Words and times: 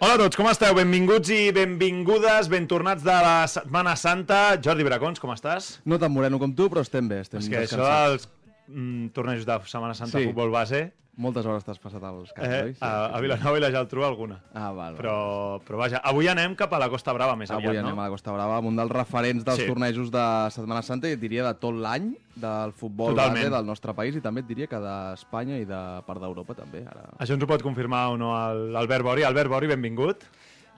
Hola 0.00 0.14
a 0.14 0.18
tots, 0.20 0.36
com 0.38 0.46
esteu? 0.46 0.74
Benvinguts 0.78 1.30
i 1.34 1.38
benvingudes, 1.54 2.46
ben 2.52 2.68
tornats 2.70 3.02
de 3.02 3.14
la 3.24 3.46
Setmana 3.50 3.96
Santa. 3.98 4.54
Jordi 4.62 4.84
Bracons, 4.86 5.18
com 5.22 5.32
estàs? 5.34 5.78
No 5.90 5.98
tan 5.98 6.12
moreno 6.14 6.38
com 6.38 6.52
tu, 6.54 6.68
però 6.70 6.84
estem 6.86 7.08
bé. 7.10 7.20
Estem 7.24 7.40
És 7.42 7.48
que 7.50 7.58
això 7.64 7.80
descansats. 7.80 8.28
dels 8.28 8.28
mm, 8.68 9.08
tornejos 9.16 9.46
de 9.48 9.56
Setmana 9.66 9.94
Santa 9.98 10.18
Sí. 10.20 10.26
futbol 10.30 10.50
base, 10.54 10.92
Moltes 11.18 11.42
hores 11.50 11.64
t'has 11.66 11.80
passat 11.82 12.02
als 12.06 12.30
camps, 12.30 12.46
eh, 12.48 12.58
oi? 12.68 12.74
Sí, 12.76 12.82
a, 12.86 13.08
a 13.10 13.20
Vilanova 13.20 13.58
i 13.58 13.62
la 13.64 13.70
Geltrú 13.74 14.04
alguna. 14.06 14.36
Ah, 14.54 14.68
val, 14.70 14.94
val. 14.94 14.96
Però, 15.00 15.14
però 15.66 15.80
vaja, 15.80 15.98
avui 16.06 16.28
anem 16.30 16.54
cap 16.54 16.70
a 16.72 16.78
la 16.78 16.86
Costa 16.92 17.10
Brava 17.16 17.34
més 17.34 17.50
Avui 17.50 17.66
aviat, 17.66 17.82
anem 17.82 17.96
no? 17.96 18.02
a 18.04 18.06
la 18.06 18.12
Costa 18.14 18.30
Brava 18.36 18.60
un 18.62 18.78
dels 18.78 18.92
referents 18.94 19.42
dels 19.44 19.58
Sí. 19.58 19.66
tornejos 19.66 20.12
de 20.14 20.24
Setmana 20.54 20.80
Santa 20.86 21.10
i 21.10 21.16
diria 21.18 21.42
de 21.48 21.54
tot 21.58 21.74
l'any 21.74 22.12
del 22.38 22.70
futbol 22.72 23.16
Totalment. 23.16 23.34
base 23.48 23.50
del 23.56 23.66
nostre 23.66 23.94
país 23.98 24.14
i 24.14 24.20
també 24.22 24.44
et 24.44 24.46
diria 24.46 24.68
que 24.70 24.78
d'Espanya 24.78 25.58
i 25.58 25.64
de 25.66 25.82
part 26.06 26.22
d'Europa 26.22 26.54
també. 26.54 26.84
Ara. 26.86 27.08
Això 27.18 27.34
ens 27.34 27.42
ho 27.42 27.50
pot 27.50 27.62
confirmar 27.66 28.10
o 28.12 28.16
no 28.16 28.30
l'Albert 28.70 29.02
Bori. 29.02 29.24
Albert 29.26 29.50
Bori, 29.50 29.66
benvingut. 29.66 30.22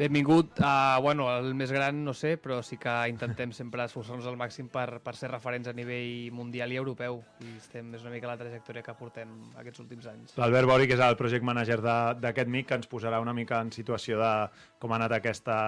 Benvingut 0.01 0.57
a, 0.65 0.97
bueno, 1.05 1.27
el 1.37 1.51
més 1.53 1.69
gran, 1.77 1.99
no 2.07 2.15
sé, 2.17 2.39
però 2.41 2.63
sí 2.65 2.79
que 2.81 2.89
intentem 3.13 3.51
sempre 3.53 3.85
esforçar-nos 3.85 4.25
al 4.31 4.39
màxim 4.41 4.71
per, 4.73 4.87
per 5.05 5.13
ser 5.19 5.29
referents 5.29 5.69
a 5.69 5.75
nivell 5.77 6.31
mundial 6.33 6.73
i 6.73 6.79
europeu. 6.81 7.19
I 7.45 7.51
estem, 7.59 7.91
és 7.99 8.01
una 8.07 8.15
mica 8.15 8.31
la 8.31 8.39
trajectòria 8.41 8.81
que 8.87 8.95
portem 8.97 9.35
aquests 9.61 9.83
últims 9.85 10.09
anys. 10.09 10.33
L'Albert 10.41 10.71
Bori, 10.71 10.89
que 10.89 10.97
és 10.97 11.03
el 11.05 11.19
project 11.21 11.45
manager 11.45 11.83
de- 11.85 12.15
d'aquest 12.23 12.49
MIC, 12.49 12.67
que 12.71 12.79
ens 12.81 12.89
posarà 12.89 13.21
una 13.21 13.35
mica 13.37 13.61
en 13.61 13.69
situació 13.77 14.17
de 14.23 14.33
com 14.81 14.93
ha 14.93 14.97
anat 15.03 15.13
aquesta, 15.19 15.59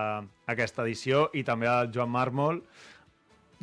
aquesta 0.47 0.83
edició, 0.89 1.27
i 1.37 1.45
també 1.45 1.69
el 1.69 1.93
Joan 1.93 2.09
Mármol. 2.17 2.63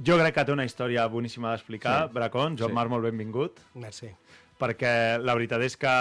Jo 0.06 0.20
crec 0.22 0.36
que 0.38 0.46
té 0.46 0.54
una 0.54 0.70
història 0.70 1.08
boníssima 1.10 1.50
d'explicar. 1.56 2.04
Sí. 2.06 2.14
Bracón, 2.14 2.60
Joan 2.62 2.70
Sí. 2.70 2.76
Mármol, 2.78 3.02
benvingut. 3.10 3.58
Merci. 3.74 4.14
perquè 4.60 5.18
la 5.24 5.34
veritat 5.38 5.62
és 5.64 5.78
que 5.80 5.92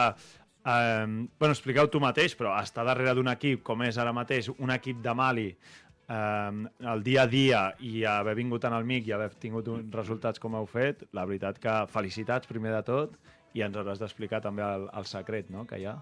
eh, 0.64 1.06
bueno, 1.06 1.52
expliqueu 1.52 1.90
tu 1.90 2.00
mateix, 2.00 2.36
però 2.38 2.54
estar 2.60 2.86
darrere 2.86 3.14
d'un 3.14 3.30
equip 3.34 3.62
com 3.66 3.82
és 3.86 3.98
ara 3.98 4.14
mateix 4.16 4.50
un 4.56 4.74
equip 4.74 5.02
de 5.04 5.14
Mali 5.14 5.48
eh, 6.08 6.66
el 6.92 7.02
dia 7.02 7.22
a 7.22 7.30
dia 7.30 7.62
i 7.80 8.04
haver 8.04 8.36
vingut 8.38 8.64
en 8.64 8.76
el 8.76 8.84
MIC 8.84 9.08
i 9.08 9.16
haver 9.16 9.32
tingut 9.40 9.68
uns 9.68 9.94
resultats 9.94 10.40
com 10.42 10.56
heu 10.58 10.66
fet, 10.66 11.06
la 11.12 11.26
veritat 11.28 11.58
que 11.62 11.80
felicitats 11.92 12.50
primer 12.50 12.74
de 12.76 12.84
tot 12.86 13.18
i 13.56 13.64
ens 13.64 13.76
hauràs 13.76 14.00
d'explicar 14.00 14.42
també 14.44 14.64
el, 14.64 14.88
el 14.94 15.08
secret 15.08 15.50
no, 15.50 15.66
que 15.66 15.80
hi 15.80 15.88
ha. 15.88 15.98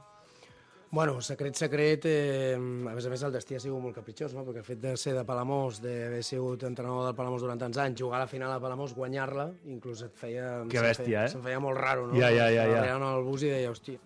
Bueno, 0.96 1.18
secret, 1.20 1.56
secret, 1.58 2.04
eh, 2.06 2.54
a 2.54 2.92
més 2.94 3.06
a 3.06 3.10
més 3.10 3.22
el 3.26 3.32
destí 3.34 3.56
ha 3.56 3.60
sigut 3.60 3.82
molt 3.82 3.96
capritxós, 3.96 4.36
no? 4.36 4.44
perquè 4.46 4.62
el 4.62 4.66
fet 4.68 4.80
de 4.80 4.92
ser 4.96 5.16
de 5.16 5.24
Palamós, 5.26 5.80
d'haver 5.82 6.22
sigut 6.24 6.62
entrenador 6.68 7.08
del 7.08 7.16
Palamós 7.18 7.42
durant 7.42 7.58
tants 7.58 7.80
anys, 7.82 7.98
jugar 7.98 8.20
a 8.20 8.24
la 8.24 8.30
final 8.30 8.54
a 8.54 8.60
Palamós, 8.62 8.94
guanyar-la, 8.94 9.48
inclús 9.66 10.04
et 10.06 10.14
feia... 10.16 10.62
Que 10.70 10.84
bèstia, 10.84 11.04
feia, 11.04 11.24
eh? 11.26 11.32
Se'm 11.34 11.42
feia 11.44 11.58
molt 11.60 11.76
raro, 11.82 12.06
no? 12.06 12.14
Ja, 12.16 12.30
ja, 12.30 12.46
ja, 12.54 12.68
ja. 12.70 12.84
Arribant 12.84 13.08
al 13.08 13.26
bus 13.26 13.42
i 13.42 13.50
deia, 13.50 13.74
hosti, 13.74 13.98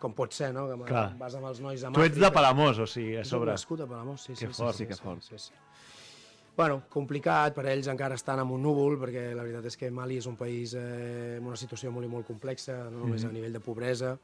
com 0.00 0.12
pot 0.16 0.32
ser, 0.32 0.52
no? 0.54 0.66
Que 0.68 0.84
Clar. 0.88 1.16
vas 1.18 1.34
amb 1.34 1.46
els 1.46 1.60
nois 1.60 1.80
de 1.80 1.90
Tu 1.92 2.00
ets 2.02 2.14
de 2.14 2.20
Màfrica. 2.20 2.34
Palamós, 2.34 2.78
o 2.78 2.86
sigui, 2.86 3.16
a 3.16 3.24
sobre. 3.24 3.50
nascut 3.52 3.80
a 3.80 3.86
Palamós, 3.86 4.20
sí, 4.22 4.34
sí. 4.36 4.46
Que 4.46 4.52
sí, 4.52 4.62
fort. 4.62 4.74
sí, 4.76 4.84
Sí, 4.84 4.86
que 4.86 4.96
fort. 4.96 5.22
Sí, 5.22 5.38
sí. 5.38 5.52
Bueno, 6.56 6.82
complicat, 6.88 7.52
per 7.54 7.66
ells 7.68 7.86
encara 7.92 8.14
estan 8.16 8.40
en 8.40 8.48
un 8.50 8.62
núvol, 8.64 8.96
perquè 8.98 9.34
la 9.36 9.42
veritat 9.44 9.66
és 9.68 9.76
que 9.76 9.90
Mali 9.92 10.16
és 10.16 10.26
un 10.26 10.36
país 10.40 10.72
eh, 10.74 11.36
amb 11.36 11.48
una 11.50 11.56
situació 11.60 11.90
molt 11.92 12.06
i 12.06 12.08
molt 12.08 12.26
complexa, 12.26 12.78
no 12.90 13.02
només 13.04 13.22
Mhm. 13.24 13.28
a 13.28 13.32
nivell 13.34 13.52
de 13.52 13.60
pobresa, 13.60 14.18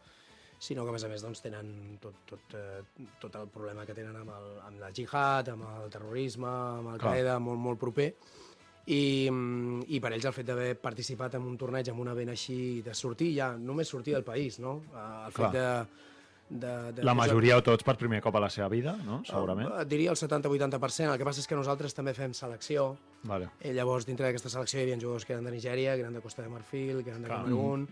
sinó 0.59 0.85
que 0.85 0.89
a 0.89 0.93
més 0.93 1.05
a 1.05 1.09
més 1.09 1.21
doncs, 1.21 1.43
tenen 1.43 1.99
tot, 2.01 2.15
tot, 2.25 2.41
eh, 2.55 2.81
tot 3.21 3.35
el 3.37 3.49
problema 3.49 3.85
que 3.85 3.93
tenen 3.93 4.17
amb, 4.17 4.31
el, 4.31 4.61
amb 4.65 4.81
la 4.81 4.91
jihad, 4.93 5.49
amb 5.51 5.65
el 5.85 5.91
terrorisme, 5.91 6.47
amb 6.49 6.95
el. 6.95 6.99
Qaeda, 6.99 7.39
molt, 7.39 7.59
molt 7.59 7.79
proper, 7.79 8.15
i, 8.87 9.29
mm, 9.31 9.85
i 9.95 10.01
per 10.03 10.13
ells 10.17 10.27
el 10.27 10.35
fet 10.35 10.47
d'haver 10.49 10.75
participat 10.83 11.37
en 11.39 11.45
un 11.47 11.59
torneig 11.59 11.91
amb 11.93 12.03
una 12.03 12.15
vent 12.19 12.33
així, 12.33 12.83
de 12.83 12.95
sortir 12.99 13.33
ja, 13.37 13.53
només 13.57 13.89
sortir 13.89 14.17
del 14.17 14.25
país, 14.27 14.59
no? 14.59 14.81
Eh, 14.91 15.27
El 15.27 15.37
fet 15.37 15.53
Clar. 15.53 15.53
de, 15.53 15.67
de, 16.51 16.93
de 16.99 17.05
La 17.07 17.15
majoria 17.15 17.57
o 17.61 17.63
tots 17.63 17.87
per 17.87 17.97
primer 17.97 18.21
cop 18.25 18.37
a 18.37 18.43
la 18.43 18.51
seva 18.51 18.69
vida, 18.73 18.97
no? 19.07 19.23
Segurament. 19.29 19.71
Eh, 19.71 19.85
diria 19.89 20.11
el 20.11 20.19
70-80%. 20.19 21.13
El 21.13 21.19
que 21.21 21.29
passa 21.29 21.41
és 21.41 21.49
que 21.49 21.59
nosaltres 21.59 21.95
també 21.95 22.15
fem 22.15 22.35
selecció. 22.35 22.97
Vale. 23.23 23.53
I 23.63 23.75
llavors, 23.77 24.07
dintre 24.09 24.27
d'aquesta 24.27 24.51
selecció 24.51 24.81
hi 24.81 24.89
havia 24.89 24.99
jugadors 24.99 25.25
que 25.29 25.37
eren 25.37 25.47
de 25.47 25.55
Nigèria, 25.55 25.95
que 25.95 26.03
eren 26.03 26.19
de 26.19 26.25
Costa 26.25 26.43
de 26.43 26.51
Marfil, 26.51 27.05
que 27.05 27.15
eren 27.15 27.23
de. 27.23 27.31
Camerún... 27.31 27.87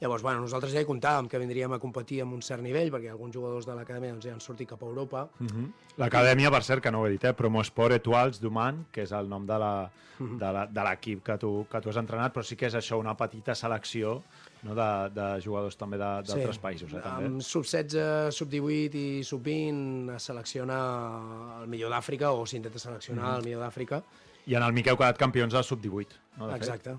Llavors, 0.00 0.22
bueno, 0.24 0.40
nosaltres 0.40 0.72
ja 0.72 0.80
hi 0.80 0.86
comptàvem 0.88 1.26
que 1.28 1.38
vindríem 1.38 1.74
a 1.76 1.78
competir 1.78 2.22
amb 2.24 2.32
un 2.32 2.40
cert 2.40 2.62
nivell, 2.64 2.88
perquè 2.90 3.10
alguns 3.12 3.34
jugadors 3.36 3.66
de 3.68 3.74
l'acadèmia 3.76 4.14
doncs, 4.14 4.24
ja 4.24 4.32
han 4.32 4.40
sortit 4.40 4.68
cap 4.70 4.80
a 4.82 4.86
Europa. 4.88 5.26
Mhm. 5.38 5.66
L'acadèmia, 6.00 6.50
per 6.50 6.62
cert, 6.64 6.82
que 6.82 6.90
no 6.90 7.02
ho 7.02 7.06
he 7.06 7.10
dit, 7.10 7.24
eh? 7.24 7.34
Promosport 7.34 7.92
Etoiles 7.92 8.40
d'Human, 8.40 8.86
que 8.90 9.02
és 9.02 9.12
el 9.12 9.28
nom 9.28 9.44
de 9.46 9.58
la- 9.58 9.90
Mhm. 10.18 10.38
de 10.38 10.52
la- 10.52 10.66
de 10.66 10.80
l'equip 10.84 11.22
que, 11.22 11.36
tu, 11.38 11.66
que 11.70 11.80
tu 11.82 11.90
has 11.90 11.96
entrenat, 11.96 12.32
però 12.34 12.42
sí 12.42 12.56
que 12.56 12.66
és 12.66 12.74
això, 12.74 12.98
una 12.98 13.14
petita 13.16 13.54
selecció 13.54 14.22
no? 14.62 14.74
de, 14.74 15.10
de 15.14 15.40
jugadors 15.42 15.76
també 15.76 15.96
de- 15.98 16.22
d'altres 16.22 16.58
països. 16.60 16.92
Eh, 16.94 17.00
també. 17.00 17.26
Amb 17.26 17.40
sub-16, 17.42 18.30
sub-18 18.34 18.94
i 18.94 19.22
sub-20 19.24 20.14
es 20.16 20.22
selecciona 20.22 21.60
el 21.62 21.68
millor 21.68 21.90
d'Àfrica 21.90 22.30
o 22.32 22.46
s'intenta 22.46 22.78
seleccionar 22.78 23.24
Mhm. 23.32 23.36
el 23.38 23.44
millor 23.44 23.62
d'Àfrica. 23.64 24.02
I 24.46 24.54
en 24.54 24.62
el 24.62 24.72
Miquel 24.72 24.96
quedat 24.96 25.16
campions 25.18 25.52
de 25.52 25.62
sub-18. 25.62 26.08
No, 26.38 26.46
de 26.46 26.52
fet? 26.54 26.62
Exacte. 26.62 26.96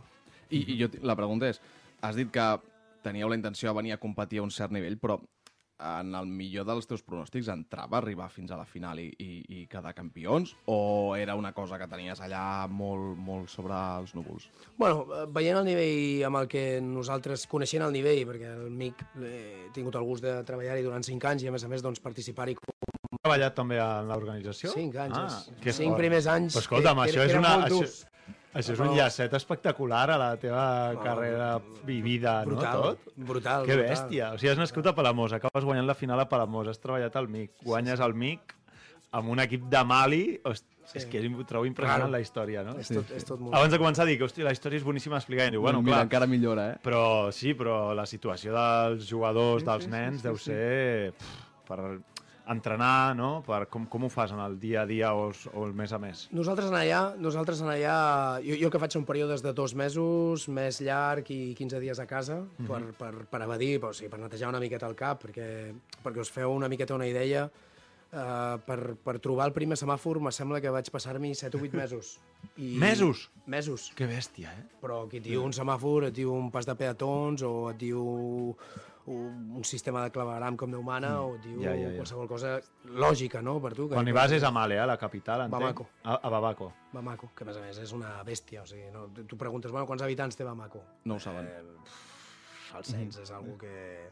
I, 0.51 0.73
I 0.75 0.79
jo, 0.84 0.90
la 1.01 1.16
pregunta 1.16 1.47
és, 1.50 1.59
has 2.01 2.16
dit 2.16 2.29
que 2.31 2.59
teníeu 3.03 3.29
la 3.29 3.35
intenció 3.39 3.69
de 3.72 3.78
venir 3.81 3.94
a 3.94 4.01
competir 4.01 4.39
a 4.39 4.44
un 4.47 4.51
cert 4.51 4.72
nivell, 4.72 4.97
però 5.01 5.19
en 5.81 6.12
el 6.13 6.28
millor 6.29 6.62
dels 6.69 6.85
teus 6.85 7.01
pronòstics 7.01 7.47
entrava 7.50 7.97
a 7.97 8.01
arribar 8.03 8.28
fins 8.29 8.51
a 8.53 8.57
la 8.59 8.67
final 8.69 9.00
i, 9.01 9.07
i, 9.17 9.29
i 9.50 9.62
quedar 9.66 9.95
campions? 9.97 10.51
O 10.69 11.16
era 11.17 11.34
una 11.34 11.53
cosa 11.57 11.79
que 11.81 11.88
tenies 11.90 12.22
allà 12.22 12.67
molt, 12.69 13.17
molt 13.17 13.50
sobre 13.50 13.73
els 13.97 14.13
núvols? 14.13 14.45
Bueno, 14.78 15.07
veient 15.34 15.57
el 15.57 15.66
nivell 15.66 16.22
amb 16.29 16.38
el 16.44 16.47
que 16.51 16.63
nosaltres, 16.85 17.47
coneixent 17.50 17.81
el 17.88 17.95
nivell, 17.97 18.22
perquè 18.29 18.51
el 18.59 18.69
MIC 18.69 19.01
eh, 19.23 19.66
he 19.66 19.72
tingut 19.73 19.97
el 19.97 20.06
gust 20.06 20.22
de 20.28 20.35
treballar-hi 20.45 20.85
durant 20.85 21.01
5 21.09 21.31
anys 21.34 21.47
i 21.47 21.50
a 21.50 21.56
més 21.57 21.66
a 21.66 21.72
més 21.73 21.81
doncs, 21.81 22.00
participar-hi 22.06 22.59
Has 22.61 23.25
treballat 23.25 23.57
també 23.57 23.81
en 23.81 24.07
l'organització? 24.13 24.72
5 24.78 25.01
anys. 25.07 25.17
Ah, 25.17 25.25
és- 25.50 25.59
que 25.66 25.73
cinc 25.73 25.97
primers 25.97 26.29
anys 26.29 26.53
Però 26.59 26.61
escolta'm, 26.67 27.01
que- 27.01 27.09
que 27.09 27.17
això 27.17 27.25
és 27.25 27.34
eren 27.34 27.41
una... 27.41 27.57
Això. 27.66 27.81
Això 28.53 28.73
és 28.75 28.79
un 28.84 28.95
llacet 28.95 29.34
espectacular 29.38 30.03
a 30.12 30.17
la 30.19 30.29
teva 30.41 30.63
carrera 31.03 31.53
vivida, 31.88 32.44
Brutal, 32.45 32.73
no? 32.78 32.81
Tot? 32.91 33.13
brutal, 33.16 33.66
Que 33.66 33.78
brutal. 33.78 33.91
bèstia. 33.91 34.31
O 34.34 34.38
sigui, 34.41 34.51
has 34.51 34.59
nascut 34.59 34.88
a 34.88 34.95
Palamós, 34.95 35.34
acabes 35.38 35.63
guanyant 35.67 35.88
la 35.88 35.95
final 35.95 36.19
a 36.19 36.28
Palamós, 36.29 36.67
has 36.67 36.79
treballat 36.84 37.16
al 37.16 37.29
MIC, 37.31 37.51
guanyes 37.63 38.00
el 38.03 38.13
MIC 38.13 38.56
amb 39.11 39.29
un 39.29 39.40
equip 39.44 39.69
de 39.72 39.84
Mali... 39.84 40.25
Host, 40.44 40.66
És 40.97 41.06
que 41.07 41.22
ho 41.23 41.44
trobo 41.47 41.63
impressionant 41.69 42.09
Raro. 42.09 42.11
la 42.11 42.19
història, 42.19 42.63
no? 42.67 42.73
És 42.81 42.90
tot, 42.91 43.11
és 43.16 43.23
tot 43.23 43.40
molt... 43.40 43.53
Abans 43.56 43.72
de 43.72 43.78
començar 43.79 44.03
dic, 44.09 44.19
hòstia, 44.25 44.44
la 44.44 44.51
història 44.51 44.81
és 44.81 44.84
boníssima 44.84 45.16
d'explicar. 45.16 45.45
I 45.47 45.53
diu, 45.56 45.61
bueno, 45.63 45.79
Mira, 45.79 45.94
clar, 46.01 46.07
encara 46.09 46.28
millora, 46.28 46.66
eh? 46.73 46.79
però 46.84 47.31
sí, 47.31 47.53
però 47.56 47.94
la 47.95 48.03
situació 48.09 48.51
dels 48.51 49.06
jugadors, 49.07 49.63
dels 49.63 49.88
nens, 49.88 50.20
deu 50.26 50.35
ser 50.41 51.14
pff, 51.16 51.37
per 51.70 51.79
entrenar, 52.52 53.16
no? 53.16 53.42
Per 53.46 53.66
com, 53.72 53.86
com 53.90 54.03
ho 54.06 54.09
fas 54.09 54.32
en 54.36 54.40
el 54.44 54.59
dia 54.59 54.82
a 54.84 54.86
dia 54.86 55.14
o, 55.16 55.32
o 55.53 55.66
el 55.66 55.74
mes 55.74 55.92
a 55.94 56.00
mes? 56.00 56.28
Nosaltres 56.36 56.70
en 56.72 56.78
allà, 56.80 57.02
nosaltres 57.18 57.62
en 57.64 57.72
allà 57.74 57.96
jo, 58.46 58.58
jo 58.62 58.70
que 58.74 58.80
faig 58.84 58.92
són 58.98 59.06
períodes 59.08 59.42
de 59.46 59.53
dos 59.58 59.74
mesos, 59.76 60.48
més 60.52 60.82
llarg 60.84 61.30
i 61.32 61.53
15 61.58 61.80
dies 61.84 62.00
a 62.00 62.06
casa 62.08 62.42
Mhm. 62.42 62.68
per, 62.68 62.82
per, 63.00 63.12
per 63.32 63.42
evadir, 63.48 63.80
per, 63.80 63.90
o 63.90 63.94
sigui, 63.94 64.09
per 64.12 64.20
netejar 64.20 64.50
una 64.50 64.59
miqueta 64.59 64.88
el 64.88 64.96
cap, 64.96 65.24
perquè, 65.24 65.74
perquè 66.03 66.20
us 66.22 66.32
feu 66.32 66.52
una 66.53 66.70
miqueta 66.70 66.96
una 66.96 67.08
idea. 67.08 67.50
Uh, 68.11 68.58
per, 68.67 68.97
per 68.99 69.13
trobar 69.23 69.46
el 69.47 69.53
primer 69.55 69.78
semàfor 69.79 70.17
me 70.19 70.34
sembla 70.35 70.59
que 70.59 70.67
vaig 70.73 70.90
passar-m'hi 70.91 71.29
7 71.34 71.55
o 71.55 71.61
8 71.63 71.78
mesos. 71.79 72.17
I... 72.59 72.73
Mesos? 72.81 73.29
Mesos. 73.47 73.85
Que 73.96 74.03
bèstia, 74.09 74.52
eh? 74.52 74.66
Però 74.81 75.05
qui 75.08 75.22
et 75.22 75.23
diu 75.29 75.46
un 75.47 75.53
semàfor, 75.55 76.09
et 76.09 76.16
diu 76.17 76.34
un 76.35 76.49
pas 76.52 76.67
de 76.67 76.75
peatons, 76.75 77.40
o 77.47 77.69
et 77.72 77.79
diu 77.79 78.02
un, 79.11 79.63
sistema 79.63 80.03
de 80.03 80.11
claveram 80.11 80.58
com 80.59 80.69
Déu 80.75 80.84
mana, 80.84 81.13
o 81.23 81.37
et 81.37 81.46
diu 81.47 81.55
Mm. 81.61 81.63
Ja, 81.63 81.72
ja, 81.78 81.87
ja. 81.87 81.96
qualsevol 82.02 82.28
cosa 82.28 82.52
lògica, 82.84 83.40
no?, 83.41 83.61
per 83.63 83.72
tu. 83.79 83.87
que- 83.87 83.96
Quan 83.96 84.08
hi 84.08 84.11
vas 84.19 84.31
és 84.35 84.43
a 84.43 84.52
Male, 84.52 84.78
a 84.79 84.85
la 84.85 84.97
capital, 84.97 85.46
entenc. 85.47 85.61
Bamako. 85.61 85.87
A, 86.03 86.19
a 86.22 86.29
Bamako. 86.35 86.72
Bamako, 86.91 87.31
que 87.34 87.43
a 87.43 87.47
més 87.47 87.57
a 87.57 87.61
més 87.61 87.78
és 87.79 87.93
una 87.96 88.22
bèstia, 88.28 88.64
o 88.64 88.67
sigui, 88.67 88.91
no? 88.91 89.07
tu 89.25 89.37
preguntes, 89.37 89.72
bueno, 89.72 89.87
quants 89.87 90.03
habitants 90.03 90.35
té 90.35 90.43
Bamako? 90.43 90.84
No 91.05 91.16
ho 91.16 91.19
saben. 91.19 91.47
Eh, 91.47 91.64
el 92.78 92.84
cens 92.84 93.17
és 93.23 93.31
algo 93.31 93.57
que... 93.57 94.09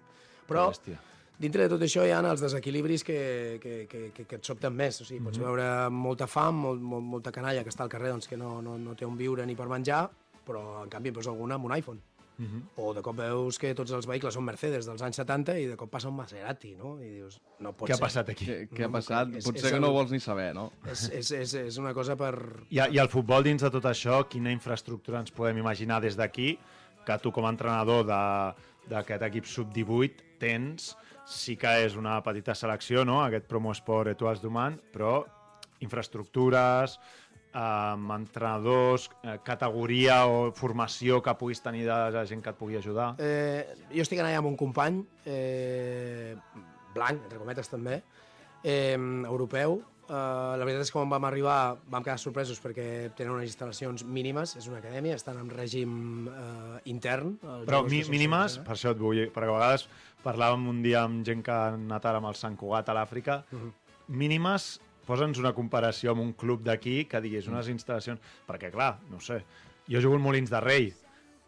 Però 0.48 0.70
bèstia. 0.72 0.98
Dintre 1.40 1.64
de 1.64 1.70
tot 1.70 1.82
això 1.86 2.04
hi 2.06 2.12
ha 2.12 2.20
els 2.20 2.42
desequilibris 2.44 3.04
que, 3.08 3.60
que, 3.64 3.88
que, 3.90 4.12
que, 4.14 4.26
que 4.28 4.36
et 4.36 4.46
sobten 4.46 4.74
més. 4.76 5.00
O 5.02 5.06
sigui, 5.08 5.24
pots 5.24 5.40
veure 5.40 5.90
molta 5.90 6.28
fam, 6.28 6.56
molt, 6.68 6.82
molt, 6.82 7.04
molta 7.06 7.32
canalla 7.32 7.64
que 7.64 7.70
està 7.72 7.84
al 7.88 7.90
carrer 7.90 8.12
doncs, 8.12 8.28
que 8.28 8.38
no, 8.38 8.62
no, 8.62 8.78
no 8.78 8.96
té 8.96 9.06
on 9.08 9.18
viure 9.18 9.46
ni 9.48 9.56
per 9.56 9.68
menjar, 9.72 10.10
però 10.46 10.84
en 10.84 10.90
canvi 10.90 11.10
en 11.10 11.16
veus 11.16 11.28
alguna 11.32 11.56
amb 11.56 11.66
un 11.66 11.76
iPhone. 11.78 12.02
Uh 12.40 12.46
-huh. 12.46 12.62
O 12.78 12.94
de 12.94 13.02
cop 13.02 13.18
veus 13.18 13.58
que 13.60 13.74
tots 13.76 13.92
els 13.92 14.06
vehicles 14.08 14.34
són 14.34 14.46
Mercedes 14.46 14.86
dels 14.86 15.02
anys 15.02 15.16
70 15.18 15.58
i 15.60 15.66
de 15.68 15.76
cop 15.76 15.90
passa 15.92 16.08
un 16.08 16.16
Maserati, 16.16 16.74
no? 16.76 16.98
I 17.02 17.10
dius, 17.10 17.42
no 17.60 17.74
pot 17.74 17.90
Què 17.90 17.94
ha 17.94 17.96
ser. 17.98 18.02
passat 18.06 18.30
aquí? 18.30 18.46
Què, 18.46 18.70
què 18.70 18.84
ha 18.84 18.88
No, 18.88 18.92
passat? 18.94 19.28
és- 19.36 19.44
Potser 19.44 19.66
és 19.66 19.70
que 19.72 19.76
el- 19.76 19.82
no 19.82 19.92
vols 19.92 20.10
ni 20.12 20.20
saber, 20.22 20.54
no? 20.56 20.72
És, 20.90 21.10
és, 21.10 21.32
és, 21.32 21.54
és 21.54 21.78
una 21.78 21.94
cosa 21.94 22.16
per... 22.16 22.64
I, 22.70 22.78
I 22.80 22.98
el 22.98 23.10
futbol 23.10 23.44
dins 23.44 23.62
de 23.62 23.70
tot 23.70 23.84
això, 23.84 24.26
quina 24.30 24.52
infraestructura 24.54 25.20
ens 25.20 25.32
podem 25.32 25.58
imaginar 25.58 26.02
des 26.02 26.16
d'aquí 26.16 26.58
que 27.06 27.18
tu 27.20 27.32
com 27.32 27.46
a 27.46 27.50
entrenador 27.50 28.06
de- 28.06 28.54
d'aquest 28.90 29.22
equip 29.22 29.46
sub-18 29.46 30.14
tens, 30.40 30.96
sí 31.30 31.56
que 31.62 31.72
és 31.86 31.96
una 32.00 32.18
petita 32.26 32.56
selecció, 32.58 33.06
no?, 33.06 33.22
aquest 33.24 33.46
Promo 33.50 33.72
Sport 33.78 34.16
Etoiles 34.16 34.42
d'Human, 34.42 34.80
però 34.94 35.20
infraestructures, 35.86 36.98
eh, 37.54 38.16
entrenadors, 38.16 39.10
eh, 39.24 39.38
categoria 39.46 40.24
o 40.28 40.50
formació 40.58 41.22
que 41.24 41.36
puguis 41.38 41.62
tenir 41.62 41.86
de, 41.86 42.00
de 42.18 42.26
gent 42.28 42.42
que 42.44 42.52
et 42.52 42.60
pugui 42.60 42.80
ajudar. 42.82 43.14
Eh, 43.22 43.62
jo 43.94 44.04
estic 44.04 44.20
allà 44.20 44.42
amb 44.42 44.50
un 44.50 44.58
company, 44.58 45.00
eh, 45.26 46.36
blanc, 46.98 47.24
entre 47.30 47.40
cometes 47.40 47.70
també, 47.70 48.02
eh, 48.64 48.98
europeu. 48.98 49.80
Eh, 50.10 50.14
la 50.58 50.66
veritat 50.66 50.88
és 50.88 50.90
que 50.90 50.98
quan 50.98 51.10
vam 51.12 51.26
arribar 51.30 51.78
vam 51.86 52.02
quedar 52.02 52.18
sorpresos 52.18 52.58
perquè 52.64 53.12
tenen 53.14 53.36
unes 53.36 53.52
instal·lacions 53.52 54.02
mínimes, 54.04 54.56
és 54.58 54.66
una 54.66 54.80
acadèmia, 54.82 55.14
estan 55.22 55.38
en 55.38 55.52
règim 55.54 56.26
eh, 56.28 56.80
intern. 56.90 57.36
Però 57.70 57.84
mínimes, 57.86 58.58
per 58.66 58.74
això 58.74 58.96
et 58.96 59.00
vull... 59.00 59.28
Perquè 59.30 59.54
a 59.54 59.60
vegades 59.60 59.86
parlàvem 60.24 60.68
un 60.72 60.84
dia 60.84 61.04
amb 61.08 61.26
gent 61.28 61.42
que 61.46 61.54
ha 61.54 61.74
anat 61.76 62.06
ara 62.06 62.22
amb 62.22 62.30
el 62.32 62.38
Sant 62.38 62.58
Cugat 62.60 62.90
a 62.90 62.96
l'Àfrica. 62.98 63.42
Mínimes, 64.10 64.80
posa'ns 65.08 65.40
una 65.42 65.54
comparació 65.58 66.14
amb 66.14 66.24
un 66.26 66.34
club 66.34 66.64
d'aquí 66.66 67.04
que 67.10 67.22
digués 67.22 67.48
unes 67.52 67.70
instal·lacions... 67.72 68.20
Perquè, 68.48 68.72
clar, 68.74 68.98
no 69.12 69.22
sé, 69.24 69.42
jo 69.90 70.02
jugo 70.04 70.20
en 70.20 70.26
Molins 70.26 70.52
de 70.54 70.62
Rei. 70.62 70.92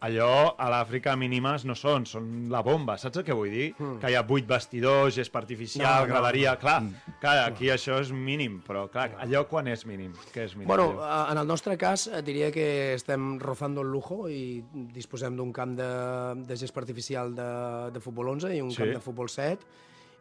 Allò 0.02 0.56
a 0.58 0.66
l'Àfrica 0.72 1.12
mínimes 1.14 1.62
no 1.68 1.76
són, 1.78 2.02
són 2.10 2.48
la 2.50 2.58
bomba, 2.66 2.96
saps 2.98 3.20
el 3.20 3.24
que 3.26 3.34
vull 3.38 3.52
dir? 3.52 3.68
Que 4.02 4.10
hi 4.10 4.16
ha 4.18 4.22
vuit 4.26 4.48
vestidors, 4.50 5.14
gespa 5.14 5.38
artificial, 5.38 6.00
No, 6.02 6.08
no. 6.08 6.10
graderia... 6.10 6.56
Clar, 6.58 6.80
clar, 7.22 7.36
aquí 7.46 7.68
això 7.70 8.00
és 8.02 8.10
mínim, 8.10 8.56
però 8.66 8.88
clar, 8.90 9.12
allò 9.22 9.44
quan 9.46 9.68
és 9.70 9.84
mínim? 9.86 10.10
Què 10.34 10.48
és 10.48 10.56
mínim? 10.56 10.66
Bueno, 10.72 10.88
allò? 10.96 11.06
eh, 11.06 11.32
en 11.36 11.38
el 11.44 11.46
nostre 11.46 11.76
cas 11.78 12.08
et 12.10 12.24
diria 12.26 12.50
que 12.50 12.66
estem 12.96 13.36
rozando 13.38 13.84
el 13.86 13.92
lujo 13.94 14.26
i 14.28 14.58
disposem 14.94 15.36
d'un 15.38 15.52
camp 15.54 15.76
de, 15.78 15.86
de 16.50 16.56
gespa 16.58 16.82
artificial 16.82 17.30
de, 17.38 17.46
de 17.94 18.02
futbol 18.02 18.34
11 18.34 18.56
i 18.56 18.60
un 18.60 18.72
Sí. 18.74 18.82
camp 18.82 18.96
de 18.96 19.00
futbol 19.06 19.30
7 19.30 19.62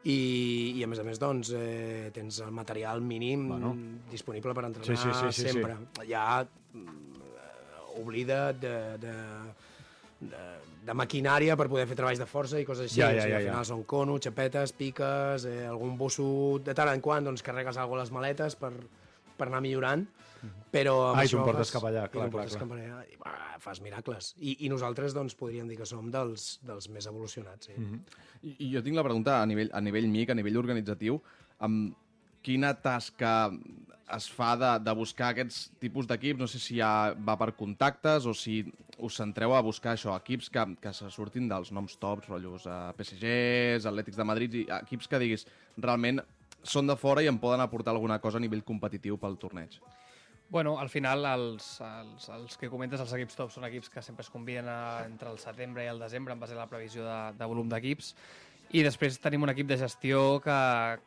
i, 0.03 0.77
i 0.77 0.83
a 0.83 0.87
més 0.89 1.01
a 1.01 1.03
més 1.05 1.17
doncs, 1.21 1.51
eh, 1.57 2.11
tens 2.13 2.37
el 2.45 2.51
material 2.53 3.01
mínim 3.01 3.47
Bueno. 3.49 3.73
disponible 4.09 4.53
per 4.53 4.65
entrenar 4.69 4.87
Sí, 4.93 4.95
sí, 4.97 5.09
sí, 5.09 5.33
sí, 5.33 5.41
sí. 5.41 5.49
sempre. 5.53 5.75
Allà 6.05 6.45
mm, 6.45 6.85
eh, 7.25 8.01
oblida 8.01 8.51
de, 8.53 8.73
de, 9.01 9.13
de, 10.21 10.41
de 10.85 10.93
maquinària 10.97 11.55
per 11.57 11.67
poder 11.71 11.87
fer 11.89 11.97
treballs 11.97 12.21
de 12.21 12.27
força 12.29 12.59
i 12.61 12.65
coses 12.65 12.87
així. 12.89 13.01
Ja, 13.01 13.09
O 13.11 13.15
ja, 13.17 13.21
sigui, 13.25 13.33
ja, 13.33 13.37
al 13.39 13.45
ja. 13.45 13.51
final 13.55 13.67
són 13.69 13.83
cono, 13.89 14.17
xapetes, 14.21 14.73
piques, 14.77 15.45
eh, 15.49 15.65
algun 15.67 15.97
busso... 15.97 16.25
De 16.63 16.73
tant 16.77 16.89
en 16.93 17.01
quant 17.01 17.25
doncs, 17.25 17.43
carregues 17.45 17.77
alguna 17.81 18.01
a 18.01 18.05
les 18.05 18.11
maletes 18.15 18.55
per, 18.59 18.71
per 19.37 19.47
anar 19.49 19.61
millorant, 19.65 20.05
però... 20.73 20.95
amb 21.11 21.19
Ah, 21.21 21.25
i 21.25 21.29
tu 21.29 21.35
això 21.35 21.41
em 21.41 21.47
portes 21.49 21.69
fas- 21.69 21.75
cap 21.77 21.87
allà, 21.89 22.05
i 22.07 22.13
clar, 22.13 22.29
portes 22.33 22.55
clar, 22.55 22.63
cap 22.67 22.75
allà, 22.77 23.01
i, 23.09 23.17
bah, 23.21 23.37
fas 23.61 23.81
miracles. 23.85 24.31
I, 24.39 24.55
I 24.65 24.69
nosaltres 24.73 25.13
doncs, 25.17 25.35
podríem 25.37 25.67
dir 25.69 25.77
que 25.81 25.85
som 25.89 26.09
dels, 26.13 26.59
dels 26.65 26.89
més 26.93 27.09
evolucionats. 27.09 27.69
Sí. 27.69 27.77
Mhm. 27.77 27.99
I, 28.41 28.55
I 28.67 28.71
jo 28.75 28.81
tinc 28.85 28.97
la 28.97 29.03
pregunta 29.05 29.39
a 29.41 29.45
nivell, 29.45 29.69
a 29.73 29.81
nivell 29.85 30.07
MIC, 30.09 30.31
a 30.33 30.37
nivell 30.37 30.57
organitzatiu, 30.61 31.19
amb 31.61 31.93
quina 32.41 32.71
tasca 32.81 33.51
es 34.15 34.27
fa 34.31 34.53
de, 34.59 34.71
de 34.83 34.93
buscar 34.97 35.31
aquests 35.31 35.69
tipus 35.81 36.07
d'equips? 36.09 36.39
No 36.39 36.47
sé 36.49 36.59
si 36.61 36.79
ja 36.79 37.13
va 37.27 37.37
per 37.39 37.51
contactes 37.57 38.27
o 38.29 38.33
si 38.37 38.61
us 39.01 39.17
centreu 39.17 39.55
a 39.55 39.63
buscar 39.65 39.95
això, 39.95 40.13
equips 40.19 40.51
que, 40.53 40.65
que 40.81 40.93
se 40.93 41.09
surtin 41.13 41.47
dels 41.49 41.71
noms 41.75 41.97
tops, 42.01 42.29
rotllos 42.29 42.67
a 42.69 42.91
PSGs, 42.97 43.87
Atlètics 43.89 44.19
de 44.19 44.27
Madrid, 44.27 44.59
i 44.61 44.67
equips 44.81 45.09
que 45.09 45.21
diguis 45.21 45.47
realment 45.77 46.21
són 46.61 46.89
de 46.89 46.95
fora 46.99 47.23
i 47.23 47.31
em 47.31 47.39
poden 47.41 47.63
aportar 47.63 47.95
alguna 47.95 48.19
cosa 48.21 48.37
a 48.37 48.43
nivell 48.43 48.63
competitiu 48.67 49.17
pel 49.17 49.39
torneig. 49.41 49.79
Bueno, 50.51 50.75
al 50.79 50.89
final 50.91 51.23
els, 51.25 51.65
els, 51.79 52.27
els 52.35 52.57
que 52.59 52.69
comentes, 52.69 52.99
els 52.99 53.13
equips 53.15 53.37
top, 53.39 53.51
són 53.53 53.63
equips 53.69 53.87
que 53.89 54.01
sempre 54.03 54.25
es 54.25 54.29
combinen 54.29 54.67
a, 54.67 55.05
entre 55.07 55.31
el 55.31 55.39
setembre 55.39 55.85
i 55.85 55.87
el 55.87 56.01
desembre 56.03 56.35
en 56.35 56.41
base 56.43 56.57
a 56.57 56.59
la 56.59 56.67
previsió 56.67 57.05
de, 57.07 57.19
de 57.39 57.47
volum 57.47 57.71
d'equips. 57.71 58.11
I 58.71 58.85
després 58.85 59.17
tenim 59.19 59.43
un 59.43 59.51
equip 59.51 59.67
de 59.67 59.75
gestió 59.75 60.37
que, 60.39 60.57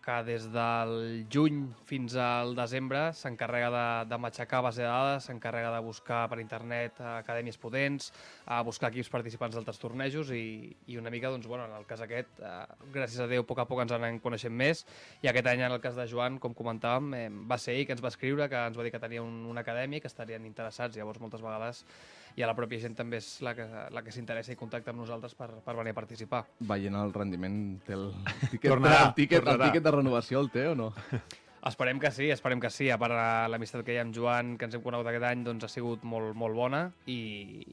que 0.05 0.15
des 0.27 0.45
del 0.53 0.91
juny 1.33 1.63
fins 1.89 2.13
al 2.21 2.51
desembre 2.59 3.07
s'encarrega 3.17 3.71
de, 3.73 3.85
de 4.11 4.19
matxacar 4.21 4.59
base 4.67 4.83
de 4.83 4.91
dades, 4.91 5.25
s'encarrega 5.31 5.71
de 5.73 5.79
buscar 5.87 6.27
per 6.29 6.43
internet 6.43 7.01
acadèmies 7.01 7.57
potents, 7.63 8.11
a 8.45 8.59
buscar 8.69 8.91
equips 8.93 9.09
participants 9.15 9.57
d'altres 9.57 9.81
tornejos 9.81 10.35
i, 10.37 10.75
i 10.93 10.99
una 11.01 11.13
mica, 11.15 11.31
doncs, 11.33 11.49
bueno, 11.49 11.65
en 11.65 11.73
el 11.79 11.87
cas 11.89 12.03
aquest, 12.05 12.35
eh, 12.45 12.91
gràcies 12.93 13.25
a 13.25 13.29
Déu, 13.33 13.47
a 13.47 13.49
poc 13.49 13.63
a 13.65 13.67
poc 13.71 13.81
ens 13.87 13.97
anem 13.97 14.19
coneixent 14.21 14.53
més 14.53 14.85
i 15.25 15.33
aquest 15.33 15.49
any, 15.55 15.65
en 15.65 15.73
el 15.73 15.81
cas 15.81 15.97
de 15.97 16.05
Joan, 16.11 16.37
com 16.43 16.53
comentàvem, 16.59 17.41
va 17.49 17.57
ser 17.57 17.79
ell 17.79 17.89
que 17.89 17.97
ens 17.97 18.05
va 18.05 18.13
escriure, 18.13 18.51
que 18.53 18.61
ens 18.61 18.77
va 18.77 18.85
dir 18.85 18.93
que 18.93 19.01
tenia 19.01 19.25
un, 19.25 19.41
una 19.49 19.65
acadèmia 19.65 20.05
que 20.05 20.13
estarien 20.13 20.45
interessats. 20.45 21.01
Llavors, 21.01 21.23
moltes 21.25 21.41
vegades, 21.41 21.87
i 22.37 22.43
a 22.43 22.49
la 22.51 22.55
pròpia 22.59 22.81
gent 22.83 22.97
també 22.99 23.21
és 23.23 23.29
la 23.47 23.53
que, 23.55 23.67
la 23.95 24.03
que 24.03 24.11
s'interessa 24.15 24.53
i 24.53 24.59
contacta 24.59 24.91
amb 24.91 25.05
nosaltres 25.05 25.37
per, 25.39 25.51
per 25.65 25.77
venir 25.79 25.95
a 25.95 25.99
participar. 26.01 26.43
Veient 26.67 26.97
el 26.99 27.15
rendiment, 27.15 27.61
té 27.87 27.95
el 27.95 28.11
tiquet, 28.51 28.71
Tornarà, 28.73 29.07
el 29.11 29.15
tiquet, 29.21 29.41
el 29.43 29.49
tornarà. 29.53 29.71
tiquet 29.71 29.87
de 29.87 29.95
renovació, 30.01 30.41
el 30.43 30.51
té 30.55 30.69
o 30.73 30.75
no? 30.79 30.93
Esperem 31.65 31.97
que 31.97 32.11
sí, 32.13 32.27
esperem 32.29 32.61
que 32.61 32.69
sí. 32.69 32.91
A 32.93 32.99
part, 33.01 33.15
eh, 33.17 33.47
l'amistat 33.49 33.81
que 33.87 33.95
hi 33.95 33.97
ha 33.97 34.03
amb 34.05 34.13
Joan, 34.13 34.51
que 34.61 34.67
ens 34.69 34.75
hem 34.77 34.83
conegut 34.85 35.07
aquest 35.09 35.25
any, 35.25 35.47
doncs 35.47 35.65
ha 35.65 35.71
sigut 35.73 36.03
molt, 36.05 36.35
molt 36.37 36.53
bona 36.59 36.83
i, 37.09 37.17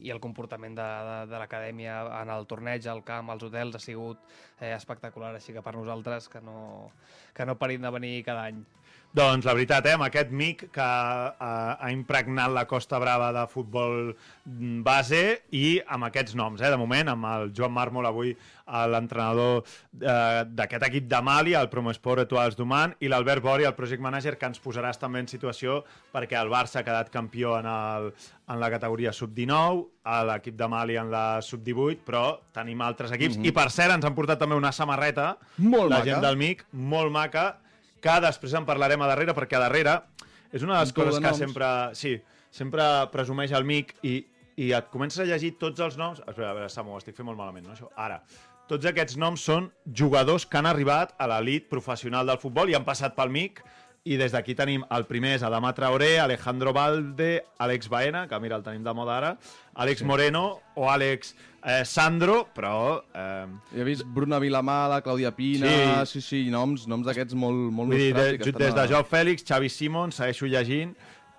i 0.08 0.14
el 0.14 0.22
comportament 0.24 0.78
de, 0.78 0.86
de, 1.10 1.18
de 1.28 1.42
l'acadèmia 1.42 1.98
en 2.22 2.32
el 2.32 2.48
torneig, 2.48 2.88
al 2.88 3.04
camp, 3.04 3.34
als 3.34 3.44
hotels, 3.44 3.76
ha 3.76 3.84
sigut 3.84 4.22
eh, 4.62 4.72
espectacular. 4.78 5.34
Així 5.36 5.52
que 5.52 5.66
per 5.66 5.74
nosaltres, 5.76 6.30
que 6.32 6.40
no, 6.40 6.94
que 7.36 7.50
no 7.50 7.58
parin 7.60 7.84
de 7.84 7.92
venir 7.98 8.14
cada 8.24 8.46
any. 8.48 8.64
Doncs 9.12 9.44
la 9.44 9.52
veritat, 9.58 9.84
eh, 9.90 9.94
amb 9.98 10.06
aquest 10.06 10.30
mic 10.32 10.62
que 10.72 10.84
eh, 10.88 11.48
ha 11.84 11.90
impregnat 11.92 12.54
la 12.56 12.64
Costa 12.64 12.96
Brava 13.02 13.34
de 13.36 13.42
futbol 13.52 14.14
mm, 14.14 14.78
base 14.86 15.20
i 15.52 15.82
amb 15.92 16.08
aquests 16.08 16.36
noms, 16.40 16.62
eh, 16.64 16.70
de 16.72 16.78
moment, 16.80 17.12
amb 17.12 17.28
el 17.28 17.50
Joan 17.58 17.74
Mármol 17.76 18.08
avui, 18.08 18.32
l'entrenador 18.88 19.66
eh, 20.00 20.44
d'aquest 20.48 20.86
equip 20.88 21.10
de 21.12 21.20
Mali, 21.28 21.58
el 21.60 21.68
Promosport 21.68 22.24
Etoiles 22.24 22.56
d'Human, 22.56 22.94
i 23.04 23.10
l'Albert 23.12 23.44
Bori, 23.44 23.66
el 23.68 23.76
project 23.76 24.00
manager, 24.04 24.38
que 24.40 24.48
ens 24.48 24.62
posaràs 24.64 25.02
també 25.02 25.20
en 25.20 25.28
situació 25.28 25.82
perquè 26.14 26.40
el 26.40 26.52
Barça 26.54 26.80
ha 26.80 26.86
quedat 26.88 27.12
campió 27.12 27.58
en, 27.60 27.68
el, 27.68 28.08
en 28.48 28.62
la 28.64 28.70
categoria 28.72 29.12
sub-19, 29.12 29.84
a 30.08 30.22
l'equip 30.30 30.56
de 30.56 30.70
Mali 30.72 30.96
en 30.98 31.12
la 31.12 31.26
sub-18, 31.44 32.00
però 32.08 32.24
tenim 32.56 32.80
altres 32.82 33.12
equips. 33.18 33.42
I 33.44 33.52
per 33.52 33.68
cert, 33.76 33.92
ens 33.98 34.08
han 34.08 34.16
portat 34.16 34.40
també 34.40 34.56
una 34.56 34.72
samarreta, 34.72 35.34
Molt 35.60 35.92
la 35.92 36.00
maca. 36.00 36.08
gent 36.08 36.24
del 36.24 36.40
MIC, 36.40 36.64
molt 36.72 37.12
maca, 37.12 37.46
que 38.02 38.20
després 38.24 38.54
en 38.58 38.68
parlarem 38.68 39.02
a 39.02 39.10
darrere, 39.12 39.36
perquè 39.38 39.58
a 39.60 39.66
darrere 39.68 39.98
és 40.52 40.64
una 40.66 40.76
de 40.76 40.84
les 40.84 40.94
coses 40.96 41.20
que 41.24 41.34
sempre, 41.38 41.68
sí, 41.98 42.18
sempre 42.52 42.88
presumeix 43.14 43.54
el 43.56 43.68
MIC 43.68 43.94
i, 44.04 44.16
i 44.60 44.72
et 44.76 44.90
comences 44.94 45.24
a 45.24 45.28
llegir 45.30 45.56
tots 45.62 45.84
els 45.84 45.98
noms... 46.00 46.24
Espera, 46.26 46.52
a 46.52 46.58
veure, 46.58 46.72
Samu, 46.72 46.98
estic 47.00 47.16
fent 47.18 47.30
molt 47.30 47.40
malament, 47.40 47.70
no, 47.70 47.76
això? 47.78 47.88
Ara, 47.96 48.20
tots 48.72 48.88
aquests 48.88 49.18
noms 49.20 49.44
són 49.48 49.70
jugadors 50.02 50.46
que 50.48 50.60
han 50.60 50.70
arribat 50.70 51.16
a 51.20 51.28
l'elit 51.32 51.70
professional 51.72 52.28
del 52.28 52.40
futbol 52.42 52.72
i 52.72 52.76
han 52.78 52.88
passat 52.88 53.16
pel 53.18 53.32
MIC 53.32 53.64
i 54.04 54.16
des 54.18 54.34
d'aquí 54.34 54.56
tenim 54.58 54.82
el 54.90 55.04
primer 55.06 55.36
és 55.38 55.44
Adama 55.46 55.70
Traoré, 55.78 56.16
Alejandro 56.20 56.72
Valde, 56.74 57.44
Àlex 57.62 57.88
Baena, 57.90 58.24
que 58.28 58.40
mira, 58.42 58.58
el 58.58 58.64
tenim 58.66 58.82
de 58.84 58.94
moda 58.98 59.18
ara, 59.20 59.32
Àlex 59.78 60.02
sí. 60.02 60.06
Moreno 60.10 60.60
o 60.76 60.88
Àlex 60.90 61.36
eh, 61.64 61.84
Sandro, 61.86 62.48
però... 62.56 63.04
Eh, 63.14 63.46
He 63.78 63.84
vist 63.86 64.02
Bruna 64.10 64.40
Vilamala, 64.42 65.04
Clàudia 65.06 65.30
Pina, 65.38 66.04
sí, 66.10 66.18
sí, 66.20 66.46
sí 66.46 66.50
noms, 66.50 66.88
noms 66.90 67.06
d'aquests 67.06 67.38
molt, 67.38 67.68
molt 67.72 67.94
Vull 67.94 68.02
dir, 68.02 68.14
nostrats. 68.16 68.48
i 68.50 68.52
de, 68.56 68.58
des 68.66 68.74
de 68.74 68.82
a- 68.82 68.88
Joao 68.90 69.06
Fèlix, 69.06 69.46
Xavi 69.46 69.70
Simon, 69.70 70.12
segueixo 70.18 70.50
llegint, 70.50 70.96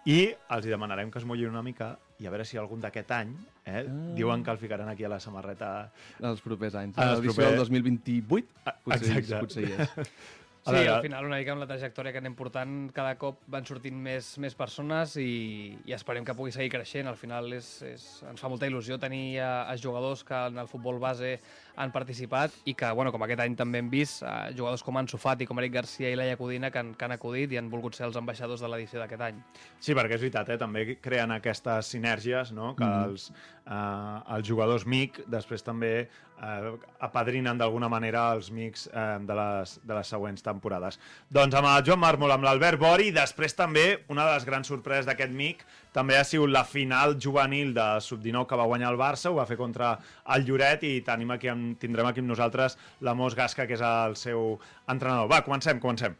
i 0.06 0.28
els 0.50 0.66
demanarem 0.66 1.10
que 1.10 1.18
es 1.18 1.26
mullin 1.26 1.50
una 1.50 1.62
mica 1.62 1.96
i 2.22 2.26
a 2.26 2.30
veure 2.30 2.44
si 2.46 2.58
algun 2.58 2.80
d'aquest 2.82 3.10
any 3.14 3.32
eh, 3.66 3.82
ah. 3.82 3.90
diuen 4.14 4.42
que 4.46 4.50
el 4.54 4.58
ficaran 4.58 4.88
aquí 4.90 5.02
a 5.02 5.10
la 5.10 5.18
samarreta. 5.18 5.90
els 6.20 6.40
propers 6.42 6.74
anys. 6.78 6.94
Els 6.98 7.18
l'edició 7.18 7.34
propers- 7.42 7.50
del 7.50 7.82
2028, 7.82 8.46
Ah, 8.66 8.76
potser, 8.86 9.16
exacte. 9.18 9.42
potser 9.42 9.66
hi 9.66 9.74
és. 9.82 9.98
A 10.64 10.70
Sí, 10.70 10.76
veure. 10.76 10.90
al 10.94 11.02
final 11.02 11.24
una 11.26 11.38
mica 11.40 11.50
amb 11.50 11.58
la 11.60 11.66
trajectòria 11.66 12.12
que 12.14 12.20
anem 12.22 12.36
portant, 12.38 12.92
cada 12.94 13.16
cop 13.18 13.40
van 13.50 13.64
sortint 13.66 13.96
més, 13.98 14.38
més 14.38 14.54
persones 14.54 15.16
i, 15.18 15.74
i 15.88 15.92
esperem 15.96 16.22
que 16.24 16.36
pugui 16.38 16.52
seguir 16.54 16.70
creixent. 16.70 17.08
Al 17.10 17.16
final 17.18 17.50
és, 17.56 17.70
és, 17.82 18.04
ens 18.30 18.38
fa 18.40 18.46
molta 18.48 18.68
il·lusió 18.70 18.94
tenir 19.02 19.40
a, 19.42 19.64
a 19.66 19.74
jugadors 19.76 20.22
que 20.22 20.34
en 20.52 20.58
el 20.62 20.68
futbol 20.70 21.00
base 21.02 21.40
han 21.74 21.90
participat 21.90 22.54
i 22.70 22.74
que, 22.78 22.92
bueno, 22.94 23.10
com 23.10 23.24
aquest 23.26 23.40
any 23.42 23.56
també 23.58 23.80
hem 23.82 23.90
vist, 23.90 24.22
eh, 24.22 24.52
jugadors 24.54 24.84
com 24.86 24.96
Ansu 25.02 25.18
Fati, 25.18 25.46
com 25.50 25.58
Eric 25.58 25.72
Garcia 25.80 26.12
i 26.12 26.14
Laia 26.20 26.36
Codina 26.38 26.70
que 26.70 26.78
han, 26.78 26.94
que 26.94 27.04
han 27.08 27.16
acudit 27.16 27.50
i 27.50 27.58
han 27.58 27.70
volgut 27.72 27.98
ser 27.98 28.06
els 28.06 28.16
ambaixadors 28.20 28.60
de 28.62 28.68
l'edició 28.70 29.00
d'aquest 29.02 29.20
any. 29.32 29.42
Sí, 29.80 29.96
perquè 29.98 30.14
és 30.14 30.20
veritat, 30.28 30.48
eh? 30.54 30.58
també 30.62 30.84
creen 31.02 31.32
aquestes 31.34 31.90
sinergies, 31.96 32.52
no? 32.54 32.76
que 32.76 32.84
Mhm. 32.84 33.08
els, 33.10 33.32
eh, 33.66 34.36
els 34.36 34.46
jugadors 34.46 34.86
MIC 34.86 35.24
després 35.26 35.64
també 35.66 36.08
eh, 36.42 36.72
apadrinen 37.00 37.58
d'alguna 37.58 37.88
manera 37.92 38.28
els 38.36 38.50
mics 38.54 38.88
eh, 38.88 39.04
de, 39.22 39.36
les, 39.38 39.76
de 39.82 39.94
les 39.96 40.10
següents 40.14 40.44
temporades. 40.44 40.98
Doncs 41.30 41.56
amb 41.58 41.70
el 41.70 41.86
Joan 41.86 42.02
Mármol, 42.02 42.34
amb 42.34 42.46
l'Albert 42.46 42.80
Bori, 42.82 43.10
i 43.10 43.14
després 43.16 43.56
també 43.58 43.86
una 44.12 44.26
de 44.26 44.34
les 44.36 44.48
grans 44.48 44.68
sorpreses 44.68 45.08
d'aquest 45.08 45.32
mic 45.36 45.64
també 45.92 46.16
ha 46.16 46.24
sigut 46.24 46.50
la 46.52 46.64
final 46.64 47.18
juvenil 47.20 47.74
de 47.76 47.86
Sub-19 48.00 48.46
que 48.48 48.58
va 48.58 48.68
guanyar 48.68 48.92
el 48.92 49.00
Barça, 49.00 49.30
ho 49.30 49.38
va 49.38 49.46
fer 49.48 49.58
contra 49.60 49.94
el 50.34 50.46
Lloret 50.48 50.84
i 50.88 50.98
tenim 51.06 51.34
aquí, 51.34 51.50
amb, 51.52 51.76
tindrem 51.80 52.08
aquí 52.08 52.24
amb 52.24 52.32
nosaltres 52.32 52.78
l'Amos 53.00 53.36
Gasca, 53.38 53.68
que 53.68 53.76
és 53.78 53.84
el 53.84 54.16
seu 54.16 54.56
entrenador. 54.88 55.30
Va, 55.30 55.42
comencem, 55.44 55.80
comencem. 55.82 56.16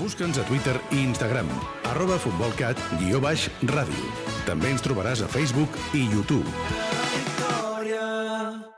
Busca'ns 0.00 0.38
a 0.40 0.44
Twitter 0.48 0.78
i 0.96 1.02
Instagram, 1.04 1.50
arroba 1.92 2.16
futbolcat, 2.18 2.80
guió 3.02 3.20
baix, 3.20 3.50
ràdio. 3.68 4.08
També 4.48 4.72
ens 4.72 4.82
trobaràs 4.84 5.22
a 5.22 5.28
Facebook 5.28 5.76
i 5.92 6.06
YouTube. 6.08 6.48
victòria. 7.84 8.73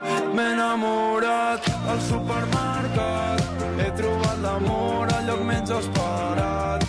M'he 0.00 0.44
enamorat 0.54 1.66
al 1.92 1.98
supermercat, 2.00 3.42
he 3.76 3.88
trobat 3.98 4.38
l'amor 4.40 5.12
al 5.12 5.26
lloc 5.28 5.42
menys 5.44 5.72
esperat. 5.76 6.86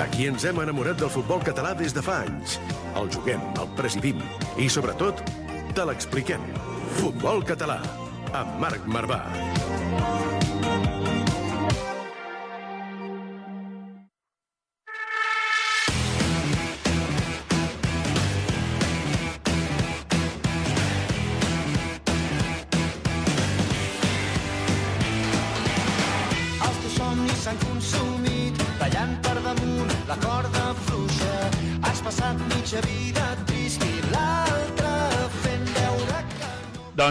Aquí 0.00 0.30
ens 0.30 0.46
hem 0.48 0.62
enamorat 0.64 0.96
del 1.02 1.12
futbol 1.12 1.44
català 1.44 1.74
des 1.76 1.92
de 1.92 2.00
fa 2.06 2.22
anys. 2.24 2.56
El 2.96 3.12
juguem, 3.12 3.44
el 3.60 3.68
presidim 3.76 4.24
i, 4.56 4.70
sobretot, 4.72 5.20
te 5.76 5.84
l'expliquem. 5.84 6.48
Futbol 6.96 7.44
català, 7.44 7.82
amb 8.32 8.56
Marc 8.64 8.88
Marvà. 8.88 9.20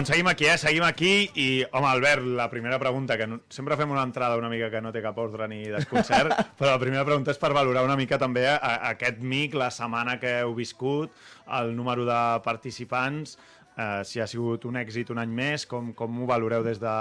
Doncs 0.00 0.14
seguim 0.14 0.28
aquí, 0.30 0.46
eh? 0.48 0.56
Seguim 0.56 0.84
aquí 0.86 1.08
i, 1.36 1.46
home, 1.76 1.84
Albert, 1.84 2.24
la 2.24 2.46
primera 2.48 2.78
pregunta, 2.80 3.18
que 3.20 3.26
no, 3.28 3.42
sempre 3.52 3.76
fem 3.76 3.90
una 3.92 4.00
entrada 4.08 4.38
una 4.40 4.48
mica 4.48 4.70
que 4.72 4.80
no 4.80 4.94
té 4.94 5.02
cap 5.04 5.18
ordre 5.20 5.44
ni 5.52 5.58
desconcert, 5.68 6.32
però 6.56 6.70
la 6.70 6.80
primera 6.80 7.02
pregunta 7.04 7.34
és 7.34 7.40
per 7.42 7.50
valorar 7.52 7.82
una 7.84 7.98
mica 8.00 8.16
també 8.16 8.46
a, 8.48 8.54
a 8.56 8.94
aquest 8.94 9.20
mic, 9.20 9.58
la 9.60 9.68
setmana 9.68 10.14
que 10.22 10.38
heu 10.38 10.54
viscut, 10.56 11.12
el 11.58 11.74
número 11.76 12.08
de 12.08 12.16
participants, 12.46 13.36
eh, 13.76 14.00
si 14.08 14.24
ha 14.24 14.28
sigut 14.30 14.64
un 14.70 14.80
èxit 14.80 15.12
un 15.12 15.20
any 15.20 15.36
més, 15.36 15.68
com, 15.68 15.92
com 15.92 16.24
ho 16.24 16.30
valoreu 16.32 16.64
des, 16.64 16.80
de, 16.80 16.96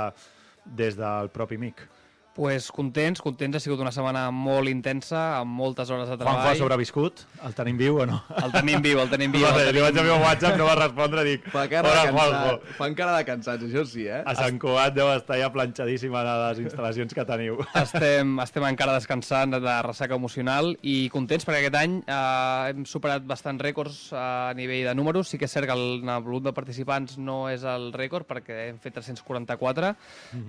des 0.83 0.99
del 0.99 1.31
propi 1.31 1.61
mic? 1.63 1.87
Pues, 2.35 2.71
contents, 2.71 3.21
contents. 3.21 3.57
Ha 3.57 3.59
sigut 3.59 3.79
una 3.83 3.91
setmana 3.91 4.27
molt 4.31 4.69
intensa, 4.71 5.39
amb 5.39 5.51
moltes 5.59 5.89
hores 5.89 6.07
de 6.09 6.15
Juanjo 6.17 6.29
ha 6.29 6.41
treball. 6.43 6.57
sobreviscut? 6.57 7.23
El 7.43 7.53
tenim 7.57 7.77
viu 7.79 7.97
o 7.99 8.05
no? 8.05 8.21
El 8.43 8.51
tenim 8.53 8.81
viu, 8.81 8.99
el 9.01 9.09
tenim 9.11 9.31
viu. 9.35 9.43
Vale, 9.45 9.67
el 9.69 9.75
li 9.75 9.81
vaig 9.83 9.93
tenim... 9.93 10.05
enviar 10.05 10.17
un 10.19 10.25
WhatsApp, 10.27 10.57
no 10.57 10.65
va 10.69 10.75
respondre, 10.79 11.23
dic... 11.27 11.49
Fa 11.51 11.65
cara 11.71 11.89
"Hola, 11.91 12.03
de 12.05 12.11
Juanjo". 12.13 12.37
cansat. 12.53 12.75
Fan 12.77 12.95
cara 12.95 13.17
de 13.17 13.25
cansats, 13.27 13.63
això 13.67 13.83
sí, 13.85 14.05
eh? 14.07 14.21
A 14.25 14.35
Sant 14.39 14.59
Cugat 14.61 14.93
deu 14.95 15.09
estar 15.15 15.39
ja 15.41 15.49
planxadíssim 15.51 16.15
a 16.15 16.23
les 16.27 16.61
instal·lacions 16.65 17.13
que 17.17 17.25
teniu. 17.27 17.59
Estem, 17.83 18.37
estem 18.45 18.67
encara 18.69 18.93
descansant 18.95 19.57
de 19.59 19.75
ressaca 19.85 20.15
emocional 20.15 20.71
i 20.81 21.09
contents 21.11 21.45
perquè 21.47 21.65
aquest 21.65 21.75
any 21.81 21.99
eh, 22.05 22.71
hem 22.71 22.85
superat 22.87 23.25
bastants 23.27 23.61
rècords 23.63 23.99
eh, 24.13 24.17
a 24.19 24.53
nivell 24.55 24.85
de 24.87 24.95
números. 24.95 25.27
Sí 25.33 25.37
que 25.41 25.45
és 25.49 25.53
cert 25.57 25.67
que 25.67 25.75
el, 25.75 26.03
el 26.07 26.23
volum 26.23 26.43
de 26.47 26.53
participants 26.55 27.17
no 27.19 27.41
és 27.51 27.63
el 27.67 27.89
rècord 27.93 28.27
perquè 28.29 28.69
hem 28.69 28.79
fet 28.79 28.95
344, 28.99 29.93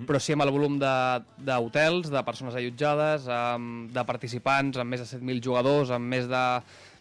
però 0.07 0.19
sí 0.21 0.33
amb 0.35 0.45
el 0.45 0.51
volum 0.53 0.79
de- 0.79 1.21
d'hotels, 1.71 2.11
de, 2.11 2.21
persones 2.27 2.55
allotjades, 2.59 3.27
amb, 3.31 3.89
de 3.95 4.03
participants, 4.05 4.77
amb 4.77 4.91
més 4.91 4.99
de 4.99 5.07
7.000 5.07 5.43
jugadors, 5.43 5.91
amb 5.95 6.11
més 6.11 6.27
de 6.27 6.43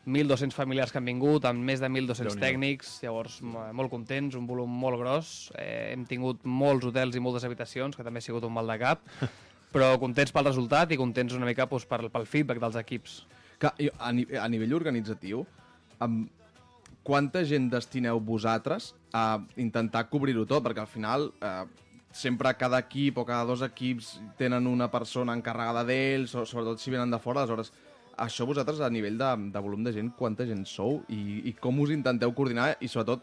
1.200 0.07 0.55
familiars 0.55 0.93
que 0.93 1.01
han 1.01 1.09
vingut, 1.09 1.45
amb 1.45 1.61
més 1.67 1.83
de 1.83 1.89
1.200 1.91 2.23
Déu-n'hi-do. 2.23 2.41
tècnics, 2.41 2.93
llavors 3.03 3.41
molt 3.43 3.91
contents, 3.91 4.37
un 4.39 4.47
volum 4.47 4.71
molt 4.71 4.99
gros. 5.03 5.51
Eh, 5.59 5.91
hem 5.93 6.07
tingut 6.07 6.47
molts 6.47 6.87
hotels 6.87 7.19
i 7.19 7.21
moltes 7.21 7.45
habitacions, 7.45 7.97
que 7.97 8.07
també 8.07 8.23
ha 8.23 8.25
sigut 8.25 8.47
un 8.47 8.55
mal 8.55 8.71
de 8.71 8.79
cap, 8.81 9.03
però 9.75 9.93
contents 10.01 10.33
pel 10.33 10.47
resultat 10.47 10.95
i 10.95 10.99
contents 11.01 11.35
una 11.37 11.49
mica 11.49 11.67
doncs, 11.67 11.87
per, 11.91 12.07
pel 12.09 12.27
feedback 12.27 12.63
dels 12.63 12.79
equips. 12.81 13.25
Que, 13.61 13.75
a, 13.91 14.13
ni 14.15 14.25
a 14.39 14.49
nivell 14.49 14.79
organitzatiu, 14.79 15.45
amb 16.01 16.31
quanta 17.05 17.43
gent 17.45 17.69
destineu 17.73 18.21
vosaltres 18.21 18.95
a 19.13 19.41
intentar 19.61 20.07
cobrir-ho 20.09 20.47
tot? 20.49 20.65
Perquè 20.65 20.81
al 20.81 20.89
final 20.89 21.29
eh, 21.45 21.65
sempre 22.11 22.53
cada 22.59 22.79
equip 22.83 23.19
o 23.19 23.25
cada 23.27 23.45
dos 23.47 23.63
equips 23.63 24.19
tenen 24.39 24.67
una 24.67 24.91
persona 24.91 25.35
encarregada 25.37 25.85
d'ells, 25.87 26.33
sobretot 26.33 26.81
si 26.83 26.91
venen 26.91 27.11
de 27.11 27.19
fora, 27.23 27.43
aleshores 27.45 27.73
això 28.21 28.45
vosaltres 28.45 28.81
a 28.85 28.91
nivell 28.91 29.17
de, 29.17 29.29
de 29.55 29.61
volum 29.63 29.85
de 29.87 29.93
gent, 29.95 30.11
quanta 30.19 30.45
gent 30.45 30.67
sou 30.69 31.03
i, 31.09 31.43
i 31.49 31.53
com 31.57 31.79
us 31.81 31.93
intenteu 31.95 32.35
coordinar 32.37 32.75
i 32.81 32.89
sobretot 32.91 33.23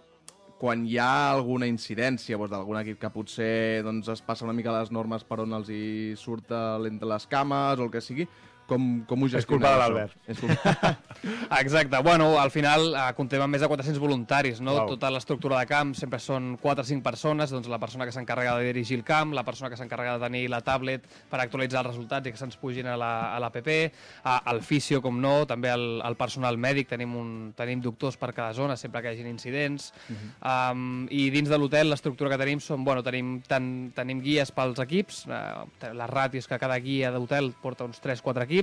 quan 0.58 0.88
hi 0.89 0.96
ha 0.98 1.29
alguna 1.36 1.67
incidència 1.70 2.38
doncs, 2.39 2.50
d'algun 2.50 2.79
equip 2.79 2.98
que 3.03 3.12
potser 3.13 3.84
doncs, 3.86 4.08
es 4.10 4.24
passa 4.25 4.46
una 4.48 4.56
mica 4.58 4.74
les 4.74 4.89
normes 4.89 5.22
per 5.27 5.41
on 5.44 5.53
els 5.53 5.70
hi 5.70 6.15
surt 6.17 6.50
el- 6.50 6.88
entre 6.89 7.08
les 7.12 7.27
cames 7.29 7.77
o 7.77 7.84
el 7.86 7.91
que 7.94 8.01
sigui, 8.01 8.25
com, 8.68 8.88
com 9.08 9.24
ho 9.24 9.28
És 9.30 9.38
gestioneu? 9.40 9.58
culpa 9.64 9.74
de 9.74 9.80
l'Albert. 9.82 10.18
És 10.28 10.40
culpa... 10.44 10.98
Exacte. 11.62 11.98
Bueno, 12.04 12.40
al 12.40 12.52
final 12.52 12.92
eh, 12.94 13.06
comptem 13.18 13.42
amb 13.42 13.56
més 13.56 13.62
de 13.64 13.68
400 13.72 14.00
voluntaris, 14.02 14.60
no? 14.62 14.76
Uau. 14.78 14.90
Tota 14.94 15.10
l'estructura 15.14 15.58
de 15.62 15.66
camp 15.70 15.94
sempre 15.98 16.20
són 16.22 16.54
4 16.62 16.84
o 16.84 16.88
5 16.88 17.04
persones, 17.06 17.50
doncs 17.54 17.70
la 17.72 17.80
persona 17.82 18.06
que 18.06 18.14
s'encarrega 18.14 18.58
de 18.60 18.68
dirigir 18.70 19.00
el 19.00 19.04
camp, 19.08 19.34
la 19.34 19.44
persona 19.48 19.70
que 19.72 19.78
s'encarrega 19.80 20.18
de 20.18 20.26
tenir 20.28 20.44
la 20.52 20.60
tablet 20.62 21.08
per 21.32 21.40
actualitzar 21.42 21.82
els 21.86 21.92
resultats 21.94 22.28
i 22.28 22.34
que 22.36 22.42
se'ns 22.42 22.58
pugin 22.62 22.88
a 22.92 22.98
la, 23.00 23.12
a 23.36 23.40
l'APP, 23.42 23.70
a- 24.28 24.42
el 24.54 24.62
fisio, 24.62 25.02
com 25.02 25.20
no, 25.22 25.46
també 25.50 25.72
el, 25.74 25.88
el 26.06 26.16
personal 26.20 26.58
mèdic, 26.62 26.90
tenim, 26.92 27.16
un, 27.18 27.32
tenim 27.58 27.82
doctors 27.82 28.18
per 28.20 28.34
cada 28.34 28.54
zona 28.54 28.78
sempre 28.78 29.02
que 29.02 29.12
hi 29.12 29.18
hagin 29.18 29.32
incidents, 29.32 29.92
um, 30.42 31.08
i 31.10 31.30
dins 31.34 31.50
de 31.50 31.58
l'hotel 31.58 31.90
l'estructura 31.92 32.30
que 32.34 32.40
tenim 32.42 32.60
són, 32.64 32.84
bueno, 32.86 33.04
tenim, 33.06 33.38
tant, 33.48 33.92
tenim 33.96 34.22
guies 34.24 34.52
pels 34.52 34.80
equips, 34.84 35.24
eh, 35.32 35.92
les 35.98 36.10
ràtios 36.12 36.48
que 36.48 36.60
cada 36.60 36.78
guia 36.84 37.12
d'hotel 37.16 37.54
porta 37.62 37.86
uns 37.88 38.02
3-4 38.04 38.44
equips, 38.46 38.57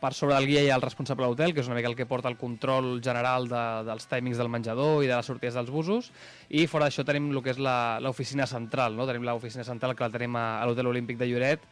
per 0.00 0.12
sobre 0.14 0.36
del 0.36 0.48
guia 0.48 0.62
hi 0.64 0.70
ha 0.72 0.78
el 0.78 0.84
responsable 0.84 1.26
de 1.26 1.30
l'hotel, 1.30 1.54
que 1.54 1.62
és 1.62 1.68
una 1.70 1.76
mica 1.78 1.90
el 1.90 1.96
que 1.98 2.06
porta 2.06 2.30
el 2.30 2.38
control 2.40 3.02
general 3.04 3.48
de, 3.50 3.64
dels 3.88 4.08
timings 4.10 4.40
del 4.40 4.50
menjador 4.52 5.04
i 5.04 5.10
de 5.10 5.14
les 5.14 5.30
sortides 5.30 5.58
dels 5.58 5.70
busos, 5.74 6.10
i 6.48 6.66
fora 6.66 6.88
d'això 6.88 7.04
tenim 7.06 7.30
el 7.32 7.42
que 7.44 7.54
és 7.54 7.62
l'oficina 7.62 8.46
central, 8.50 8.96
no? 8.98 9.06
tenim 9.06 9.26
l'oficina 9.28 9.66
central 9.66 9.94
que 9.94 10.06
la 10.06 10.14
tenim 10.14 10.36
a, 10.36 10.48
a 10.62 10.66
l'Hotel 10.66 10.90
Olímpic 10.90 11.20
de 11.20 11.30
Lloret, 11.30 11.68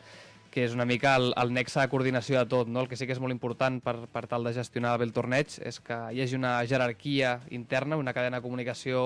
que 0.56 0.64
és 0.64 0.72
una 0.72 0.86
mica 0.88 1.10
el, 1.20 1.34
el 1.36 1.50
nexe 1.52 1.82
de 1.82 1.90
coordinació 1.92 2.38
de 2.38 2.48
tot. 2.48 2.68
No? 2.72 2.80
El 2.80 2.88
que 2.88 2.96
sí 2.96 3.04
que 3.04 3.12
és 3.12 3.20
molt 3.20 3.34
important 3.34 3.76
per, 3.84 4.06
per 4.08 4.22
tal 4.30 4.46
de 4.48 4.54
gestionar 4.56 4.94
bé 4.96 5.04
el 5.04 5.12
torneig 5.12 5.58
és 5.60 5.78
que 5.84 5.98
hi 6.16 6.22
hagi 6.24 6.38
una 6.38 6.54
jerarquia 6.64 7.34
interna, 7.52 7.98
una 8.00 8.14
cadena 8.16 8.40
de 8.40 8.46
comunicació 8.46 9.02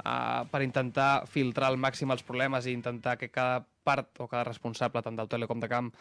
eh, 0.00 0.46
per 0.48 0.62
intentar 0.64 1.26
filtrar 1.28 1.68
al 1.68 1.76
màxim 1.76 2.14
els 2.14 2.24
problemes 2.24 2.64
i 2.64 2.72
intentar 2.72 3.18
que 3.20 3.28
cada 3.28 3.60
part 3.84 4.24
o 4.24 4.30
cada 4.30 4.46
responsable, 4.48 5.04
tant 5.04 5.20
d'hotel 5.20 5.44
com 5.50 5.60
de 5.60 5.68
camp, 5.68 5.92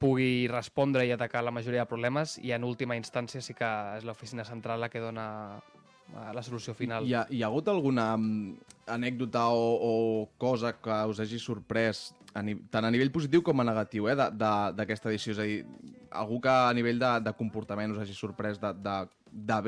pugui 0.00 0.48
respondre 0.48 1.04
i 1.04 1.12
atacar 1.12 1.44
la 1.44 1.52
majoria 1.52 1.84
de 1.84 1.90
problemes 1.90 2.38
i 2.40 2.54
en 2.56 2.64
última 2.64 2.96
instància 2.96 3.42
sí 3.44 3.54
que 3.56 3.68
és 3.98 4.06
l'oficina 4.08 4.46
central 4.48 4.80
la 4.80 4.88
que 4.88 5.02
dona 5.02 5.26
eh, 5.60 6.30
la 6.34 6.42
solució 6.42 6.74
final. 6.74 7.04
Hi 7.04 7.14
ha, 7.18 7.26
hi 7.28 7.42
ha 7.42 7.50
hagut 7.50 7.68
alguna 7.68 8.14
mm, 8.16 8.54
anècdota 8.96 9.46
o, 9.52 9.68
o 9.76 9.92
cosa 10.40 10.72
que 10.80 11.02
us 11.12 11.20
hagi 11.20 11.38
sorprès 11.38 12.08
a 12.32 12.42
ni, 12.46 12.56
tant 12.72 12.86
a 12.86 12.92
nivell 12.94 13.12
positiu 13.12 13.44
com 13.44 13.60
a 13.60 13.66
negatiu 13.68 14.08
eh, 14.08 14.16
d'aquesta 14.16 15.12
edició? 15.12 15.36
És 15.36 15.42
a 15.42 15.48
dir, 15.50 15.60
algú 16.10 16.40
que 16.40 16.52
a 16.52 16.72
nivell 16.76 17.00
de, 17.02 17.14
de 17.26 17.36
comportament 17.36 17.92
us 17.92 18.00
hagi 18.00 18.16
sorprès 18.16 18.60
de, 18.62 18.72
de, 18.80 18.96
de 19.30 19.62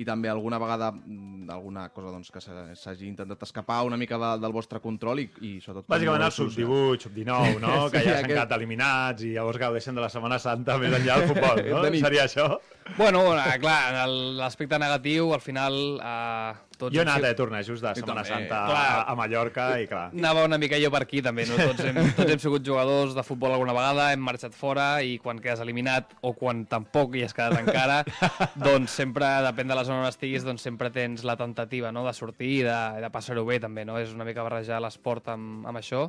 i 0.00 0.04
també 0.08 0.30
alguna 0.32 0.58
vegada 0.62 0.88
mm, 0.92 1.50
alguna 1.52 1.88
cosa 1.92 2.12
doncs, 2.14 2.30
que 2.32 2.40
s'ha- 2.40 2.70
s'hagi 2.78 3.06
intentat 3.10 3.42
escapar 3.46 3.82
una 3.84 3.98
mica 4.00 4.16
de, 4.18 4.30
del 4.40 4.52
vostre 4.54 4.80
control 4.80 5.20
i, 5.20 5.26
i 5.44 5.50
sobretot... 5.60 5.88
Bàsicament 5.92 6.22
el 6.24 6.28
heu 6.30 6.36
solucionat? 6.38 7.04
sub-18, 7.04 7.04
sub-19, 7.08 7.60
no? 7.64 7.74
Sí, 7.88 7.92
que 7.96 8.02
ja 8.04 8.14
s'han 8.14 8.16
aquest- 8.24 8.30
quedat 8.32 8.56
eliminats 8.56 9.26
i 9.28 9.34
llavors 9.34 9.60
gaudeixen 9.60 9.98
de 9.98 10.04
la 10.06 10.08
Setmana 10.12 10.38
Santa 10.40 10.78
més 10.80 10.96
enllà 11.00 11.20
del 11.20 11.28
futbol, 11.34 11.62
no? 11.74 11.84
Seria 12.06 12.24
això? 12.30 12.48
Bueno, 12.96 13.26
eh, 13.38 13.58
clar, 13.62 13.78
en 14.06 14.16
l'aspecte 14.40 14.78
negatiu, 14.82 15.34
al 15.36 15.44
final... 15.44 15.80
Eh, 16.00 16.52
tots 16.80 16.94
Jo 16.96 17.02
he 17.02 17.04
anat 17.04 17.20
sigut- 17.20 17.30
a 17.30 17.38
tornejos 17.38 17.80
de 17.84 17.92
Setmana 18.00 18.22
també, 18.24 18.32
Santa 18.32 18.60
clar. 18.70 18.84
a, 18.90 19.04
a 19.12 19.14
Mallorca 19.20 19.66
i 19.82 19.86
clar. 19.90 20.06
Anava 20.16 20.44
una 20.48 20.58
mica 20.58 20.80
jo 20.80 20.90
per 20.90 21.02
aquí 21.04 21.20
també, 21.22 21.44
no? 21.46 21.58
Tots 21.60 21.84
hem, 21.86 22.00
tots 22.18 22.32
hem 22.34 22.40
sigut 22.42 22.64
jugadors 22.66 23.14
de 23.14 23.22
futbol 23.26 23.52
alguna 23.54 23.74
vegada, 23.76 24.08
hem 24.14 24.20
marxat 24.24 24.56
fora 24.56 24.88
i 25.04 25.18
quan 25.22 25.38
quedes 25.44 25.60
eliminat 25.60 26.16
o 26.26 26.32
quan 26.34 26.64
tampoc 26.70 27.14
hi 27.20 27.24
has 27.28 27.36
quedat 27.36 27.58
encara, 27.60 28.00
doncs 28.66 28.90
sempre, 28.96 29.28
depèn 29.46 29.68
de 29.70 29.76
la 29.78 29.84
zona 29.84 30.02
on 30.04 30.08
estiguis, 30.10 30.44
doncs 30.46 30.62
sempre 30.64 30.90
tens 30.94 31.24
la 31.28 31.36
tentativa 31.36 31.92
no? 31.92 32.04
de 32.06 32.12
sortir 32.16 32.50
i 32.60 32.62
de, 32.66 32.78
de 33.04 33.10
passar-ho 33.12 33.44
bé 33.46 33.60
també, 33.60 33.84
no? 33.84 33.98
És 34.00 34.14
una 34.16 34.24
mica 34.28 34.42
barrejar 34.46 34.80
l'esport 34.82 35.28
amb, 35.34 35.66
amb 35.68 35.78
això. 35.80 36.06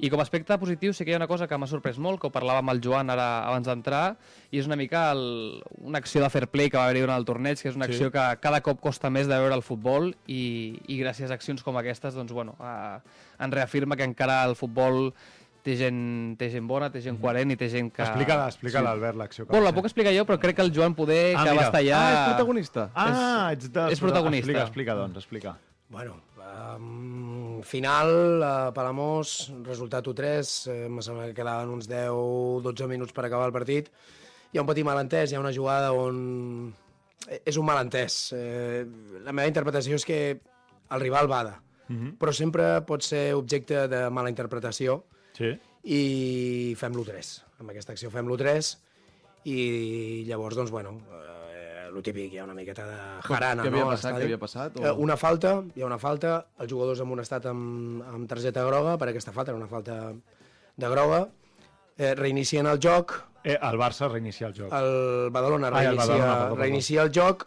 I 0.00 0.08
com 0.12 0.20
a 0.20 0.24
aspecte 0.24 0.56
positiu 0.60 0.92
sí 0.96 1.04
que 1.04 1.12
hi 1.12 1.14
ha 1.16 1.20
una 1.20 1.28
cosa 1.30 1.46
que 1.48 1.56
m'ha 1.60 1.68
sorprès 1.68 1.98
molt, 2.00 2.20
que 2.20 2.28
ho 2.28 2.32
parlava 2.34 2.62
amb 2.62 2.72
el 2.72 2.80
Joan 2.84 3.10
ara 3.12 3.26
abans 3.48 3.66
d'entrar, 3.68 4.16
i 4.50 4.58
és 4.60 4.66
una 4.68 4.76
mica 4.80 5.10
el, 5.12 5.60
una 5.84 5.98
acció 6.00 6.22
de 6.22 6.30
fair 6.32 6.46
play 6.50 6.70
que 6.70 6.78
va 6.78 6.84
haver-hi 6.88 7.02
durant 7.04 7.18
el 7.20 7.26
torneig, 7.28 7.60
que 7.60 7.68
és 7.68 7.76
una 7.76 7.86
Sí. 7.90 7.92
acció 7.96 8.10
que 8.12 8.22
cada 8.40 8.60
cop 8.60 8.80
costa 8.80 9.10
més 9.10 9.26
de 9.28 9.36
veure 9.38 9.54
el 9.56 9.62
futbol 9.66 10.09
futbol 10.10 10.16
i, 10.26 10.80
i 10.88 10.98
gràcies 11.00 11.30
a 11.30 11.34
accions 11.34 11.62
com 11.62 11.76
aquestes 11.76 12.14
doncs, 12.14 12.32
bueno, 12.32 12.56
eh, 12.60 12.98
en 13.38 13.52
reafirma 13.52 13.96
que 13.96 14.04
encara 14.04 14.44
el 14.44 14.56
futbol 14.56 15.12
té 15.62 15.76
gent, 15.76 16.36
té 16.40 16.48
gent 16.50 16.66
bona, 16.66 16.90
té 16.90 17.00
gent 17.04 17.18
coherent 17.20 17.50
i 17.52 17.56
té 17.56 17.68
gent 17.68 17.90
que... 17.92 18.02
Explica-la, 18.02 18.46
explica 18.48 18.80
sí. 18.80 18.86
Albert, 18.86 19.16
l'acció. 19.16 19.44
que 19.44 19.52
Bueno, 19.52 19.66
la 19.66 19.72
puc 19.72 19.84
explicar 19.84 20.12
jo, 20.16 20.24
però 20.24 20.38
crec 20.40 20.56
que 20.56 20.62
el 20.62 20.72
Joan 20.74 20.94
Poder, 20.94 21.36
Ah, 21.36 21.44
que 21.44 21.50
mira. 21.50 21.62
va 21.62 21.66
estar 21.68 21.80
allà... 21.80 21.98
Ah, 22.00 22.12
és 22.14 22.28
protagonista. 22.32 22.90
Ah, 22.94 23.52
ets 23.52 23.68
de... 23.70 23.90
és 23.92 24.00
protagonista. 24.00 24.46
Explica, 24.46 24.64
explica, 24.64 24.94
doncs, 24.94 25.16
explica. 25.20 25.56
Bueno, 25.90 26.16
um, 26.78 27.60
final, 27.62 28.42
a 28.42 28.72
Palamós, 28.72 29.52
resultat 29.66 30.06
1-3, 30.06 30.70
eh, 30.70 30.88
me 30.88 31.02
sembla 31.02 31.26
que 31.26 31.34
quedaven 31.34 31.68
uns 31.68 31.88
10-12 31.90 32.86
minuts 32.88 33.12
per 33.12 33.26
acabar 33.26 33.50
el 33.50 33.52
partit. 33.52 33.90
Hi 34.52 34.58
ha 34.58 34.62
un 34.64 34.70
petit 34.70 34.86
malentès, 34.86 35.30
hi 35.30 35.36
ha 35.36 35.40
una 35.44 35.52
jugada 35.52 35.92
on... 35.92 36.72
eh, 37.28 37.42
És 37.44 37.56
un 37.56 37.66
malentès. 37.66 38.32
Eh, 38.36 38.84
la 39.24 39.32
meva 39.32 39.48
interpretació 39.48 39.96
és 39.96 40.04
que 40.04 40.40
el 40.90 41.00
rival 41.00 41.28
bada, 41.28 41.60
mm 41.88 41.96
-hmm. 41.96 42.18
però 42.18 42.32
sempre 42.32 42.80
pot 42.82 43.02
ser 43.02 43.34
objecte 43.34 43.88
de 43.88 44.10
mala 44.10 44.28
interpretació 44.30 45.04
Sí. 45.32 45.58
i 45.84 46.74
fem 46.76 46.92
l'1-3. 46.92 47.42
Amb 47.60 47.70
aquesta 47.70 47.92
acció 47.92 48.10
fem 48.10 48.26
l'1-3 48.26 48.78
i 49.44 50.24
llavors, 50.26 50.56
doncs, 50.56 50.70
bueno, 50.70 51.00
eh, 51.12 51.88
el 51.94 52.02
típic, 52.02 52.32
hi 52.32 52.38
ha 52.38 52.44
una 52.44 52.54
miqueta 52.54 52.86
de 52.86 53.22
jarana, 53.22 53.62
Què 53.62 53.68
havia 53.68 53.84
no? 53.84 53.90
passat? 53.90 54.14
Què 54.16 54.22
havia 54.22 54.38
passat? 54.38 54.76
O... 54.76 54.84
Eh, 54.86 54.92
Una 54.92 55.16
falta, 55.16 55.62
hi 55.74 55.82
ha 55.82 55.86
una 55.86 55.98
falta, 55.98 56.46
els 56.58 56.70
jugadors 56.70 57.00
amb 57.00 57.12
un 57.12 57.20
estat 57.20 57.46
amb, 57.46 58.02
amb 58.02 58.28
targeta 58.28 58.64
groga, 58.64 58.96
per 58.98 59.08
aquesta 59.08 59.32
falta, 59.32 59.50
era 59.50 59.58
una 59.58 59.68
falta 59.68 60.12
de 60.76 60.88
groga, 60.88 61.28
eh, 61.96 62.14
reinicien 62.14 62.66
el 62.66 62.78
joc, 62.78 63.12
Eh, 63.44 63.56
el 63.60 63.78
Barça 63.80 64.08
reinicia 64.10 64.48
el 64.48 64.54
joc. 64.54 64.72
el 64.72 65.30
Badalona 65.32 65.68
Ai, 65.72 65.86
el 65.86 65.96
reinicia, 65.96 66.06
Badalona, 66.06 66.32
perdó, 66.34 66.48
perdó. 66.50 66.62
reinicia 66.62 67.02
el 67.02 67.10
joc, 67.14 67.46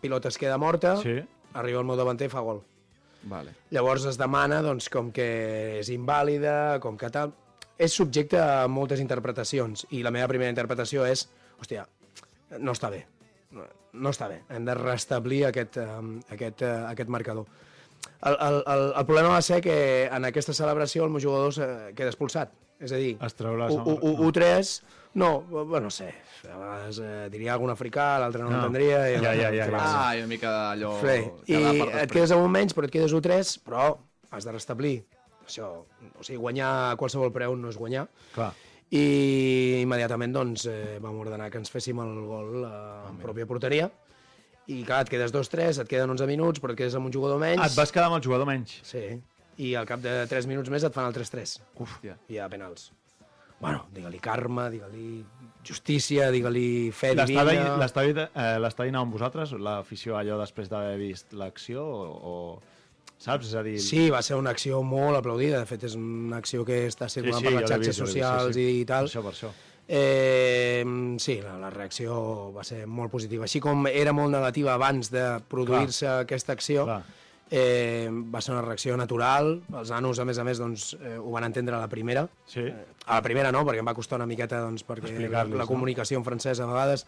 pilota 0.00 0.28
es 0.28 0.38
queda 0.38 0.58
morta, 0.58 0.96
Sí. 0.98 1.16
arriba 1.54 1.80
el 1.80 1.86
meu 1.86 1.96
davanter 1.96 2.26
i 2.26 2.30
fa 2.30 2.40
gol. 2.40 2.62
Vale. 3.24 3.52
Llavors 3.70 4.04
es 4.04 4.18
demana 4.18 4.60
doncs, 4.62 4.88
com 4.90 5.12
que 5.12 5.78
és 5.80 5.88
invàlida, 5.90 6.80
com 6.80 6.96
que 6.98 7.08
tal... 7.10 7.32
És 7.78 7.94
subjecte 7.94 8.38
a 8.38 8.66
moltes 8.68 9.00
interpretacions 9.00 9.86
i 9.90 10.02
la 10.02 10.10
meva 10.10 10.28
primera 10.28 10.50
interpretació 10.50 11.06
és, 11.06 11.28
hòstia, 11.58 11.86
no 12.60 12.72
està 12.76 12.90
bé, 12.90 13.06
no, 13.50 13.64
no 13.94 14.10
està 14.12 14.28
bé, 14.28 14.42
hem 14.50 14.64
de 14.68 14.74
restablir 14.74 15.46
aquest, 15.48 15.78
um, 15.78 16.20
aquest, 16.30 16.62
uh, 16.62 16.90
aquest 16.90 17.08
marcador. 17.08 17.46
El, 18.22 18.36
el, 18.38 18.58
el, 18.66 18.84
el 19.00 19.06
problema 19.06 19.30
va 19.30 19.42
ser 19.42 19.60
que 19.62 20.06
en 20.12 20.24
aquesta 20.28 20.52
celebració 20.52 21.04
el 21.08 21.10
meu 21.10 21.22
jugador 21.22 21.54
se 21.56 21.66
queda 21.96 22.10
expulsat, 22.12 22.52
és 22.78 22.92
a 22.92 22.96
dir, 23.00 23.16
Es 23.24 23.34
treu 23.34 23.56
les... 23.56 23.72
1-3, 23.72 24.82
no, 25.14 25.42
bueno, 25.42 25.80
no 25.86 25.90
sé, 25.90 26.08
a 26.48 26.56
vegades 26.56 26.98
eh, 27.04 27.28
diria 27.30 27.52
algun 27.54 27.70
africà, 27.70 28.18
l'altre 28.18 28.42
no, 28.42 28.48
No. 28.50 28.56
l'entendria... 28.56 29.02
i- 29.10 29.20
Ja, 29.22 29.34
ja, 29.34 29.50
ja, 29.52 29.66
ja. 29.68 29.80
Ah, 29.80 30.14
i 30.16 30.20
una 30.22 30.26
mica 30.30 30.50
d'allò... 30.50 30.94
Fre. 31.00 31.16
I 31.46 31.60
et 32.02 32.10
quedes 32.12 32.32
amb 32.32 32.44
un 32.46 32.50
menys, 32.54 32.72
però 32.74 32.88
et 32.88 32.94
quedes 32.94 33.12
1-3, 33.12 33.58
però 33.66 33.90
has 34.30 34.44
de 34.48 34.52
restablir. 34.54 35.02
Això, 35.46 35.68
o 36.18 36.22
sigui, 36.24 36.38
guanyar 36.40 36.70
a 36.92 36.96
qualsevol 36.96 37.32
preu 37.34 37.56
no 37.58 37.68
és 37.68 37.76
guanyar. 37.76 38.06
Clar. 38.34 38.52
I 38.92 39.80
immediatament 39.82 40.32
doncs, 40.36 40.66
eh, 40.68 40.98
vam 41.00 41.18
ordenar 41.20 41.50
que 41.50 41.58
ens 41.60 41.70
féssim 41.72 41.98
el 42.02 42.14
gol 42.28 42.64
a 42.64 42.70
la 43.08 43.12
pròpia 43.22 43.46
porteria. 43.48 43.90
I 44.70 44.82
clar, 44.86 45.02
et 45.04 45.10
quedes 45.10 45.32
2-3, 45.34 45.80
et 45.82 45.88
queden 45.90 46.10
11 46.14 46.26
minuts, 46.30 46.60
però 46.62 46.72
et 46.72 46.78
quedes 46.78 46.94
amb 46.94 47.08
un 47.08 47.12
jugador 47.12 47.40
menys. 47.42 47.60
Ah, 47.60 47.66
et 47.72 47.76
vas 47.76 47.90
quedar 47.92 48.06
amb 48.10 48.16
el 48.20 48.22
jugador 48.24 48.46
menys. 48.46 48.78
Sí. 48.86 49.04
I 49.58 49.74
al 49.76 49.84
cap 49.88 50.00
de 50.00 50.12
3 50.30 50.46
minuts 50.48 50.70
més 50.72 50.84
et 50.86 50.94
fan 50.94 51.08
el 51.10 51.14
3-3. 51.16 51.56
Hòstia. 51.82 52.14
I 52.28 52.36
hi 52.36 52.38
ha 52.40 52.48
penals. 52.52 52.92
Bueno, 53.62 53.86
digue-li 53.94 54.18
karma, 54.18 54.66
digue-li 54.72 55.22
justícia, 55.62 56.28
digue-li 56.34 56.90
fe 56.90 57.12
divina... 57.14 57.76
l'estadi 57.78 58.16
eh, 58.18 58.56
anava 58.58 59.04
amb 59.06 59.14
vosaltres, 59.14 59.54
l'afició 59.54 60.18
allò 60.18 60.40
després 60.40 60.70
d'haver 60.72 60.96
vist 60.98 61.36
l'acció 61.38 61.84
o, 61.86 62.06
o... 62.32 62.36
Saps? 63.22 63.52
És 63.52 63.54
a 63.54 63.62
dir... 63.62 63.76
Sí, 63.78 64.08
va 64.10 64.18
ser 64.26 64.34
una 64.34 64.50
acció 64.50 64.80
molt 64.82 65.20
aplaudida. 65.20 65.60
De 65.62 65.68
fet, 65.68 65.84
és 65.86 65.94
una 65.94 66.40
acció 66.42 66.64
que 66.66 66.80
està 66.88 67.06
circulant 67.06 67.38
sí, 67.38 67.46
per 67.46 67.52
jo 67.52 67.60
les 67.60 67.70
xarxes 67.70 67.92
vist, 67.92 68.00
socials 68.02 68.56
sí, 68.56 68.64
sí. 68.66 68.80
i 68.80 68.88
tal. 68.88 69.06
Per 69.06 69.12
això, 69.12 69.22
per 69.22 69.34
això. 69.36 69.50
Eh, 69.86 70.82
sí, 71.22 71.36
la, 71.44 71.54
la 71.62 71.70
reacció 71.70 72.16
va 72.50 72.66
ser 72.66 72.80
molt 72.90 73.14
positiva. 73.14 73.46
Així 73.46 73.62
com 73.62 73.86
era 73.86 74.14
molt 74.16 74.34
negativa 74.34 74.74
abans 74.74 75.12
de 75.14 75.26
produir-se 75.52 76.08
aquesta 76.16 76.56
acció, 76.58 76.88
Clar. 76.90 77.02
Eh, 77.54 78.08
va 78.32 78.40
ser 78.40 78.54
una 78.54 78.62
reacció 78.64 78.96
natural. 78.96 79.58
Els 79.76 79.90
nanos, 79.92 80.18
a 80.18 80.24
més 80.24 80.38
a 80.40 80.44
més, 80.48 80.56
doncs, 80.58 80.94
eh, 80.96 81.18
ho 81.20 81.30
van 81.34 81.44
entendre 81.44 81.76
a 81.76 81.82
la 81.82 81.88
primera. 81.92 82.24
Sí. 82.48 82.64
A 83.04 83.18
la 83.18 83.22
primera 83.22 83.50
no, 83.52 83.60
perquè 83.68 83.82
em 83.82 83.90
va 83.90 83.94
costar 83.94 84.16
una 84.16 84.26
miqueta 84.30 84.62
doncs, 84.64 84.86
perquè 84.88 85.12
la, 85.28 85.44
la 85.44 85.60
no? 85.60 85.66
comunicació 85.68 86.16
en 86.16 86.24
francès 86.24 86.62
a 86.64 86.68
vegades, 86.70 87.04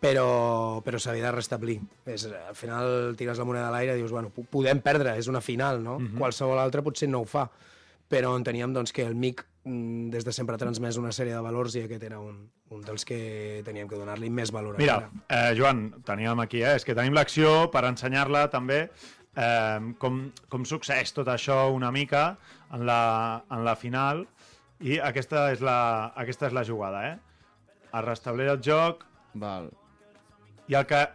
però, 0.00 0.80
però 0.86 1.00
s'havia 1.02 1.28
de 1.28 1.34
restablir. 1.36 1.76
És, 2.08 2.24
al 2.30 2.56
final 2.56 3.12
tires 3.20 3.36
la 3.36 3.44
moneda 3.44 3.68
a 3.68 3.74
l'aire 3.74 3.98
i 3.98 4.00
dius, 4.00 4.14
bueno, 4.16 4.32
po- 4.32 4.46
podem 4.48 4.80
perdre, 4.80 5.18
és 5.20 5.28
una 5.28 5.44
final, 5.44 5.82
no? 5.84 5.98
Qualsevol 6.16 6.62
altre 6.62 6.84
potser 6.86 7.10
no 7.12 7.20
ho 7.20 7.28
fa, 7.28 7.44
però 8.08 8.32
enteníem 8.38 8.72
doncs, 8.72 8.94
que 8.96 9.04
el 9.04 9.16
MIC 9.18 9.42
mm, 9.66 10.08
des 10.14 10.24
de 10.24 10.32
sempre 10.32 10.56
ha 10.56 10.62
transmès 10.62 10.96
una 10.96 11.12
sèrie 11.12 11.34
de 11.34 11.42
valors 11.44 11.74
i 11.76 11.82
aquest 11.84 12.04
era 12.06 12.20
un, 12.22 12.46
un 12.70 12.84
dels 12.86 13.04
que 13.04 13.60
teníem 13.66 13.90
que 13.90 13.98
donar-li 13.98 14.30
més 14.30 14.52
valor. 14.54 14.78
Mira, 14.78 15.10
eh, 15.28 15.52
Joan, 15.58 15.90
teníem 16.06 16.40
aquí, 16.40 16.62
eh? 16.62 16.76
és 16.78 16.86
que 16.86 16.94
tenim 16.96 17.12
l'acció 17.18 17.66
per 17.74 17.84
ensenyar-la 17.90 18.46
també 18.52 18.86
eh, 19.36 19.92
com, 20.02 20.20
com 20.52 20.64
succeeix 20.68 21.12
tot 21.16 21.28
això 21.32 21.66
una 21.74 21.92
mica 21.94 22.26
en 22.72 22.86
la, 22.88 23.44
en 23.52 23.64
la 23.66 23.76
final 23.76 24.24
i 24.80 24.98
aquesta 25.00 25.50
és 25.52 25.62
la, 25.64 25.78
aquesta 26.16 26.50
és 26.50 26.56
la 26.56 26.64
jugada, 26.68 27.04
eh? 27.12 27.16
Es 27.86 28.04
restableix 28.04 28.50
el 28.52 28.60
joc 28.64 29.06
Val. 29.40 29.70
i 30.68 30.76
el 30.76 30.84
que, 30.90 31.06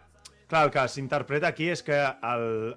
clar, 0.48 0.64
el 0.66 0.74
que 0.74 0.88
s'interpreta 0.88 1.52
aquí 1.52 1.68
és 1.70 1.84
que 1.86 1.98
el, 2.00 2.74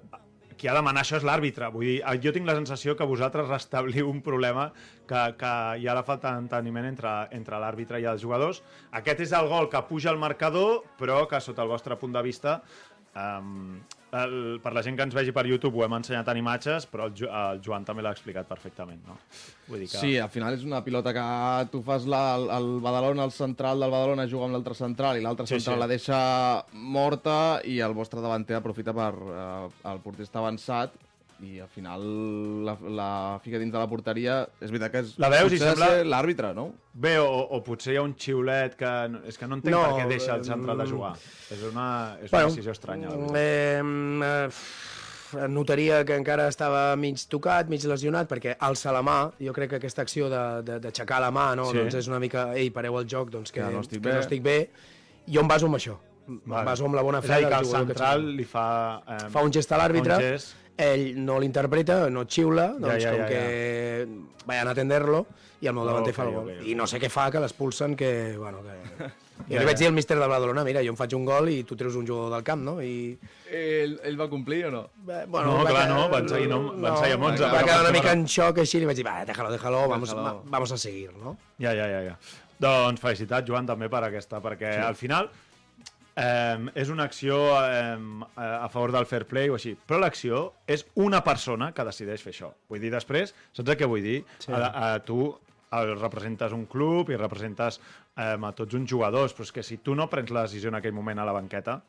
qui 0.56 0.68
ha 0.68 0.74
de 0.74 0.82
manar 0.84 1.02
això 1.04 1.18
és 1.20 1.24
l'àrbitre. 1.26 1.68
Vull 1.72 1.86
dir, 1.86 1.96
jo 2.24 2.32
tinc 2.32 2.48
la 2.48 2.56
sensació 2.56 2.96
que 2.96 3.06
vosaltres 3.08 3.48
restabliu 3.50 4.08
un 4.10 4.22
problema 4.24 4.70
que, 5.08 5.22
que 5.40 5.52
hi 5.80 5.86
ha 5.86 5.96
la 5.96 6.04
falta 6.06 6.32
d'enteniment 6.34 6.88
entre, 6.88 7.12
entre 7.36 7.60
l'àrbitre 7.62 8.00
i 8.00 8.08
els 8.08 8.22
jugadors. 8.24 8.62
Aquest 9.00 9.22
és 9.26 9.34
el 9.36 9.50
gol 9.52 9.68
que 9.72 9.82
puja 9.88 10.10
al 10.12 10.20
marcador, 10.22 10.82
però 11.00 11.24
que 11.28 11.40
sota 11.44 11.64
el 11.66 11.72
vostre 11.72 11.98
punt 12.00 12.16
de 12.16 12.24
vista 12.24 12.60
Um, 13.16 13.78
el, 14.16 14.34
per 14.62 14.70
la 14.76 14.82
gent 14.84 14.96
que 14.96 15.04
ens 15.06 15.14
vegi 15.16 15.32
per 15.32 15.42
YouTube 15.48 15.78
ho 15.80 15.84
hem 15.86 15.94
ensenyat 15.96 16.28
en 16.28 16.38
imatges, 16.40 16.84
però 16.88 17.06
el, 17.08 17.14
Jo- 17.16 17.30
el 17.32 17.62
Joan 17.64 17.84
també 17.88 18.04
l'ha 18.04 18.12
explicat 18.12 18.46
perfectament, 18.48 19.00
no? 19.08 19.16
Vull 19.70 19.80
dir 19.82 19.88
que... 19.88 19.96
Sí, 20.02 20.10
al 20.20 20.28
final 20.32 20.54
és 20.56 20.64
una 20.68 20.82
pilota 20.84 21.12
que 21.16 21.24
tu 21.72 21.80
fas 21.84 22.04
la, 22.08 22.20
el, 22.36 22.46
el 22.58 22.68
Badalona, 22.84 23.24
el 23.24 23.32
central 23.32 23.80
del 23.80 23.90
Badalona 23.92 24.28
juga 24.30 24.46
amb 24.50 24.56
l'altre 24.58 24.76
central 24.78 25.16
i 25.20 25.24
l'altre 25.24 25.46
Sí, 25.48 25.56
central 25.56 25.76
sí. 25.78 25.80
la 25.84 25.88
deixa 25.90 26.20
morta 26.72 27.38
i 27.64 27.78
el 27.84 27.96
vostre 27.96 28.20
davanter 28.24 28.60
aprofita 28.60 28.94
per... 28.96 29.10
Eh, 29.16 29.68
el 29.92 30.00
porter 30.04 30.24
està 30.28 30.40
avançat 30.44 30.94
i 31.44 31.58
al 31.60 31.68
final 31.68 32.00
la, 32.64 32.76
la 32.80 33.08
fica 33.44 33.58
dins 33.58 33.72
de 33.72 33.78
la 33.78 33.86
porteria. 33.88 34.48
És 34.60 34.70
veritat 34.70 34.92
que 34.92 34.98
és, 35.04 35.14
La 35.18 35.28
veus 35.28 35.52
i 35.52 35.58
sembla- 35.58 35.88
ser 35.88 36.06
l'àrbitre, 36.06 36.54
no? 36.54 36.70
Bé, 36.94 37.18
o, 37.18 37.26
o 37.28 37.62
potser 37.62 37.92
hi 37.94 37.96
ha 38.00 38.02
un 38.02 38.14
xiulet 38.16 38.76
que... 38.76 38.92
no- 39.12 39.20
És 39.28 39.36
que 39.36 39.46
no 39.46 39.58
entenc 39.58 39.74
No, 39.74 39.82
per 39.84 40.02
què 40.04 40.08
deixa 40.14 40.34
el 40.36 40.44
central 40.44 40.78
de 40.78 40.84
mm. 40.84 40.90
jugar. 40.94 41.14
És 41.52 41.62
una, 41.68 42.16
és 42.22 42.32
una 42.32 42.44
decisió 42.48 42.72
estranya. 42.72 43.08
veritat. 43.10 43.36
Eh, 43.36 44.48
eh, 45.36 45.48
notaria 45.48 46.04
que 46.06 46.14
encara 46.16 46.48
estava 46.48 46.94
mig 46.96 47.20
tocat, 47.28 47.68
mig 47.68 47.84
lesionat, 47.84 48.28
perquè 48.30 48.56
alça 48.62 48.92
la 48.94 49.02
mà, 49.04 49.18
jo 49.42 49.52
crec 49.52 49.70
que 49.74 49.80
aquesta 49.82 50.02
acció 50.06 50.28
de- 50.32 50.62
de- 50.62 50.80
d'aixecar 50.80 51.20
la 51.20 51.30
mà, 51.34 51.54
no? 51.56 51.66
Sí. 51.70 51.78
doncs 51.78 51.94
és 52.00 52.08
una 52.08 52.18
mica, 52.22 52.52
ei, 52.54 52.70
pareu 52.70 52.98
el 52.98 53.06
joc, 53.10 53.30
doncs 53.30 53.52
que, 53.52 53.60
Que 53.60 53.72
no 53.72 53.80
estic 53.80 54.00
que 54.02 54.08
bé. 54.08 54.14
no 54.14 54.20
estic 54.20 54.42
bé. 54.42 54.58
Jo 55.26 55.40
em 55.42 55.48
baso 55.48 55.66
amb 55.66 55.74
això, 55.76 55.96
em 56.28 56.40
Vale. 56.46 56.64
baso 56.64 56.84
amb 56.86 56.94
la 56.94 57.02
bona 57.02 57.18
És 57.18 57.26
fe 57.26 57.32
a 57.34 57.38
dir, 57.38 57.48
que 57.48 57.54
el 57.54 57.60
que 57.66 57.76
central 57.76 58.20
juga. 58.22 58.32
li 58.36 58.44
fa... 58.44 59.02
Eh, 59.06 59.28
Fa 59.30 59.42
un 59.42 59.52
gest 59.52 59.72
a 59.72 59.78
l'àrbitre, 59.78 60.14
fa 60.14 60.16
un 60.22 60.30
gest. 60.32 60.54
Ell 60.78 61.14
no 61.24 61.38
l'interpreta, 61.40 62.08
no 62.10 62.24
xiula, 62.28 62.74
doncs 62.78 63.02
ja, 63.02 63.12
com 63.12 63.20
ja, 63.22 63.28
que 63.28 64.08
vayan 64.46 64.68
a 64.68 64.74
atenderlo, 64.76 65.26
i 65.60 65.66
el 65.70 65.72
meu 65.74 65.86
davanter 65.88 66.12
Ok, 66.12 66.16
fa 66.16 66.24
el 66.26 66.34
gol. 66.34 66.48
ok, 66.50 66.58
ok. 66.60 66.66
I 66.68 66.74
no 66.76 66.86
sé 66.86 66.98
què 67.00 67.08
fa, 67.10 67.30
que 67.32 67.40
l'expulsen, 67.40 67.96
que, 67.96 68.10
bueno, 68.38 68.60
que... 68.62 69.08
Jo 69.36 69.52
Ja, 69.52 69.60
li 69.60 69.66
vaig 69.68 69.74
ja. 69.76 69.80
dir 69.82 69.86
al 69.90 69.92
míster 69.92 70.16
del 70.16 70.30
Badalona, 70.32 70.62
mira, 70.64 70.80
jo 70.80 70.88
em 70.94 70.96
faig 70.96 71.12
un 71.12 71.26
gol 71.28 71.50
i 71.52 71.58
tu 71.68 71.76
treus 71.76 71.94
un 72.00 72.06
jugador 72.08 72.30
del 72.32 72.42
camp, 72.42 72.62
no? 72.64 72.78
I, 72.82 73.18
Ell, 73.52 73.98
ell 74.08 74.16
va 74.18 74.30
complir 74.32 74.62
o 74.66 74.70
no? 74.72 74.80
Eh, 75.04 75.26
No, 75.28 75.42
va 75.42 75.42
clar, 75.42 75.66
quedar- 75.66 75.90
no, 75.90 76.08
van 76.08 76.28
seguir, 76.28 76.48
no, 76.48 76.60
van 76.80 76.96
seguir 76.96 77.14
amb 77.18 77.24
11, 77.28 77.42
Va 77.52 77.60
quedar 77.62 77.82
una 77.82 77.92
mica 77.92 78.12
en 78.16 78.24
xoc 78.26 78.62
així, 78.64 78.80
li 78.80 78.86
vaig 78.88 78.96
dir, 78.96 79.04
va, 79.04 79.18
déjalo, 79.28 79.50
déjalo, 79.52 79.82
vamos, 79.92 80.14
va- 80.16 80.40
vamos 80.42 80.72
a 80.72 80.78
seguir, 80.78 81.12
no? 81.20 81.36
Ja, 81.60 81.74
ja, 81.76 81.84
ja, 81.86 82.00
ja. 82.08 82.16
Doncs 82.58 82.98
felicitats, 83.04 83.46
Joan, 83.46 83.66
també 83.68 83.90
per 83.92 84.02
aquesta, 84.08 84.40
perquè 84.40 84.72
sí. 84.78 84.80
al 84.88 84.96
final 84.96 85.28
eh, 86.16 86.66
és 86.74 86.90
una 86.92 87.04
acció 87.04 87.38
eh, 87.60 87.96
a 88.36 88.68
favor 88.72 88.92
del 88.94 89.06
fair 89.06 89.26
play 89.28 89.52
o 89.52 89.58
així, 89.58 89.74
però 89.76 90.00
l'acció 90.02 90.46
és 90.66 90.86
una 90.94 91.22
persona 91.26 91.72
que 91.76 91.84
decideix 91.86 92.24
fer 92.24 92.32
això. 92.34 92.52
Vull 92.70 92.82
dir, 92.82 92.92
després, 92.94 93.34
saps 93.52 93.68
el 93.68 93.78
que 93.78 93.90
vull 93.90 94.04
dir? 94.04 94.22
Sí. 94.42 94.52
A, 94.56 94.70
a, 94.70 94.90
tu 95.04 95.28
el 95.76 95.96
representes 95.98 96.54
un 96.54 96.64
club 96.70 97.10
i 97.10 97.20
representes 97.20 97.80
eh, 98.16 98.34
a 98.34 98.52
tots 98.56 98.78
uns 98.78 98.90
jugadors, 98.90 99.34
però 99.36 99.46
és 99.48 99.52
que 99.52 99.64
si 99.66 99.80
tu 99.84 99.96
no 99.98 100.08
prens 100.10 100.32
la 100.32 100.46
decisió 100.46 100.72
en 100.72 100.80
aquell 100.80 100.96
moment 100.96 101.20
a 101.20 101.26
la 101.28 101.34
banqueta, 101.36 101.80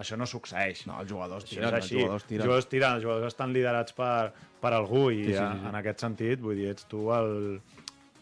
això 0.00 0.16
no 0.18 0.26
succeeix. 0.26 0.86
No, 0.88 0.98
els 1.02 1.10
jugadors 1.10 1.46
tiren, 1.46 1.74
els 1.74 1.90
jugadors 1.90 2.22
Els 2.22 2.28
tiren. 2.30 2.46
jugadors 2.46 2.68
tiren, 2.70 2.96
els 2.98 3.04
jugadors 3.04 3.34
estan 3.34 3.52
liderats 3.54 3.94
per, 3.94 4.32
per 4.62 4.72
algú 4.74 5.08
i 5.12 5.24
sí, 5.26 5.32
sí, 5.34 5.38
sí. 5.38 5.66
en 5.70 5.80
aquest 5.82 6.06
sentit, 6.06 6.42
vull 6.42 6.58
dir, 6.58 6.72
ets 6.74 6.88
tu 6.90 7.10
el, 7.14 7.60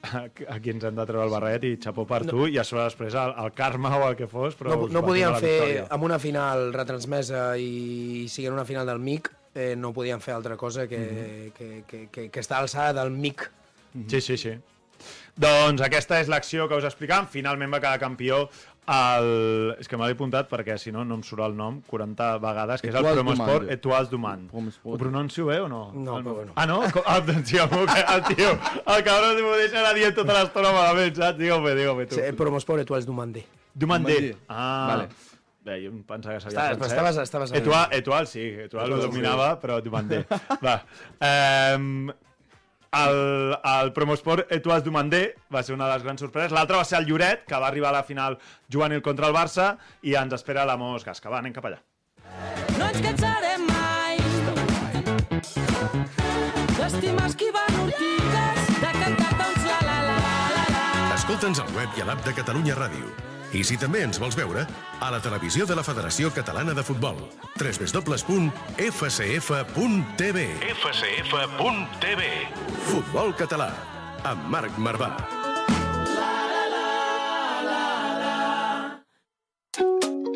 a 0.49 0.59
qui 0.59 0.71
ens 0.75 0.83
hem 0.85 0.97
de 0.99 1.05
treure 1.07 1.25
el 1.29 1.31
barret 1.31 1.65
i 1.65 1.77
xapó 1.79 2.03
per 2.09 2.25
tu 2.27 2.47
i 2.51 2.59
a 2.59 2.65
sobre 2.67 2.83
després 2.89 3.15
el, 3.15 3.35
el 3.39 3.53
karma 3.55 3.93
o 4.01 4.09
el 4.09 4.17
que 4.19 4.27
fos 4.27 4.57
però 4.59 4.75
No, 4.75 4.89
no 4.91 5.03
podien 5.07 5.37
fer 5.39 5.53
victòria. 5.61 5.87
amb 5.95 6.05
una 6.09 6.19
final 6.19 6.73
retransmesa 6.75 7.45
i 7.57 8.27
siguent 8.29 8.55
una 8.57 8.65
final 8.67 8.87
del 8.87 8.99
MIC, 8.99 9.31
eh, 9.55 9.75
no 9.77 9.93
podien 9.93 10.21
fer 10.21 10.35
altra 10.35 10.57
cosa 10.57 10.89
que, 10.89 10.99
Mhm. 10.99 11.53
que, 11.53 11.85
que, 11.87 12.09
que, 12.11 12.31
que 12.31 12.41
estar 12.41 12.59
a 12.59 12.63
l'alçada 12.67 12.93
del 13.03 13.11
mic. 13.13 13.51
Sí, 14.09 14.21
sí, 14.21 14.37
sí. 14.37 14.57
Doncs 15.37 15.81
aquesta 15.83 16.19
és 16.21 16.29
l'acció 16.29 16.67
que 16.69 16.77
us 16.77 16.85
explicàvem. 16.85 17.27
Finalment 17.33 17.73
va 17.73 17.81
quedar 17.81 17.99
campió 18.01 18.49
el... 18.87 19.77
És 19.79 19.89
que 19.89 19.97
me 19.97 20.07
l'he 20.09 20.15
apuntat 20.17 20.49
perquè 20.51 20.75
si 20.81 20.91
no 20.93 21.05
no 21.07 21.15
em 21.15 21.23
surt 21.23 21.45
el 21.47 21.55
nom 21.57 21.81
40 21.87 22.39
vegades, 22.43 22.83
que 22.83 22.89
és 22.91 22.95
el 22.99 23.05
Promosport 23.07 24.11
Dumand. 24.11 24.49
Promosport. 24.51 24.95
Ho 24.95 24.99
pronuncio 24.99 25.47
bé 25.47 25.61
o 25.61 25.69
no? 25.71 25.93
No, 25.95 26.19
el, 26.19 26.25
però 26.25 26.35
bueno. 26.35 26.53
Ah, 26.57 26.67
no? 26.67 26.81
Co- 26.93 27.03
Ah, 27.07 27.21
doncs 27.21 27.49
sí, 27.49 27.57
el, 27.59 28.25
tio, 28.35 28.51
el 28.87 29.05
cabrón 29.05 29.39
m'ho 29.43 29.57
deixa 29.57 29.79
anar 29.81 29.95
dient 29.95 30.15
tota 30.17 30.35
l'estona 30.41 30.73
malament, 30.75 31.15
saps? 31.17 31.39
Digue-ho-me, 31.39 31.75
digue-ho-me 31.79 32.07
tu. 32.11 32.17
Sí, 32.19 32.33
Promosport 32.37 32.83
Etoiles 32.83 33.07
Dumandé. 33.07 33.45
Dumandé. 33.75 34.35
Ah, 34.49 34.87
Vale. 34.97 35.09
Bé, 35.63 35.77
jo 35.85 35.93
em 35.93 36.03
pensava 36.03 36.35
que 36.35 36.41
sabia 36.43 36.73
francès. 36.75 36.91
estaves- 36.91 37.19
estaves- 37.23 37.53
Etoile, 37.55 37.87
Etoile, 38.01 38.27
sí, 38.27 38.41
Etoile 38.65 38.95
ho 38.97 38.99
dominava, 38.99 39.61
però 39.63 39.81
Dumandé. 39.81 40.25
Va. 40.67 40.81
Um, 41.77 42.11
el, 42.93 43.57
el 43.65 43.93
Promosport 43.93 44.53
Etoiles 44.53 44.85
Dumandé 44.85 45.23
va 45.53 45.63
ser 45.63 45.75
una 45.75 45.89
de 45.89 45.97
les 45.97 46.05
grans 46.05 46.21
sorpreses. 46.21 46.53
L'altre 46.53 46.77
va 46.77 46.85
ser 46.85 46.99
el 47.01 47.09
Lloret, 47.09 47.47
que 47.49 47.59
va 47.59 47.69
arribar 47.69 47.91
a 47.91 47.99
la 47.99 48.05
final 48.05 48.39
juvenil 48.73 49.03
contra 49.03 49.29
el 49.31 49.37
Barça, 49.37 49.73
i 50.03 50.17
ens 50.21 50.37
espera 50.37 50.67
la 50.69 50.77
Mos 50.77 51.05
Gasca. 51.09 51.33
Va, 51.33 51.41
anem 51.41 51.57
cap 51.57 51.69
allà. 51.71 51.81
No 52.79 52.89
ens 52.89 53.03
cansarem 53.05 53.67
mai 53.69 54.21
d'estimar 56.77 57.29
esquivant 57.31 57.83
ortigues, 57.87 58.73
de 58.83 58.95
cantar-te 59.01 59.51
uns 59.51 59.69
la 59.69 59.83
la 59.89 59.99
la 60.07 60.17
la 60.57 60.65
la. 60.77 61.15
Escolta'ns 61.19 61.63
al 61.65 61.77
web 61.79 61.97
i 61.97 62.05
a 62.05 62.11
l'app 62.11 62.27
de 62.27 62.35
Catalunya 62.43 62.77
Ràdio. 62.79 63.32
I 63.53 63.61
si 63.69 63.77
també 63.77 64.01
ens 64.07 64.17
vols 64.21 64.37
veure, 64.37 64.65
a 65.01 65.11
la 65.13 65.21
televisió 65.21 65.67
de 65.69 65.75
la 65.77 65.83
Federació 65.85 66.31
Catalana 66.33 66.73
de 66.73 66.83
Futbol. 66.83 67.19
www.fcf.tv 67.61 68.79
fcf.tv 70.73 72.23
Futbol 72.89 73.35
català, 73.37 73.69
amb 74.25 74.49
Marc 74.49 74.79
Marvà. 74.79 75.13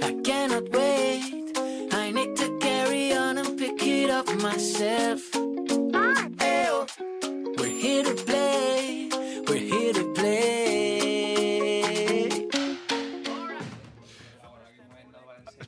I 0.03 0.13
cannot 0.23 0.69
wait. 0.77 1.57
I 1.93 2.13
need 2.13 2.37
to 2.37 2.59
carry 2.61 3.13
on 3.17 3.39
and 3.39 3.57
pick 3.57 3.83
it 3.83 4.11
up 4.11 4.29
myself. 4.43 5.46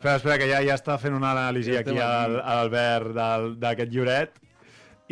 Espera, 0.08 0.16
espera, 0.16 0.38
que 0.40 0.46
ja, 0.48 0.60
ja 0.64 0.76
està 0.78 0.94
fent 0.96 1.12
una 1.12 1.34
anàlisi 1.34 1.74
Ja 1.74 1.82
aquí 1.82 1.98
a 2.00 2.26
l'Albert 2.32 3.12
d'aquest 3.60 3.92
Lloret. 3.92 4.38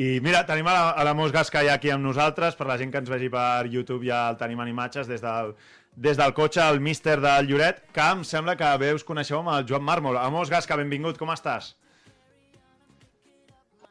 I 0.00 0.20
mira, 0.24 0.40
tenim 0.48 0.68
a 0.68 0.72
la, 0.72 0.84
a 0.96 1.04
la 1.04 1.12
Mos 1.16 1.34
Gasca 1.34 1.60
ja 1.64 1.74
aquí 1.76 1.90
amb 1.92 2.04
nosaltres, 2.04 2.56
per 2.56 2.66
la 2.68 2.78
gent 2.80 2.92
que 2.92 3.02
ens 3.02 3.10
vegi 3.12 3.28
per 3.32 3.68
YouTube 3.72 4.06
ja 4.08 4.22
el 4.30 4.38
tenim 4.40 4.62
en 4.64 4.70
imatges 4.72 5.08
des 5.08 5.20
del, 5.20 5.52
des 5.96 6.16
del 6.16 6.32
cotxe, 6.36 6.62
el 6.64 6.80
míster 6.80 7.18
del 7.20 7.48
Lloret, 7.50 7.84
que 7.92 8.08
em 8.14 8.24
sembla 8.24 8.56
que 8.56 8.72
bé 8.80 8.94
us 8.96 9.04
coneixeu 9.04 9.42
amb 9.42 9.52
el 9.52 9.68
Joan 9.68 9.84
Màrmol. 9.84 10.16
Amos 10.20 10.52
Gasca, 10.52 10.80
benvingut, 10.80 11.20
com 11.20 11.32
estàs? 11.36 11.74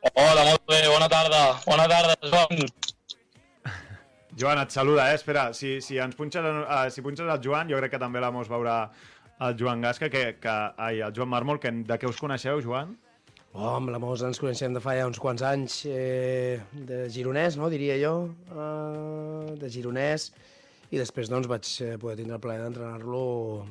Hola, 0.09 0.41
molt 0.41 0.65
bé, 0.69 0.83
bona 0.89 1.09
tarda. 1.09 1.47
Bona 1.65 1.89
tarda, 1.89 2.17
Joan. 2.25 2.65
Joan, 4.35 4.59
et 4.59 4.73
saluda, 4.73 5.11
eh? 5.11 5.19
Espera, 5.21 5.51
si, 5.53 5.77
si 5.81 6.01
ens 6.01 6.17
punxes, 6.17 6.45
uh, 6.45 6.87
si 6.91 7.05
punxes 7.05 7.29
el 7.29 7.41
Joan, 7.45 7.69
jo 7.69 7.77
crec 7.77 7.93
que 7.93 8.01
també 8.01 8.21
la 8.21 8.33
Mos 8.33 8.49
veurà 8.51 8.87
el 9.39 9.55
Joan 9.59 9.81
Gasca, 9.81 10.09
que, 10.09 10.37
que, 10.39 10.53
ai, 10.77 11.01
el 11.01 11.13
Joan 11.15 11.29
Màrmol, 11.33 11.59
que, 11.59 11.71
de 11.71 11.97
què 11.99 12.07
us 12.09 12.19
coneixeu, 12.21 12.61
Joan? 12.63 12.95
Oh, 13.55 13.69
amb 13.77 13.87
la 13.93 13.99
Mos 14.03 14.19
ens 14.27 14.39
coneixem 14.41 14.73
de 14.75 14.81
fa 14.83 14.97
ja 14.97 15.05
uns 15.07 15.19
quants 15.21 15.41
anys, 15.47 15.85
eh, 15.87 16.59
de 16.75 17.05
gironès, 17.11 17.55
no, 17.55 17.69
diria 17.71 17.95
jo, 18.01 18.13
uh, 18.51 19.55
de 19.55 19.69
gironès, 19.71 20.29
i 20.91 20.99
després 20.99 21.29
doncs 21.31 21.47
vaig 21.47 21.69
eh, 21.85 21.93
poder 22.01 22.17
tindre 22.19 22.35
el 22.35 22.43
plaer 22.43 22.65
d'entrenar-lo, 22.65 23.21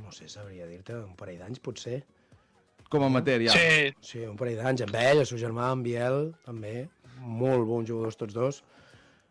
no 0.00 0.12
sé, 0.12 0.28
sabria 0.32 0.64
dir-te, 0.70 0.96
un 1.04 1.12
parell 1.18 1.42
d'anys 1.42 1.60
potser. 1.64 2.00
Com 2.88 3.04
a 3.04 3.10
amateur, 3.12 3.42
ja. 3.44 3.52
Sí, 3.52 3.92
Sí, 4.00 4.22
un 4.24 4.36
parell 4.40 4.56
d'anys, 4.62 4.86
amb 4.86 4.96
ell, 5.00 5.20
el 5.20 5.28
seu 5.28 5.40
germà, 5.40 5.68
amb 5.74 5.84
Biel, 5.84 6.30
també, 6.48 6.86
molt 7.20 7.68
bons 7.68 7.88
jugadors 7.88 8.16
tots 8.20 8.34
dos. 8.36 8.62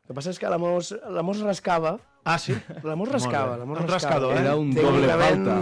El 0.04 0.12
que 0.12 0.18
passa 0.20 0.34
és 0.36 0.40
que 0.42 0.50
la 0.54 0.58
Mos, 0.62 0.94
la 1.18 1.24
Mos 1.26 1.42
rascava, 1.42 1.98
Ah, 2.26 2.38
sí? 2.40 2.54
la 2.86 2.94
Mos 2.96 3.10
rascava, 3.12 3.58
la 3.58 3.66
Mos 3.66 3.82
Un 3.82 3.88
rascava. 3.90 4.20
rascador, 4.22 4.38
eh? 4.38 4.42
Era 4.46 4.56
un 4.56 4.70
doble 4.76 5.10
falta. 5.18 5.58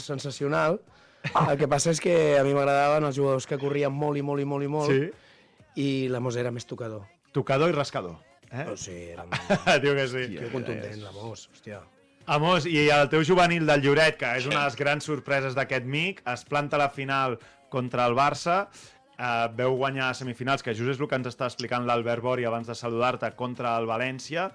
Sensacional. 0.00 0.80
El 1.48 1.56
que 1.58 1.68
passa 1.68 1.90
és 1.92 2.00
que 2.02 2.38
a 2.38 2.42
mi 2.42 2.54
m'agradaven 2.54 3.04
els 3.04 3.16
jugadors 3.16 3.46
que 3.46 3.58
corrien 3.58 3.92
molt 3.94 4.18
i 4.18 4.22
molt 4.22 4.42
i 4.42 4.44
molt 4.44 4.64
i 4.64 4.68
molt, 4.68 4.90
Sí. 4.90 5.10
i 5.76 6.08
la 6.08 6.20
Mos 6.20 6.36
era 6.36 6.50
més 6.50 6.66
tocador. 6.66 7.04
Tocador 7.32 7.70
i 7.70 7.72
rascador. 7.72 8.16
Eh? 8.50 8.66
O 8.68 8.76
sigui, 8.76 9.10
era 9.14 9.24
Diu 9.82 9.94
que 9.94 10.08
sí. 10.08 10.36
que 10.36 10.50
contundent, 10.52 11.00
la 11.02 11.12
Mos, 11.12 11.48
hòstia. 11.52 11.80
Amos, 12.26 12.66
i 12.70 12.88
el 12.94 13.08
teu 13.10 13.24
juvenil 13.26 13.66
del 13.66 13.80
Lloret, 13.82 14.16
que 14.20 14.28
és 14.38 14.44
una 14.46 14.60
de 14.60 14.64
les 14.68 14.76
grans 14.78 15.04
sorpreses 15.04 15.56
d'aquest 15.58 15.86
MIC, 15.90 16.20
es 16.30 16.44
planta 16.46 16.78
la 16.78 16.88
final 16.90 17.38
contra 17.68 18.04
el 18.06 18.14
Barça, 18.14 18.68
eh, 19.18 19.48
veu 19.58 19.74
guanyar 19.80 20.10
a 20.10 20.14
semifinals, 20.14 20.62
que 20.62 20.74
just 20.74 20.90
és 20.94 21.00
el 21.00 21.08
que 21.10 21.18
ens 21.18 21.26
està 21.32 21.48
explicant 21.50 21.86
l'Albert 21.88 22.22
Bori 22.22 22.44
abans 22.46 22.68
de 22.70 22.76
saludar-te, 22.78 23.32
contra 23.34 23.74
el 23.80 23.86
València, 23.90 24.52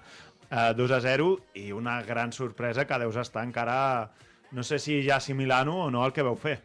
eh, 0.48 0.72
2 0.78 0.90
a 0.96 1.00
0, 1.04 1.28
i 1.60 1.70
una 1.72 2.00
gran 2.02 2.32
sorpresa 2.32 2.86
que 2.86 2.98
deus 3.04 3.16
estar 3.20 3.44
encara, 3.44 4.10
no 4.52 4.62
sé 4.62 4.78
si 4.78 5.02
ja 5.06 5.16
assimilant-ho 5.16 5.84
o 5.86 5.90
no, 5.90 6.04
el 6.06 6.12
que 6.12 6.22
veu 6.26 6.36
fer. 6.36 6.58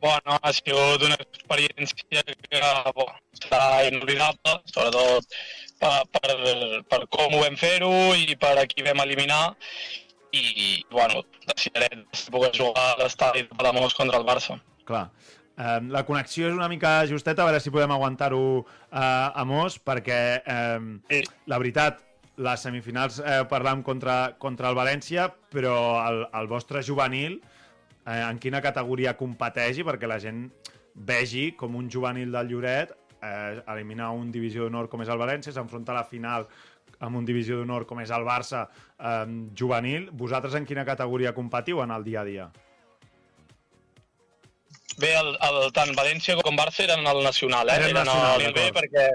bueno, 0.00 0.38
ha 0.42 0.52
sigut 0.52 1.02
una 1.02 1.16
experiència 1.18 2.22
que 2.22 2.60
bo, 2.94 3.06
serà 3.34 3.82
inolvidable, 3.88 4.52
sobretot 4.70 5.26
per, 5.80 6.04
per, 6.14 6.36
per 6.86 7.00
com 7.10 7.34
ho 7.34 7.40
vam 7.42 7.56
fer-ho 7.58 7.90
i 8.14 8.36
per 8.38 8.52
a 8.60 8.66
qui 8.70 8.84
vam 8.86 9.02
eliminar. 9.02 9.56
I, 10.30 10.84
bueno, 10.92 11.24
desitjaré 11.48 12.04
poder 12.30 12.52
jugar 12.54 12.84
a 12.92 12.96
l'estadi 13.02 13.42
de 13.46 13.56
Palamós 13.56 13.94
contra 13.96 14.18
el 14.20 14.26
Barça. 14.28 14.58
Clar. 14.86 15.08
Eh, 15.58 15.80
la 15.90 16.04
connexió 16.06 16.46
és 16.46 16.54
una 16.54 16.68
mica 16.68 17.00
justeta, 17.08 17.42
a 17.42 17.48
veure 17.48 17.58
si 17.64 17.72
podem 17.74 17.90
aguantar-ho 17.96 18.42
eh, 18.60 19.00
a 19.00 19.44
Mos, 19.48 19.80
perquè 19.82 20.20
eh, 20.44 20.78
Sí. 21.10 21.22
la 21.50 21.58
veritat, 21.58 22.04
les 22.38 22.62
semifinals 22.62 23.18
eh, 23.20 23.42
parlàvem 23.50 23.82
contra, 23.86 24.18
contra 24.38 24.70
el 24.70 24.78
València, 24.78 25.28
però 25.52 25.74
el, 26.04 26.24
el 26.38 26.48
vostre 26.50 26.82
juvenil, 26.86 27.40
eh, 28.04 28.22
en 28.22 28.38
quina 28.42 28.62
categoria 28.64 29.16
competeixi, 29.18 29.84
perquè 29.86 30.10
la 30.10 30.20
gent 30.22 30.46
vegi 30.94 31.52
com 31.58 31.76
un 31.78 31.90
juvenil 31.90 32.32
del 32.34 32.50
Lloret 32.50 32.94
eh, 33.22 33.62
eliminar 33.66 34.10
un 34.14 34.30
divisió 34.34 34.66
d'honor 34.66 34.88
com 34.90 35.02
és 35.02 35.10
el 35.12 35.20
València, 35.20 35.54
s'enfronta 35.54 35.94
a 35.94 36.00
la 36.00 36.06
final 36.06 36.46
amb 37.04 37.18
un 37.18 37.26
divisió 37.26 37.58
d'honor 37.58 37.86
com 37.86 38.00
és 38.02 38.10
el 38.14 38.26
Barça 38.26 38.64
eh, 38.66 39.26
juvenil. 39.58 40.08
Vosaltres 40.12 40.56
en 40.58 40.66
quina 40.66 40.86
categoria 40.88 41.34
competiu 41.34 41.82
en 41.84 41.94
el 41.94 42.06
dia 42.06 42.22
a 42.22 42.28
dia? 42.28 42.48
Bé, 44.98 45.12
el, 45.14 45.34
el, 45.46 45.58
tant 45.74 45.92
València 45.94 46.34
com 46.42 46.56
Barça 46.58 46.82
eren 46.86 47.06
al 47.06 47.22
Nacional, 47.22 47.70
eh? 47.70 47.76
Eren 47.78 47.92
eren 47.92 48.00
nacional, 48.02 48.40
al 48.40 48.54
B 48.54 48.54
d'acord. 48.56 48.80
perquè... 48.80 49.08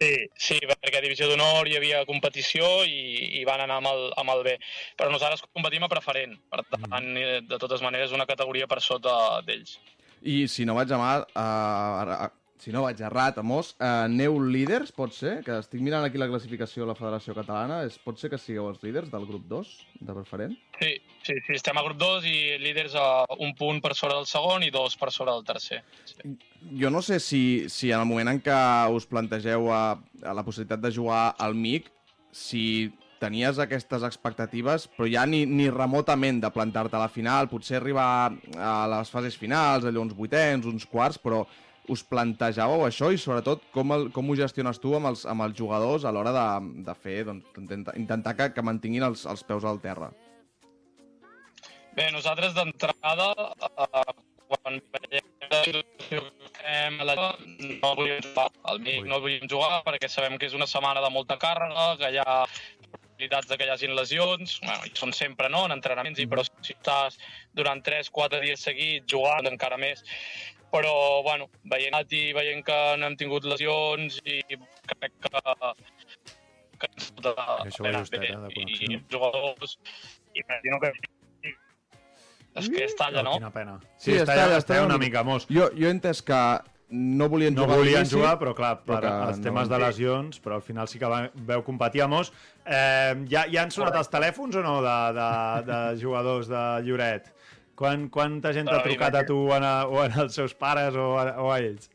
Sí, 0.00 0.12
sí, 0.40 0.56
perquè 0.64 0.96
a 0.96 1.04
Divisió 1.04 1.26
d'Honor 1.28 1.68
hi 1.68 1.74
havia 1.76 2.04
competició 2.08 2.68
i, 2.88 3.40
i 3.40 3.44
van 3.44 3.60
anar 3.60 3.82
amb 3.82 3.90
el, 3.90 4.06
amb 4.22 4.32
el 4.32 4.42
B. 4.46 4.54
Però 4.96 5.12
nosaltres 5.12 5.44
competim 5.52 5.84
a 5.84 5.90
preferent, 5.92 6.38
per 6.48 6.62
tant, 6.70 6.88
mm. 6.88 7.48
de 7.50 7.58
totes 7.60 7.84
maneres, 7.84 8.14
una 8.16 8.28
categoria 8.30 8.68
per 8.70 8.80
sota 8.80 9.12
d'ells. 9.44 9.76
I 10.24 10.46
si 10.52 10.64
no 10.68 10.76
vaig 10.76 10.92
a 10.96 11.00
mal, 11.00 11.26
uh, 11.36 12.30
si 12.60 12.72
no 12.74 12.82
vaig 12.84 13.00
errat, 13.00 13.38
Amos, 13.40 13.72
uh, 13.78 14.04
aneu 14.04 14.36
líders, 14.44 14.92
pot 14.92 15.14
ser? 15.16 15.38
Que 15.46 15.56
estic 15.62 15.80
mirant 15.84 16.04
aquí 16.04 16.20
la 16.20 16.28
classificació 16.28 16.84
de 16.84 16.90
la 16.90 16.96
Federació 16.98 17.34
Catalana. 17.36 17.80
És, 17.88 17.96
pot 18.04 18.20
ser 18.20 18.28
que 18.32 18.38
sigueu 18.40 18.68
els 18.68 18.82
líders 18.84 19.08
del 19.12 19.24
grup 19.28 19.46
2, 19.48 19.72
de 20.00 20.16
preferent? 20.16 20.54
Sí, 20.76 20.92
sí, 21.24 21.38
sí, 21.46 21.56
estem 21.56 21.80
a 21.80 21.84
grup 21.86 21.96
2 22.02 22.28
i 22.28 22.36
líders 22.60 22.96
a 23.00 23.06
un 23.38 23.54
punt 23.56 23.80
per 23.84 23.94
sobre 23.96 24.18
del 24.18 24.28
segon 24.28 24.66
i 24.66 24.72
dos 24.74 24.98
per 25.00 25.08
sobre 25.14 25.32
del 25.32 25.46
tercer. 25.48 25.80
Sí. 26.04 26.36
Jo 26.80 26.92
no 26.92 27.00
sé 27.00 27.18
si, 27.24 27.42
si 27.72 27.94
en 27.94 28.02
el 28.02 28.08
moment 28.08 28.34
en 28.34 28.42
què 28.44 28.60
us 28.92 29.08
plantegeu 29.08 29.72
a, 29.72 29.84
a 30.20 30.36
la 30.36 30.44
possibilitat 30.44 30.84
de 30.84 30.92
jugar 30.92 31.30
al 31.40 31.56
MIC, 31.56 31.88
si 32.30 32.92
tenies 33.20 33.58
aquestes 33.60 34.04
expectatives, 34.06 34.86
però 34.96 35.08
ja 35.08 35.26
ni, 35.28 35.42
ni 35.46 35.68
remotament 35.72 36.40
de 36.40 36.50
plantar-te 36.52 36.96
a 36.96 37.02
la 37.02 37.10
final, 37.12 37.50
potser 37.52 37.76
arribar 37.78 38.32
a 38.56 38.76
les 38.96 39.12
fases 39.12 39.36
finals, 39.36 39.84
allò 39.84 40.04
uns 40.04 40.16
vuitens, 40.16 40.68
uns 40.68 40.88
quarts, 40.88 41.20
però 41.20 41.44
us 41.88 42.02
plantejàveu 42.06 42.84
això 42.86 43.10
i 43.12 43.18
sobretot 43.18 43.62
com, 43.74 43.92
el, 43.96 44.08
com 44.14 44.28
ho 44.28 44.36
gestiones 44.38 44.78
tu 44.82 44.94
amb 44.96 45.10
els, 45.10 45.24
amb 45.26 45.46
els 45.46 45.56
jugadors 45.58 46.04
a 46.04 46.12
l'hora 46.14 46.32
de, 46.36 46.46
de 46.86 46.94
fer, 46.94 47.22
doncs, 47.28 47.46
intentar, 47.58 47.96
intentar 47.98 48.36
que, 48.38 48.50
que 48.54 48.66
mantinguin 48.66 49.06
els, 49.08 49.24
els 49.30 49.44
peus 49.46 49.64
al 49.64 49.80
terra. 49.82 50.10
Bé, 51.96 52.10
nosaltres 52.14 52.54
d'entrada, 52.54 53.30
eh, 53.66 54.12
quan 54.50 54.78
veiem 54.94 55.26
la 55.50 55.62
situació 55.64 56.22
que 56.26 56.50
estem 56.50 57.00
a 57.00 57.06
la 57.08 57.16
no 57.18 57.94
volíem 57.98 58.22
jugar. 58.24 58.48
Al 58.70 58.82
MIC 58.82 59.06
no 59.10 59.20
volíem 59.22 59.50
jugar 59.50 59.80
perquè 59.86 60.10
sabem 60.10 60.38
que 60.38 60.50
és 60.50 60.56
una 60.58 60.68
setmana 60.70 61.02
de 61.02 61.10
molta 61.14 61.38
càrrega, 61.42 61.86
que 62.00 62.12
hi 62.14 62.20
ha 62.22 62.36
possibilitats 63.20 63.50
de 63.50 63.58
que 63.58 63.66
hi 63.68 63.72
hagin 63.74 63.94
lesions, 63.98 64.56
bueno, 64.64 64.86
i 64.88 64.94
són 64.96 65.12
sempre 65.12 65.50
no, 65.52 65.66
en 65.66 65.76
entrenaments, 65.76 66.22
i 66.22 66.26
però 66.30 66.44
si 66.46 66.72
estàs 66.72 67.18
durant 67.56 67.82
3-4 67.84 68.40
dies 68.46 68.64
seguits 68.64 69.10
jugant 69.12 69.50
encara 69.50 69.76
més, 69.76 70.02
però, 70.72 71.22
bueno, 71.26 71.48
veient 71.64 72.12
i 72.12 72.32
veient 72.36 72.64
que 72.64 72.78
no 72.98 73.06
hem 73.10 73.16
tingut 73.20 73.44
lesions 73.44 74.20
i 74.24 74.40
crec 74.50 75.12
que, 75.20 75.42
que 76.80 76.90
ens 76.94 77.10
pot 77.16 77.30
Això 77.36 77.84
vostè, 77.86 78.20
bé. 78.20 78.28
eh, 78.30 78.36
de 78.36 78.50
I 78.50 78.58
connexió. 78.60 78.90
els 78.98 79.06
jugadors, 79.12 79.78
imagino 80.34 80.80
que 80.80 80.92
és 82.60 82.68
que 82.68 82.84
es 82.84 82.96
talla, 82.98 83.22
no? 83.22 83.30
Oh, 83.36 83.38
Quina 83.38 83.50
pena. 83.54 83.78
Sí, 83.96 84.10
Sí, 84.10 84.16
es 84.16 84.22
està, 84.24 84.34
talla, 84.34 84.56
es 84.58 84.64
està 84.64 84.74
talla 84.74 84.86
una 84.86 84.96
una 84.96 85.04
mica 85.04 85.22
mos. 85.24 85.46
Jo, 85.48 85.68
jo 85.76 85.86
he 85.86 85.90
entès 85.94 86.20
que 86.22 86.40
no 86.90 87.28
volien 87.30 87.54
No 87.54 87.62
jugar 87.62 87.76
a 87.76 87.78
volien 87.78 88.08
jugar, 88.10 88.32
però 88.40 88.52
clar, 88.58 88.72
per 88.82 88.96
però 88.98 89.12
els 89.28 89.38
no 89.38 89.44
temes 89.44 89.68
de 89.68 89.76
van- 89.78 89.84
lesions, 89.86 90.40
però 90.42 90.56
al 90.56 90.62
final 90.66 90.88
sí 90.90 90.98
que 90.98 91.06
va, 91.06 91.20
veu 91.34 91.62
competir 91.62 92.02
a 92.02 92.08
Mos. 92.08 92.32
Eh, 92.66 93.14
ja, 93.30 93.44
ja 93.46 93.62
han 93.62 93.70
sonat 93.70 93.94
els 93.94 94.10
telèfons 94.10 94.56
o 94.58 94.62
no 94.66 94.80
de, 94.82 94.96
de, 95.14 95.28
de 95.70 95.78
jugadors 96.02 96.48
de 96.50 96.64
Lloret? 96.82 97.30
Quan, 97.80 98.10
quanta 98.12 98.52
gent 98.52 98.68
t'ha 98.68 98.82
trucat 98.84 99.14
a 99.16 99.24
tu 99.24 99.38
o, 99.46 99.54
a, 99.56 99.72
o 99.88 100.02
als 100.04 100.34
seus 100.36 100.52
pares 100.52 100.96
o 101.00 101.14
a, 101.16 101.24
o 101.40 101.48
a 101.48 101.56
ells? 101.62 101.88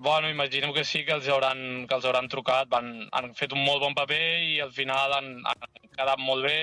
Bueno, 0.00 0.30
imagino 0.30 0.72
que 0.72 0.82
sí, 0.82 1.04
que 1.04 1.12
els 1.12 1.28
hauran, 1.28 1.84
que 1.86 1.94
els 1.94 2.06
hauran 2.08 2.26
trucat, 2.32 2.66
van, 2.72 2.88
han 3.12 3.34
fet 3.36 3.52
un 3.52 3.60
molt 3.62 3.82
bon 3.84 3.94
paper 3.94 4.18
i 4.42 4.54
al 4.64 4.72
final 4.72 5.12
han, 5.12 5.28
han 5.44 5.66
quedat 5.92 6.22
molt 6.24 6.46
bé, 6.48 6.54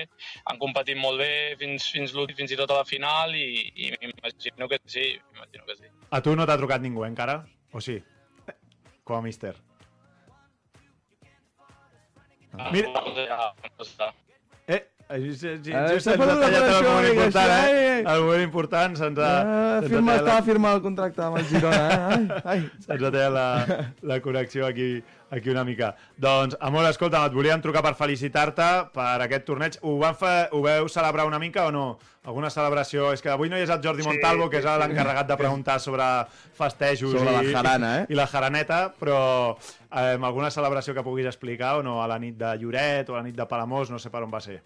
han 0.50 0.58
competit 0.58 0.98
molt 0.98 1.22
bé 1.22 1.54
fins, 1.60 1.86
fins 1.94 2.12
fins 2.36 2.52
i 2.52 2.58
tot 2.58 2.74
a 2.74 2.80
la 2.80 2.88
final 2.88 3.36
i, 3.38 3.46
i 3.72 3.92
imagino 4.10 4.68
que 4.68 4.80
sí, 4.84 5.06
imagino 5.36 5.64
que 5.70 5.78
sí. 5.78 5.88
A 6.10 6.20
tu 6.20 6.34
no 6.36 6.44
t'ha 6.50 6.58
trucat 6.58 6.82
ningú, 6.82 7.06
eh, 7.06 7.12
encara? 7.14 7.38
O 7.72 7.80
sí? 7.80 7.96
Com 9.06 9.20
a 9.20 9.22
míster. 9.22 9.54
Ah, 12.58 12.70
Mira-. 12.74 13.54
Eh, 14.66 14.82
sí, 15.08 15.34
sí, 15.34 15.50
sí, 15.64 15.72
s'ha 15.72 15.98
se'ns 16.04 16.20
ha 16.20 16.34
tallat 16.40 16.66
el 16.68 16.86
moment 16.86 17.06
important, 17.14 17.52
ai, 17.54 17.76
eh? 17.76 18.00
El 18.12 18.24
moment 18.26 18.42
important 18.44 18.98
se'ns 19.00 19.20
ha... 19.24 19.30
Ah, 19.40 19.78
firma, 19.86 20.12
la- 20.12 20.18
estava 20.20 20.42
firmant 20.44 20.76
el 20.76 20.82
contracte 20.84 21.22
amb 21.24 21.38
el 21.40 21.46
Girona, 21.48 21.86
eh? 21.86 22.42
Ai, 22.44 22.58
ai. 22.58 22.66
Se'ns 22.84 23.06
ha 23.06 23.12
tallat 23.14 23.32
la, 23.32 23.46
la 24.12 24.20
connexió 24.24 24.66
aquí, 24.68 24.90
aquí 25.32 25.50
una 25.54 25.64
mica. 25.64 25.94
Doncs, 26.20 26.58
amor, 26.60 26.84
escolta'm, 26.90 27.24
et 27.30 27.34
volíem 27.40 27.64
trucar 27.64 27.82
per 27.86 27.94
felicitar-te 27.96 28.68
per 28.92 29.08
aquest 29.24 29.48
torneig. 29.48 29.80
Ho, 29.82 29.96
van 30.02 30.14
fer, 30.20 30.36
ho 30.52 30.62
veu 30.66 30.88
celebrar 30.92 31.24
una 31.30 31.40
mica 31.40 31.66
o 31.68 31.74
no? 31.74 31.88
Alguna 32.28 32.50
celebració? 32.52 33.08
És 33.16 33.22
que 33.24 33.30
avui 33.32 33.48
no 33.48 33.56
hi 33.56 33.64
és 33.64 33.70
el 33.72 33.80
Jordi 33.80 34.04
Montalvo, 34.04 34.50
que 34.52 34.58
és 34.60 34.66
l'encarregat 34.68 35.30
de 35.30 35.36
preguntar 35.40 35.78
sobre 35.80 36.04
festejos 36.58 37.14
Sobre 37.16 37.32
i, 37.32 37.36
la 37.38 37.44
jarana, 37.56 37.92
eh? 38.02 38.06
i 38.12 38.18
la 38.18 38.26
jaraneta, 38.28 38.82
però 39.00 39.20
eh, 39.56 40.18
alguna 40.20 40.50
celebració 40.52 40.92
que 40.92 41.04
puguis 41.06 41.24
explicar 41.30 41.78
o 41.78 41.82
no? 41.86 42.02
A 42.04 42.08
la 42.10 42.18
nit 42.20 42.36
de 42.36 42.52
Lloret 42.60 43.08
o 43.08 43.16
a 43.16 43.22
la 43.22 43.24
nit 43.30 43.38
de 43.38 43.46
Palamós, 43.48 43.88
no 43.88 43.96
sé 44.02 44.12
per 44.12 44.20
on 44.26 44.34
va 44.34 44.42
ser. 44.44 44.58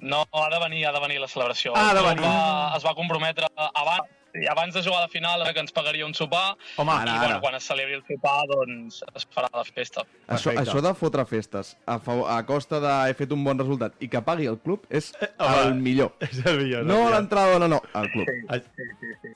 No, 0.00 0.24
ha 0.32 0.48
de 0.50 0.60
venir, 0.62 0.84
ha 0.86 0.92
de 0.92 1.00
venir 1.00 1.18
la 1.20 1.28
celebració. 1.28 1.72
Ha 1.76 1.92
de 1.94 2.02
venir. 2.02 2.22
club 2.22 2.28
Va, 2.28 2.76
es 2.76 2.84
va 2.86 2.94
comprometre 2.94 3.48
abans, 3.56 4.06
i 4.38 4.46
abans 4.46 4.74
de 4.74 4.82
jugar 4.84 5.00
a 5.00 5.06
la 5.06 5.08
final 5.08 5.42
que 5.54 5.60
ens 5.64 5.72
pagaria 5.74 6.06
un 6.06 6.12
sopar 6.14 6.54
Home, 6.76 6.92
i 6.92 6.94
ara, 6.94 7.14
bueno, 7.16 7.32
ara. 7.32 7.40
quan 7.40 7.54
es 7.56 7.64
celebri 7.66 7.96
el 7.96 8.04
sopar 8.06 8.44
doncs 8.50 9.02
es 9.16 9.26
farà 9.34 9.48
la 9.54 9.64
festa. 9.64 10.04
Això, 10.28 10.52
Perfecte. 10.52 10.62
això 10.62 10.82
de 10.84 10.94
fotre 10.94 11.24
festes 11.26 11.76
a, 11.86 11.98
fa, 11.98 12.18
a 12.36 12.38
costa 12.46 12.78
d'haver 12.84 13.16
fet 13.18 13.32
un 13.34 13.42
bon 13.44 13.58
resultat 13.58 13.96
i 14.04 14.08
que 14.12 14.22
pagui 14.22 14.46
el 14.46 14.60
club 14.60 14.84
és 14.90 15.10
home, 15.38 15.58
el 15.64 15.74
millor. 15.74 16.14
És 16.20 16.44
el 16.44 16.60
millor. 16.62 16.86
No 16.86 17.08
l'entrada, 17.10 17.58
no, 17.58 17.68
no, 17.68 17.82
el 17.94 18.10
club. 18.12 18.28
Sí, 18.28 18.90
sí, 19.00 19.12
sí, 19.24 19.34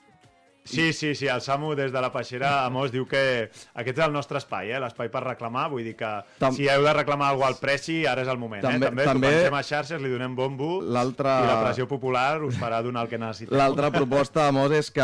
el 0.64 1.40
Samu 1.42 1.75
des 1.75 1.92
de 1.92 2.01
la 2.01 2.12
Peixera 2.12 2.64
Amos 2.64 2.92
diu 2.92 3.07
que 3.07 3.51
aquest 3.75 3.98
és 3.98 4.05
el 4.05 4.12
nostre 4.12 4.38
espai, 4.38 4.70
eh? 4.70 4.81
l'espai 4.81 5.09
per 5.11 5.22
reclamar, 5.25 5.68
vull 5.70 5.83
dir 5.85 5.96
que 5.96 6.11
Tam- 6.38 6.55
si 6.55 6.68
heu 6.68 6.83
de 6.83 6.92
reclamar 6.92 7.31
alguna 7.31 7.48
al 7.48 7.57
Preci, 7.61 8.07
ara 8.07 8.22
és 8.22 8.29
el 8.29 8.38
moment. 8.38 8.62
També- 8.62 8.87
eh? 8.87 8.88
també, 8.90 9.05
també- 9.05 9.29
t'ho 9.29 9.35
pensem 9.42 9.55
a 9.55 9.62
xarxes, 9.62 10.01
li 10.03 10.11
donem 10.11 10.35
bombo 10.37 10.83
i 11.42 11.46
la 11.46 11.62
pressió 11.64 11.88
popular 11.88 12.42
us 12.44 12.57
farà 12.57 12.83
donar 12.83 13.03
el 13.05 13.09
que 13.09 13.18
necessiteu. 13.18 13.57
L'altra 13.59 13.90
proposta, 13.90 14.46
Amos, 14.48 14.70
és 14.72 14.90
que 14.90 15.03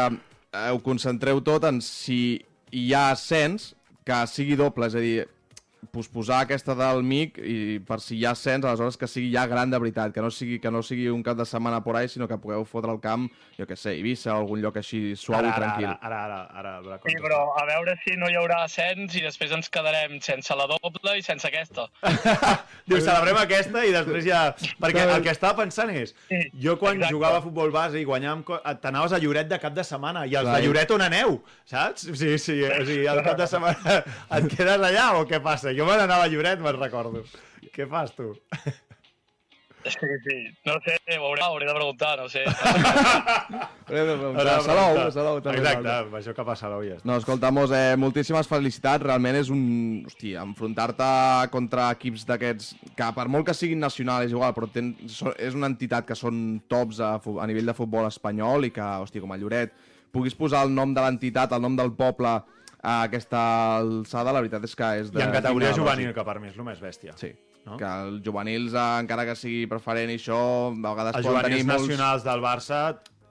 eh, 0.52 0.70
ho 0.70 0.78
concentreu 0.82 1.40
tot 1.42 1.64
en 1.64 1.80
si 1.82 2.44
hi 2.70 2.92
ha 2.94 3.10
ascens, 3.10 3.74
que 4.04 4.26
sigui 4.26 4.56
doble, 4.56 4.86
és 4.86 4.94
a 4.94 4.98
dir, 5.00 5.28
posposar 5.92 6.42
aquesta 6.42 6.74
del 6.74 7.02
MIC 7.06 7.38
i 7.38 7.56
per 7.86 8.00
si 8.02 8.16
hi 8.18 8.24
ha 8.26 8.32
ascens, 8.34 8.64
aleshores 8.66 8.98
que 8.98 9.06
sigui 9.08 9.30
ja 9.32 9.46
gran 9.46 9.70
de 9.70 9.78
veritat, 9.78 10.12
que 10.14 10.22
no 10.24 10.30
sigui, 10.30 10.58
que 10.60 10.70
no 10.74 10.82
sigui 10.82 11.08
un 11.12 11.22
cap 11.22 11.38
de 11.38 11.46
setmana 11.46 11.82
por 11.84 11.96
ahí, 11.96 12.08
sinó 12.08 12.28
que 12.28 12.38
pugueu 12.38 12.64
fotre 12.66 12.90
el 12.92 13.00
camp, 13.00 13.28
jo 13.58 13.66
què 13.68 13.76
sé, 13.78 13.94
Eivissa 13.94 14.34
o 14.34 14.42
algun 14.42 14.62
lloc 14.62 14.78
així 14.80 15.14
suau 15.16 15.38
ara, 15.38 15.48
i 15.48 15.52
ara, 15.52 15.60
tranquil. 15.60 15.88
ara, 15.88 16.00
ara, 16.02 16.40
ara, 16.58 16.58
ara, 16.58 16.74
ara, 16.82 16.98
Sí, 17.08 17.14
però 17.22 17.38
a 17.56 17.64
veure 17.68 17.94
si 18.02 18.16
no 18.18 18.28
hi 18.28 18.36
haurà 18.40 18.64
ascens 18.66 19.14
i 19.16 19.22
després 19.24 19.54
ens 19.54 19.70
quedarem 19.72 20.18
sense 20.24 20.56
la 20.58 20.66
doble 20.70 21.16
i 21.18 21.22
sense 21.22 21.46
aquesta. 21.48 21.86
Diu, 22.88 22.98
celebrem 22.98 23.38
aquesta 23.44 23.84
i 23.86 23.94
després 23.94 24.26
ja... 24.26 24.42
Perquè 24.82 25.06
el 25.06 25.22
que 25.24 25.32
estava 25.32 25.62
pensant 25.62 25.90
és, 25.94 26.14
jo 26.58 26.76
quan 26.80 26.98
exacte. 26.98 27.14
jugava 27.14 27.38
a 27.40 27.44
futbol 27.44 27.72
base 27.74 28.02
i 28.02 28.06
guanyàvem... 28.08 28.44
T'anaves 28.82 29.14
a 29.14 29.22
Lloret 29.22 29.48
de 29.50 29.58
cap 29.62 29.74
de 29.74 29.84
setmana 29.86 30.24
i 30.26 30.34
els 30.38 30.46
Clar, 30.48 30.58
de 30.58 30.66
Lloret 30.66 30.92
on 30.94 31.04
aneu, 31.06 31.38
saps? 31.68 32.06
Sí, 32.18 32.34
sí, 32.42 32.58
o 32.66 32.84
sigui, 32.84 33.06
el 33.10 33.22
cap 33.26 33.38
de 33.38 33.48
setmana 33.50 33.98
et 34.38 34.50
quedes 34.52 34.86
allà 34.90 35.08
o 35.18 35.24
què 35.28 35.40
passa? 35.44 35.72
Jo 35.78 35.86
me 35.86 35.94
n'anava 36.00 36.26
a 36.26 36.32
Lloret, 36.32 36.58
me'n 36.64 36.78
recordo. 36.80 37.22
Què 37.74 37.86
fas, 37.90 38.14
tu? 38.18 38.32
Sí, 39.88 39.94
sí. 40.24 40.34
No 40.66 40.74
sé, 40.84 40.96
ho 41.16 41.24
hauré, 41.28 41.40
hauré 41.46 41.66
de 41.68 41.72
preguntar, 41.72 42.18
no 42.18 42.26
sé. 42.28 42.42
A 42.44 43.60
Salou, 44.60 44.98
a 45.00 45.04
Salou 45.14 45.38
també. 45.40 45.60
Exacte, 45.62 45.92
això 46.18 46.34
cap 46.36 46.48
a 46.52 46.56
Salou 46.58 46.82
ja 46.84 46.96
està. 46.98 47.06
No, 47.08 47.14
escolta, 47.16 47.48
Mos, 47.54 47.70
eh, 47.72 47.94
moltíssimes 47.96 48.50
felicitats. 48.50 49.00
Realment 49.06 49.38
és 49.38 49.48
un... 49.54 49.62
Hòstia, 50.10 50.42
enfrontar-te 50.44 51.06
contra 51.54 51.86
equips 51.94 52.26
d'aquests, 52.28 52.74
que 52.98 53.08
per 53.16 53.28
molt 53.32 53.46
que 53.48 53.54
siguin 53.56 53.80
nacionals, 53.80 54.26
és 54.28 54.34
igual, 54.34 54.52
però 54.56 54.68
ten, 54.74 54.90
és 55.06 55.56
una 55.56 55.70
entitat 55.70 56.04
que 56.10 56.18
són 56.18 56.58
tops 56.68 56.98
a, 57.00 57.14
fu- 57.22 57.38
a 57.40 57.46
nivell 57.48 57.70
de 57.70 57.76
futbol 57.78 58.10
espanyol 58.10 58.66
i 58.68 58.74
que, 58.74 58.84
hòstia, 59.06 59.22
com 59.24 59.32
a 59.32 59.38
Lloret, 59.40 59.72
puguis 60.12 60.36
posar 60.36 60.66
el 60.66 60.74
nom 60.74 60.92
de 60.92 61.06
l'entitat, 61.06 61.54
el 61.54 61.64
nom 61.64 61.78
del 61.78 61.94
poble 61.96 62.34
a 62.82 63.02
aquesta 63.08 63.42
alçada, 63.80 64.32
la 64.32 64.40
veritat 64.44 64.64
és 64.68 64.74
que 64.78 64.94
és 65.02 65.12
de... 65.12 65.20
I 65.20 65.26
en 65.26 65.34
categoria 65.34 65.74
juvenil, 65.76 66.14
que 66.14 66.24
per 66.24 66.38
mi 66.40 66.52
és 66.52 66.56
el 66.58 66.66
més 66.66 66.80
bèstia. 66.82 67.16
Sí. 67.20 67.32
No? 67.66 67.76
Que 67.76 67.88
els 68.06 68.22
juvenils, 68.24 68.72
eh, 68.72 68.88
encara 69.02 69.26
que 69.28 69.36
sigui 69.36 69.66
preferent 69.68 70.10
i 70.14 70.16
això, 70.16 70.40
a 70.72 70.90
vegades 70.90 71.18
Els 71.18 71.26
poden 71.26 71.48
tenir 71.48 71.62
juvenils 71.62 71.72
molts... 71.74 71.88
nacionals 71.90 72.24
del 72.24 72.44
Barça, 72.44 72.82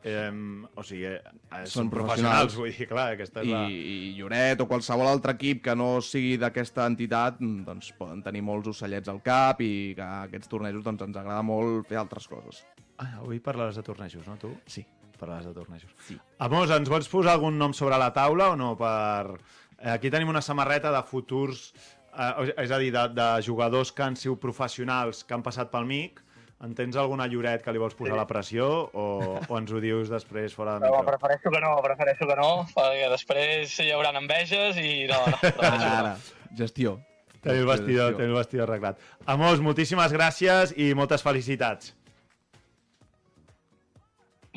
eh, 0.04 0.28
o 0.76 0.84
sigui, 0.86 1.06
eh, 1.10 1.22
són, 1.24 1.72
Són 1.72 1.90
professionals, 1.90 2.54
professionals. 2.54 2.58
vull 2.60 2.76
dir, 2.76 2.88
clar, 2.92 3.08
aquesta 3.16 3.42
és 3.42 3.48
i, 3.48 3.54
la... 3.56 3.64
i 3.72 4.12
Lloret 4.20 4.62
o 4.62 4.68
qualsevol 4.70 5.10
altre 5.10 5.34
equip 5.40 5.64
que 5.66 5.76
no 5.80 5.90
sigui 6.06 6.36
d'aquesta 6.42 6.86
entitat 6.92 7.40
doncs 7.42 7.94
poden 7.98 8.22
tenir 8.26 8.44
molts 8.46 8.70
ocellets 8.76 9.10
al 9.10 9.24
cap 9.26 9.64
i 9.66 9.96
que 9.98 10.12
aquests 10.28 10.52
tornejos 10.52 10.86
doncs, 10.86 11.08
ens 11.08 11.18
agrada 11.18 11.42
molt 11.42 11.88
fer 11.90 11.98
altres 12.04 12.28
coses. 12.30 12.62
Ah, 12.98 13.18
avui 13.24 13.42
parlaràs 13.44 13.78
de 13.78 13.84
tornejos, 13.86 14.26
no, 14.28 14.38
tu? 14.42 14.54
Sí. 14.66 14.86
Parlaràs 15.18 15.48
de 15.50 15.54
tornejos. 15.56 15.92
Sí. 16.08 16.18
Amos, 16.44 16.72
ens 16.74 16.90
vols 16.90 17.10
posar 17.10 17.34
algun 17.38 17.58
nom 17.58 17.74
sobre 17.74 17.98
la 17.98 18.12
taula 18.14 18.52
o 18.54 18.58
no? 18.60 18.76
Per... 18.80 19.38
Eh, 19.78 19.92
Aquí 19.94 20.10
tenim 20.14 20.30
una 20.30 20.42
samarreta 20.42 20.92
de 20.94 21.02
futurs, 21.06 21.72
eh, 22.14 22.54
és 22.64 22.72
a 22.72 22.80
dir, 22.82 22.92
de, 22.94 23.04
de 23.18 23.28
jugadors 23.46 23.92
que 23.94 24.06
han 24.06 24.16
sigut 24.18 24.42
professionals, 24.42 25.24
que 25.24 25.38
han 25.38 25.46
passat 25.46 25.74
pel 25.74 25.86
MIC. 25.90 26.24
En 26.66 26.72
tens 26.74 26.96
alguna 26.98 27.28
lloret 27.30 27.62
que 27.62 27.70
li 27.70 27.78
vols 27.78 27.94
posar 27.94 28.16
la 28.18 28.26
pressió 28.26 28.66
o, 28.90 29.04
o 29.38 29.58
ens 29.60 29.70
ho 29.70 29.78
dius 29.78 30.10
després 30.10 30.56
fora 30.58 30.80
de 30.80 30.88
micro? 30.88 31.04
prefereixo 31.06 31.52
que 31.54 31.60
no, 31.62 31.76
prefereixo 31.86 32.26
que 32.26 32.38
no, 32.40 32.48
perquè 32.72 33.12
després 33.12 33.76
hi 33.84 33.92
haurà 33.94 34.10
enveges 34.18 34.80
i 34.82 35.06
no, 35.06 35.20
no, 35.30 35.38
no, 35.44 35.70
no. 35.70 35.92
ara. 35.92 36.16
Gestió. 36.58 36.96
Tenim 37.44 37.62
el 37.62 37.70
vestidor, 37.70 38.18
tenim 38.18 38.34
el 38.34 38.40
vestidor 38.40 38.66
arreglat. 38.66 39.06
Amos, 39.30 39.62
moltíssimes 39.62 40.18
gràcies 40.18 40.74
i 40.82 40.90
moltes 40.98 41.22
felicitats. 41.22 41.94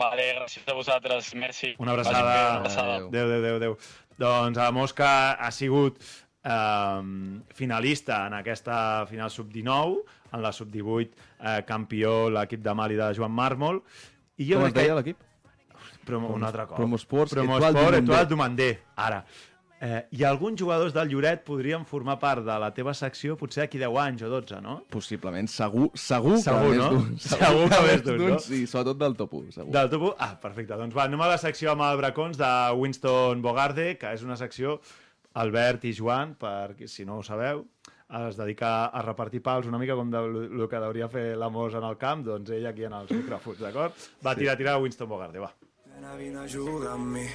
Vale, 0.00 0.30
gràcies 0.38 0.64
a 0.64 0.74
vosaltres, 0.74 1.34
merci. 1.36 1.74
Una 1.78 1.92
abraçada. 1.92 2.20
Una 2.22 2.56
abraçada. 2.62 2.94
Adéu. 2.96 3.10
Déu, 3.12 3.28
Déu, 3.28 3.42
Déu, 3.42 3.58
Déu. 3.60 3.76
Doncs 4.20 4.58
a 4.60 4.70
Mosca 4.72 5.10
ha 5.32 5.50
sigut 5.52 5.98
eh, 6.00 7.02
finalista 7.56 8.22
en 8.28 8.38
aquesta 8.38 9.06
final 9.10 9.32
sub-19, 9.32 9.98
en 10.32 10.44
la 10.44 10.52
sub-18 10.56 11.10
eh, 11.10 11.58
campió 11.68 12.30
l'equip 12.32 12.62
de 12.64 12.74
Mali 12.74 12.96
de 12.96 13.10
Joan 13.16 13.34
Mármol. 13.36 13.82
I 14.40 14.48
jo 14.48 14.60
Com 14.62 14.70
es 14.70 14.76
deia 14.76 14.94
que... 14.94 14.98
l'equip? 15.00 15.26
Promo, 16.08 16.32
un 16.32 16.44
altre 16.48 16.64
cop. 16.66 16.78
Promosports 16.80 17.34
Promosport, 17.36 17.76
Etoile 17.76 18.00
du 18.00 18.10
Etoile 18.10 18.28
du 18.30 18.36
Mandé. 18.40 18.70
Ara. 18.96 19.20
Eh, 19.80 20.02
I 20.12 20.24
alguns 20.28 20.60
jugadors 20.60 20.92
del 20.92 21.08
Lloret 21.08 21.40
podrien 21.46 21.86
formar 21.88 22.18
part 22.20 22.44
de 22.44 22.56
la 22.60 22.68
teva 22.76 22.92
secció 22.92 23.32
potser 23.40 23.62
d'aquí 23.64 23.78
10 23.80 23.94
anys 24.02 24.24
o 24.26 24.28
12, 24.28 24.58
no? 24.60 24.74
Possiblement, 24.92 25.48
segur, 25.48 25.86
segur, 25.96 26.34
Segur, 26.44 26.66
que 26.68 26.76
no? 26.76 26.90
més 26.90 27.06
d'un. 27.06 27.14
Segur 27.24 27.68
que 27.70 27.78
més 27.86 28.02
d'un, 28.04 28.24
no? 28.34 28.40
Sí, 28.44 28.58
sobretot 28.68 29.00
del 29.00 29.16
top 29.16 29.38
1, 29.40 29.54
segur. 29.56 29.72
Del 29.78 29.88
topo? 29.94 30.10
Ah, 30.20 30.34
perfecte. 30.42 30.76
Doncs 30.76 30.96
va, 30.96 31.06
anem 31.08 31.24
a 31.24 31.30
la 31.32 31.38
secció 31.40 31.72
amb 31.72 31.86
el 31.88 31.96
Bracons 32.02 32.36
de 32.40 32.50
Winston 32.76 33.40
Bogarde, 33.40 33.94
que 34.02 34.12
és 34.18 34.26
una 34.26 34.36
secció 34.36 34.76
Albert 35.40 35.88
i 35.88 35.94
Joan, 35.96 36.36
per 36.36 36.76
si 36.84 37.08
no 37.08 37.16
ho 37.22 37.24
sabeu, 37.24 37.64
es 38.20 38.36
dedica 38.36 38.90
a 38.90 39.02
repartir 39.06 39.40
pals 39.40 39.70
una 39.70 39.78
mica 39.80 39.96
com 39.96 40.10
de, 40.12 40.20
el 40.50 40.68
que 40.68 40.76
hauria 40.82 41.08
fer 41.08 41.24
l'Amos 41.38 41.76
en 41.78 41.88
el 41.88 41.96
camp, 41.96 42.26
doncs 42.26 42.52
ell 42.52 42.66
aquí 42.68 42.84
en 42.84 43.00
els 43.00 43.16
micròfons, 43.16 43.64
d'acord? 43.64 44.08
Va, 44.26 44.36
tira, 44.36 44.58
tira 44.60 44.76
Winston 44.82 45.08
Bogarde, 45.08 45.40
va. 45.40 45.54
Nena, 46.00 46.14
vine 46.16 46.38
a 46.38 46.48
jugar 46.48 46.94
amb 46.94 47.12
mi. 47.12 47.26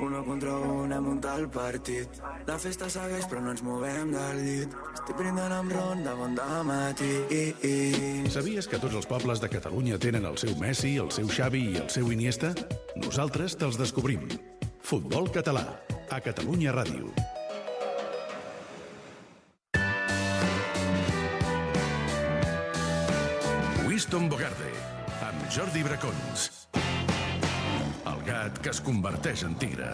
Uno 0.00 0.24
contra 0.24 0.56
un 0.56 0.92
hem 0.92 1.06
el 1.36 1.48
partit. 1.48 2.08
La 2.46 2.58
festa 2.58 2.88
segueix 2.90 3.28
però 3.30 3.40
no 3.40 3.52
ens 3.52 3.62
movem 3.62 4.10
del 4.10 4.40
llit. 4.42 4.74
Estic 4.92 5.16
brindant 5.16 5.52
amb 5.54 5.70
ron 5.70 6.02
de 6.02 6.14
bon 6.18 6.34
matí. 6.66 7.12
I, 7.30 7.54
i. 7.62 8.30
Sabies 8.30 8.66
que 8.66 8.80
tots 8.82 8.94
els 8.94 9.06
pobles 9.06 9.38
de 9.40 9.48
Catalunya 9.48 9.98
tenen 9.98 10.24
el 10.24 10.36
seu 10.36 10.56
Messi, 10.58 10.96
el 10.98 11.12
seu 11.12 11.28
Xavi 11.28 11.62
i 11.74 11.78
el 11.78 11.88
seu 11.90 12.10
Iniesta? 12.10 12.54
Nosaltres 12.96 13.54
te'ls 13.54 13.78
descobrim. 13.78 14.26
Futbol 14.82 15.30
català, 15.30 15.78
a 16.10 16.18
Catalunya 16.18 16.74
Ràdio. 16.74 17.14
Winston 23.86 24.28
Bogarde, 24.28 24.72
amb 25.22 25.52
Jordi 25.54 25.86
Bracons. 25.86 26.57
Gat 28.28 28.58
que 28.60 28.68
es 28.74 28.80
converteix 28.84 29.40
en 29.46 29.54
tigre. 29.56 29.88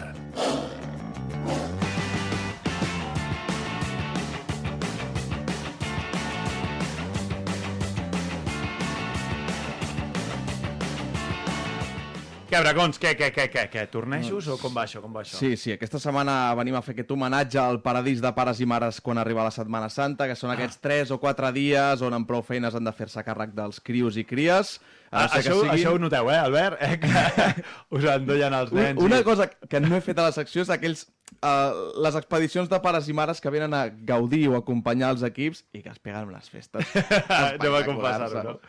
Què, 12.54 12.60
Bracons, 12.62 13.00
què, 13.02 13.10
què, 13.18 13.32
què, 13.34 13.48
què, 13.50 13.62
què? 13.66 13.82
Tornejos 13.90 14.46
o 14.52 14.54
com 14.62 14.70
va 14.76 14.84
això, 14.86 15.00
com 15.02 15.10
va 15.16 15.24
això? 15.24 15.34
Sí, 15.40 15.56
sí, 15.58 15.72
aquesta 15.74 15.98
setmana 15.98 16.52
venim 16.54 16.76
a 16.78 16.82
fer 16.86 16.92
aquest 16.94 17.10
homenatge 17.10 17.58
al 17.58 17.80
paradís 17.82 18.20
de 18.22 18.30
pares 18.36 18.60
i 18.62 18.66
mares 18.70 19.00
quan 19.02 19.18
arriba 19.18 19.42
la 19.42 19.50
Setmana 19.50 19.88
Santa, 19.90 20.28
que 20.30 20.36
són 20.38 20.52
Ah. 20.52 20.54
aquests 20.54 20.78
3 20.78 21.10
o 21.10 21.18
4 21.18 21.50
dies 21.56 22.00
on 22.06 22.14
amb 22.14 22.28
prou 22.28 22.44
feines 22.46 22.76
han 22.78 22.84
de 22.86 22.92
fer-se 22.92 23.24
càrrec 23.26 23.56
dels 23.58 23.80
crios 23.80 24.16
i 24.16 24.22
cries. 24.24 24.76
A 25.10 25.16
Ah, 25.16 25.22
no 25.24 25.28
ser 25.32 25.42
que 25.42 25.48
això, 25.50 25.58
siguin- 25.64 25.74
això 25.74 25.94
ho 25.94 25.98
noteu, 25.98 26.30
eh, 26.30 26.36
Albert? 26.38 26.78
Eh, 26.80 27.00
que 27.00 27.08
us 27.98 28.04
endollen 28.04 28.54
els 28.54 28.72
nens. 28.72 28.98
Un- 29.00 29.06
Una 29.10 29.18
i- 29.18 29.24
cosa 29.24 29.48
que 29.50 29.80
no 29.80 29.96
he 29.96 30.00
fet 30.00 30.18
a 30.18 30.22
la 30.22 30.32
secció 30.32 30.62
és 30.62 30.70
aquells, 30.70 31.08
uh, 31.42 31.90
les 32.06 32.14
expedicions 32.14 32.68
de 32.70 32.78
pares 32.80 33.08
i 33.08 33.12
mares 33.12 33.40
que 33.40 33.50
venen 33.50 33.74
a 33.74 33.88
gaudir 33.88 34.46
o 34.48 34.56
acompanyar 34.56 35.10
els 35.10 35.22
equips 35.26 35.64
i 35.72 35.82
que 35.82 35.88
es 35.90 35.98
peguen 35.98 36.28
unes 36.30 36.48
festes. 36.50 36.86
Anem 37.28 37.74
a 37.74 37.84
confessar-ho, 37.84 38.42
no? 38.44 38.60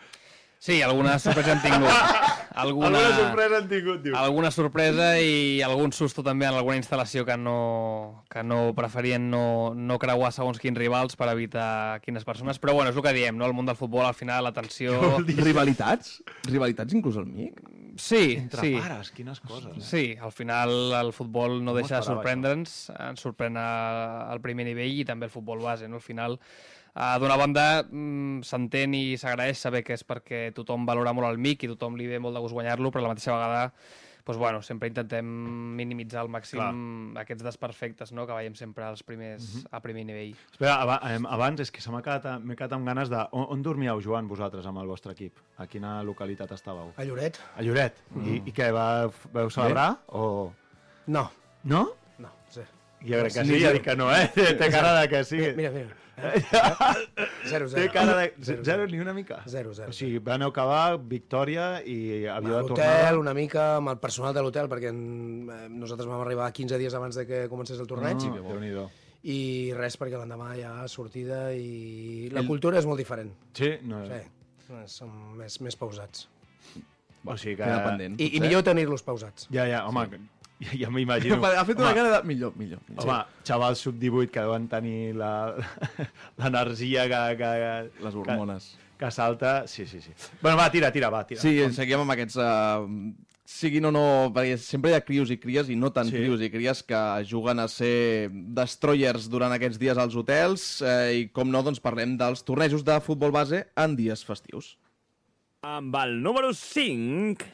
Sí, 0.66 0.80
alguna 0.82 1.20
sorpresa 1.22 1.54
hem 1.54 1.62
tingut. 1.62 1.92
Alguna, 2.56 2.88
Alguna 2.88 3.16
sorpresa 3.18 3.58
han 3.60 3.66
tingut, 3.68 3.98
diu. 4.00 4.14
alguna 4.16 4.50
sorpresa 4.50 5.08
i 5.20 5.60
algun 5.62 5.92
susto 5.92 6.24
també 6.24 6.46
en 6.48 6.56
alguna 6.56 6.78
instal·lació 6.80 7.26
que 7.28 7.36
no, 7.36 8.24
que 8.32 8.46
no 8.48 8.72
preferien 8.78 9.26
no, 9.30 9.74
no 9.76 9.98
creuar 10.00 10.30
segons 10.32 10.62
quins 10.64 10.80
rivals 10.80 11.18
per 11.20 11.28
evitar 11.34 12.00
quines 12.06 12.24
persones. 12.24 12.58
Però 12.64 12.72
bueno, 12.78 12.94
és 12.94 12.96
el 12.96 13.04
que 13.04 13.12
diem, 13.18 13.36
no? 13.36 13.44
El 13.50 13.54
món 13.58 13.68
del 13.68 13.76
futbol, 13.76 14.06
al 14.08 14.16
final, 14.16 14.48
l'atenció... 14.48 14.96
Rivalitats? 15.36 16.22
Rivalitats 16.48 16.96
inclús 16.96 17.20
al 17.20 17.28
MIC? 17.28 17.60
Sí, 18.00 18.38
Entre 18.40 18.62
sí. 18.64 18.72
pares, 18.80 19.12
quines 19.12 19.44
coses. 19.44 19.76
Eh? 19.76 19.84
Sí, 19.84 20.06
al 20.20 20.32
final 20.32 20.94
el 21.02 21.12
futbol 21.16 21.60
no 21.60 21.76
Com 21.76 21.82
deixa 21.82 22.00
de 22.00 22.08
sorprendre'ns, 22.08 22.78
ens 23.10 23.24
sorprèn 23.24 23.60
al 23.60 24.40
primer 24.44 24.66
nivell 24.68 24.96
i 25.04 25.06
també 25.08 25.28
el 25.28 25.36
futbol 25.36 25.60
base, 25.64 25.92
no? 25.92 26.00
Al 26.00 26.08
final, 26.08 26.40
uh, 26.96 27.20
d'una 27.22 27.38
banda, 27.38 27.68
mm, 27.84 28.42
s'entén 28.48 28.96
i 28.98 29.18
s'agraeix 29.20 29.60
saber 29.62 29.84
que 29.84 29.94
és 29.94 30.04
perquè 30.08 30.48
tothom 30.56 30.86
valora 30.88 31.14
molt 31.14 31.30
el 31.30 31.38
MIC 31.38 31.64
i 31.68 31.72
tothom 31.76 31.96
li 32.00 32.08
ve 32.08 32.20
molt 32.20 32.36
de 32.36 32.42
gust 32.42 32.56
guanyar-lo, 32.58 32.92
però 32.92 33.04
a 33.04 33.08
la 33.10 33.14
mateixa 33.14 33.36
vegada 33.36 33.70
doncs, 34.26 34.40
bueno, 34.42 34.62
sempre 34.66 34.88
intentem 34.90 35.28
minimitzar 35.78 36.24
al 36.24 36.30
màxim 36.34 36.58
Clar. 36.58 36.72
aquests 37.22 37.44
desperfectes 37.46 38.10
no? 38.12 38.24
que 38.26 38.34
veiem 38.34 38.56
sempre 38.58 38.82
als 38.88 39.04
primers, 39.06 39.68
a 39.70 39.78
primer 39.84 40.02
nivell. 40.08 40.32
Espera, 40.52 40.80
em, 41.12 41.28
abans 41.30 41.62
és 41.62 41.70
que 41.70 41.80
se 41.84 41.92
m'ha 41.94 42.02
quedat, 42.02 42.42
m'he 42.42 42.56
quedat 42.58 42.74
amb 42.74 42.90
ganes 42.90 43.12
de... 43.14 43.20
On, 43.38 43.46
on 43.54 43.62
dormíeu, 43.62 44.02
Joan, 44.02 44.26
vosaltres, 44.28 44.66
amb 44.66 44.82
el 44.82 44.90
vostre 44.90 45.14
equip? 45.14 45.38
A 45.62 45.68
quina 45.70 46.00
localitat 46.02 46.56
estàveu? 46.58 46.90
A 46.98 47.06
Lloret? 47.06 47.38
A 47.54 47.62
Lloret. 47.62 48.02
I, 48.24 48.40
I 48.50 48.56
què, 48.56 48.72
va, 48.74 48.88
vau 49.36 49.52
celebrar? 49.54 49.92
O... 50.18 50.50
No, 51.06 51.28
No? 51.66 51.84
no, 52.18 52.32
sí. 52.50 52.66
Jo 53.06 53.22
crec 53.22 53.34
que 53.38 53.46
sí, 53.46 53.62
ja 53.62 53.72
dic 53.78 53.86
que 53.86 53.96
no, 53.98 54.10
eh? 54.10 54.26
Té 54.34 54.72
cara 54.74 54.96
de 55.02 55.06
que 55.12 55.22
sí. 55.24 55.38
Mira, 55.54 55.70
mira. 55.70 56.05
Zero, 57.46 57.68
zero. 57.68 57.82
Té 57.82 57.90
cara 57.92 58.16
de... 58.18 58.34
Zero, 58.42 58.64
Zero, 58.64 58.88
ni 58.88 59.00
una 59.00 59.14
mica? 59.14 59.42
Zero, 59.48 59.74
zero. 59.74 59.90
O 59.90 59.94
sigui, 59.94 60.20
van 60.24 60.42
acabar 60.46 60.98
victòria 61.02 61.82
i 61.86 62.26
A 62.26 62.38
avió 62.38 62.56
de 62.58 62.62
l'hotel, 62.70 62.76
tornada. 62.76 63.18
una 63.20 63.34
mica 63.38 63.66
amb 63.78 63.92
el 63.94 64.00
personal 64.00 64.34
de 64.36 64.44
l'hotel, 64.46 64.70
perquè 64.72 64.92
en, 64.94 65.02
eh, 65.50 65.66
nosaltres 65.70 66.08
vam 66.10 66.22
arribar 66.24 66.52
15 66.54 66.78
dies 66.82 66.94
abans 66.98 67.16
de 67.20 67.26
que 67.28 67.42
comencés 67.52 67.80
el 67.80 67.88
torneig, 67.88 68.16
Ah, 68.26 68.38
Déu-n'hi-do. 68.48 68.88
i 69.24 69.74
res, 69.76 69.98
perquè 70.00 70.18
l'endemà 70.20 70.54
hi 70.58 70.64
ha 70.64 70.88
sortida 70.88 71.50
i 71.54 72.30
la 72.32 72.44
cultura 72.48 72.80
és 72.80 72.86
molt 72.86 72.98
diferent. 73.02 73.34
Sí? 73.54 73.76
No, 73.84 74.04
Sí, 74.66 74.74
som 74.90 75.12
més, 75.38 75.60
més 75.62 75.76
pausats. 75.78 76.28
O 77.26 77.36
sigui 77.38 77.56
que... 77.58 77.64
Queda 77.66 77.84
pendent. 77.86 78.16
I, 78.22 78.32
i 78.38 78.40
millor 78.42 78.64
tenir-los 78.66 79.04
pausats. 79.06 79.48
Ja, 79.54 79.66
ja, 79.70 79.84
home, 79.88 80.08
ja, 80.10 80.18
ja 80.82 80.90
m'imagino. 80.90 81.36
Ha 81.44 81.66
fet 81.68 81.78
una 81.80 81.90
Home, 81.92 81.96
cara 82.00 82.12
de... 82.16 82.28
Millor, 82.28 82.54
millor. 82.58 82.80
Home, 82.98 83.18
xavals 83.48 83.82
sub-18 83.84 84.30
que 84.32 84.40
deuen 84.46 84.68
tenir 84.72 85.14
la- 85.20 85.54
l'energia 86.40 87.06
que, 87.12 87.22
que, 87.42 87.52
Les 88.06 88.16
hormones. 88.16 88.70
que, 88.98 89.06
que 89.06 89.12
salta... 89.12 89.68
Sí, 89.68 89.86
sí, 89.86 90.02
sí. 90.02 90.12
Bueno, 90.42 90.58
va, 90.58 90.70
tira, 90.72 90.92
tira, 90.96 91.10
va, 91.10 91.26
tira. 91.28 91.42
Sí, 91.42 91.58
seguim 91.76 92.06
amb 92.06 92.16
aquests... 92.16 92.38
Uh, 92.40 93.14
siguin 93.46 93.86
o 93.86 93.92
no... 93.94 94.06
Perquè 94.34 94.56
sempre 94.58 94.90
hi 94.90 94.96
ha 94.98 95.04
crios 95.06 95.30
i 95.30 95.38
cries, 95.38 95.68
i 95.70 95.76
no 95.78 95.92
tant 95.94 96.08
Sí. 96.10 96.16
sí. 96.16 96.24
crios 96.24 96.42
i 96.42 96.50
cries, 96.50 96.82
que 96.88 97.02
juguen 97.30 97.60
a 97.62 97.68
ser 97.70 98.32
destroyers 98.32 99.28
durant 99.30 99.54
aquests 99.54 99.78
dies 99.82 100.00
als 100.02 100.16
hotels, 100.18 100.64
eh, 100.82 101.12
i 101.20 101.28
com 101.36 101.52
no, 101.54 101.62
doncs 101.68 101.84
parlem 101.84 102.16
dels 102.18 102.42
tornejos 102.48 102.82
de 102.88 102.96
futbol 103.06 103.36
base 103.36 103.66
en 103.78 103.94
dies 104.00 104.24
festius. 104.26 104.72
Amb 105.68 105.94
el 106.02 106.18
número 106.24 106.54
5... 106.58 107.46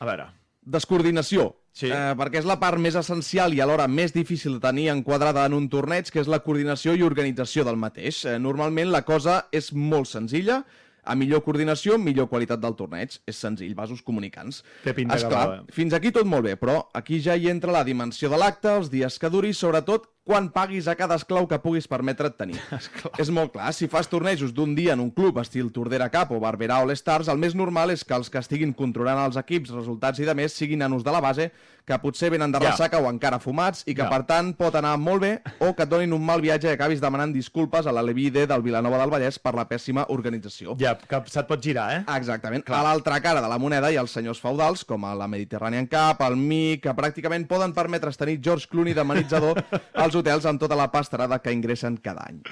A 0.00 0.04
veure, 0.08 0.30
Descoordinació. 0.66 1.50
Sí. 1.76 1.90
Eh, 1.92 2.14
perquè 2.16 2.40
és 2.40 2.48
la 2.48 2.56
part 2.56 2.80
més 2.80 2.96
essencial 2.96 3.52
i 3.52 3.60
alhora 3.60 3.84
més 3.90 4.14
difícil 4.14 4.56
de 4.56 4.62
tenir 4.64 4.88
enquadrada 4.94 5.44
en 5.44 5.58
un 5.58 5.68
torneig, 5.68 6.08
que 6.08 6.22
és 6.22 6.30
la 6.32 6.40
coordinació 6.40 6.94
i 6.96 7.04
organització 7.04 7.66
del 7.68 7.76
mateix. 7.76 8.22
Eh, 8.24 8.38
normalment 8.40 8.88
la 8.94 9.02
cosa 9.04 9.42
és 9.52 9.68
molt 9.76 10.08
senzilla, 10.08 10.62
a 11.06 11.14
millor 11.14 11.44
coordinació, 11.44 12.00
millor 12.00 12.30
qualitat 12.32 12.62
del 12.62 12.74
torneig. 12.78 13.18
És 13.28 13.38
senzill, 13.44 13.76
vasos 13.76 14.00
comunicants. 14.02 14.62
Té 14.86 14.96
pinta 14.96 15.14
que 15.14 15.26
Esclar, 15.26 15.44
va, 15.52 15.60
eh? 15.60 15.76
fins 15.76 15.94
aquí 15.94 16.10
tot 16.16 16.26
molt 16.26 16.48
bé, 16.48 16.56
però 16.56 16.80
aquí 16.96 17.20
ja 17.22 17.36
hi 17.36 17.50
entra 17.52 17.76
la 17.76 17.84
dimensió 17.86 18.32
de 18.32 18.40
l'acte, 18.40 18.72
els 18.72 18.90
dies 18.90 19.20
que 19.20 19.30
duri, 19.30 19.52
sobretot 19.54 20.08
quan 20.26 20.48
paguis 20.50 20.88
a 20.90 20.96
cada 20.98 21.14
esclau 21.14 21.46
que 21.46 21.60
puguis 21.62 21.86
permetre't 21.86 22.34
tenir. 22.36 22.58
és 23.22 23.30
molt 23.30 23.52
clar, 23.54 23.70
si 23.72 23.86
fas 23.86 24.08
tornejos 24.10 24.50
d'un 24.52 24.74
dia 24.74 24.96
en 24.96 25.00
un 25.04 25.12
club 25.14 25.38
estil 25.38 25.70
Tordera 25.72 26.10
Cup 26.10 26.32
o 26.34 26.40
Barberà 26.42 26.80
All 26.82 26.90
Stars, 26.98 27.28
el 27.30 27.38
més 27.38 27.54
normal 27.54 27.94
és 27.94 28.02
que 28.04 28.16
els 28.18 28.28
que 28.32 28.42
estiguin 28.42 28.74
controlant 28.74 29.22
els 29.22 29.38
equips, 29.38 29.70
resultats 29.70 30.18
i 30.18 30.26
de 30.26 30.34
més 30.34 30.52
siguin 30.58 30.82
nanos 30.82 31.04
de 31.06 31.14
la 31.14 31.22
base 31.22 31.52
que 31.86 31.94
potser 32.02 32.32
venen 32.34 32.50
de 32.50 32.58
Ja. 32.58 32.72
ressaca 32.72 32.98
o 32.98 33.06
encara 33.08 33.38
fumats 33.38 33.84
i 33.86 33.94
que, 33.94 34.02
Ja. 34.02 34.10
per 34.10 34.24
tant, 34.26 34.56
pot 34.58 34.74
anar 34.74 34.96
molt 34.98 35.22
bé 35.22 35.40
o 35.60 35.72
que 35.76 35.84
et 35.84 35.88
donin 35.88 36.12
un 36.12 36.24
mal 36.26 36.40
viatge 36.42 36.66
i 36.66 36.72
acabis 36.74 37.00
demanant 37.00 37.32
disculpes 37.32 37.86
a 37.86 37.92
la 37.94 38.02
Levide 38.02 38.48
del 38.48 38.62
Vilanova 38.62 38.98
del 38.98 39.10
Vallès 39.12 39.38
per 39.38 39.54
la 39.54 39.68
pèssima 39.68 40.04
organització. 40.08 40.74
ja, 40.80 40.96
que 40.98 41.22
se't 41.30 41.46
pot 41.46 41.62
girar, 41.62 42.00
eh? 42.00 42.04
Exactament. 42.16 42.64
A 42.68 42.82
l'altra 42.82 43.20
cara 43.20 43.40
de 43.40 43.46
la 43.48 43.58
moneda 43.58 43.92
hi 43.92 43.96
ha 43.96 44.00
els 44.00 44.10
senyors 44.10 44.40
feudals, 44.40 44.84
com 44.84 45.04
a 45.04 45.14
la 45.14 45.28
Mediterranean 45.28 45.86
Cup, 45.86 46.20
el 46.26 46.34
MIC, 46.36 46.82
que 46.82 46.94
pràcticament 46.96 47.46
poden 47.46 47.72
permetre's 47.72 48.16
tenir 48.16 48.40
George 48.42 48.66
Clooney 48.68 48.92
de 48.92 49.04
manitzador 49.04 49.62
als 49.94 50.15
hotels 50.18 50.46
amb 50.48 50.60
tota 50.62 50.78
la 50.78 50.90
pastarada 50.92 51.38
que 51.42 51.54
ingressen 51.54 52.00
cada 52.02 52.26
any. 52.30 52.42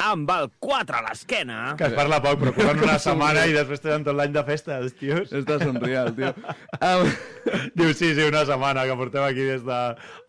Amb 0.00 0.30
el 0.32 0.46
4 0.58 0.96
a 0.96 1.02
l'esquena... 1.04 1.56
Que 1.76 1.84
es 1.90 1.92
parla 1.92 2.16
poc, 2.24 2.38
però 2.40 2.54
corren 2.56 2.80
una 2.82 2.94
setmana 3.02 3.42
i 3.46 3.52
després 3.52 3.82
tenen 3.84 4.06
tot 4.06 4.16
l'any 4.16 4.32
de 4.32 4.40
festes, 4.46 4.94
tios. 4.98 5.28
Està 5.36 5.58
somriant, 5.62 6.14
tio. 6.16 6.32
Um, 6.82 7.06
Diu, 7.76 7.92
sí, 7.94 8.08
sí, 8.16 8.22
una 8.26 8.40
setmana, 8.46 8.82
que 8.88 8.94
portem 8.98 9.22
aquí 9.22 9.44
des 9.46 9.60
de 9.62 9.76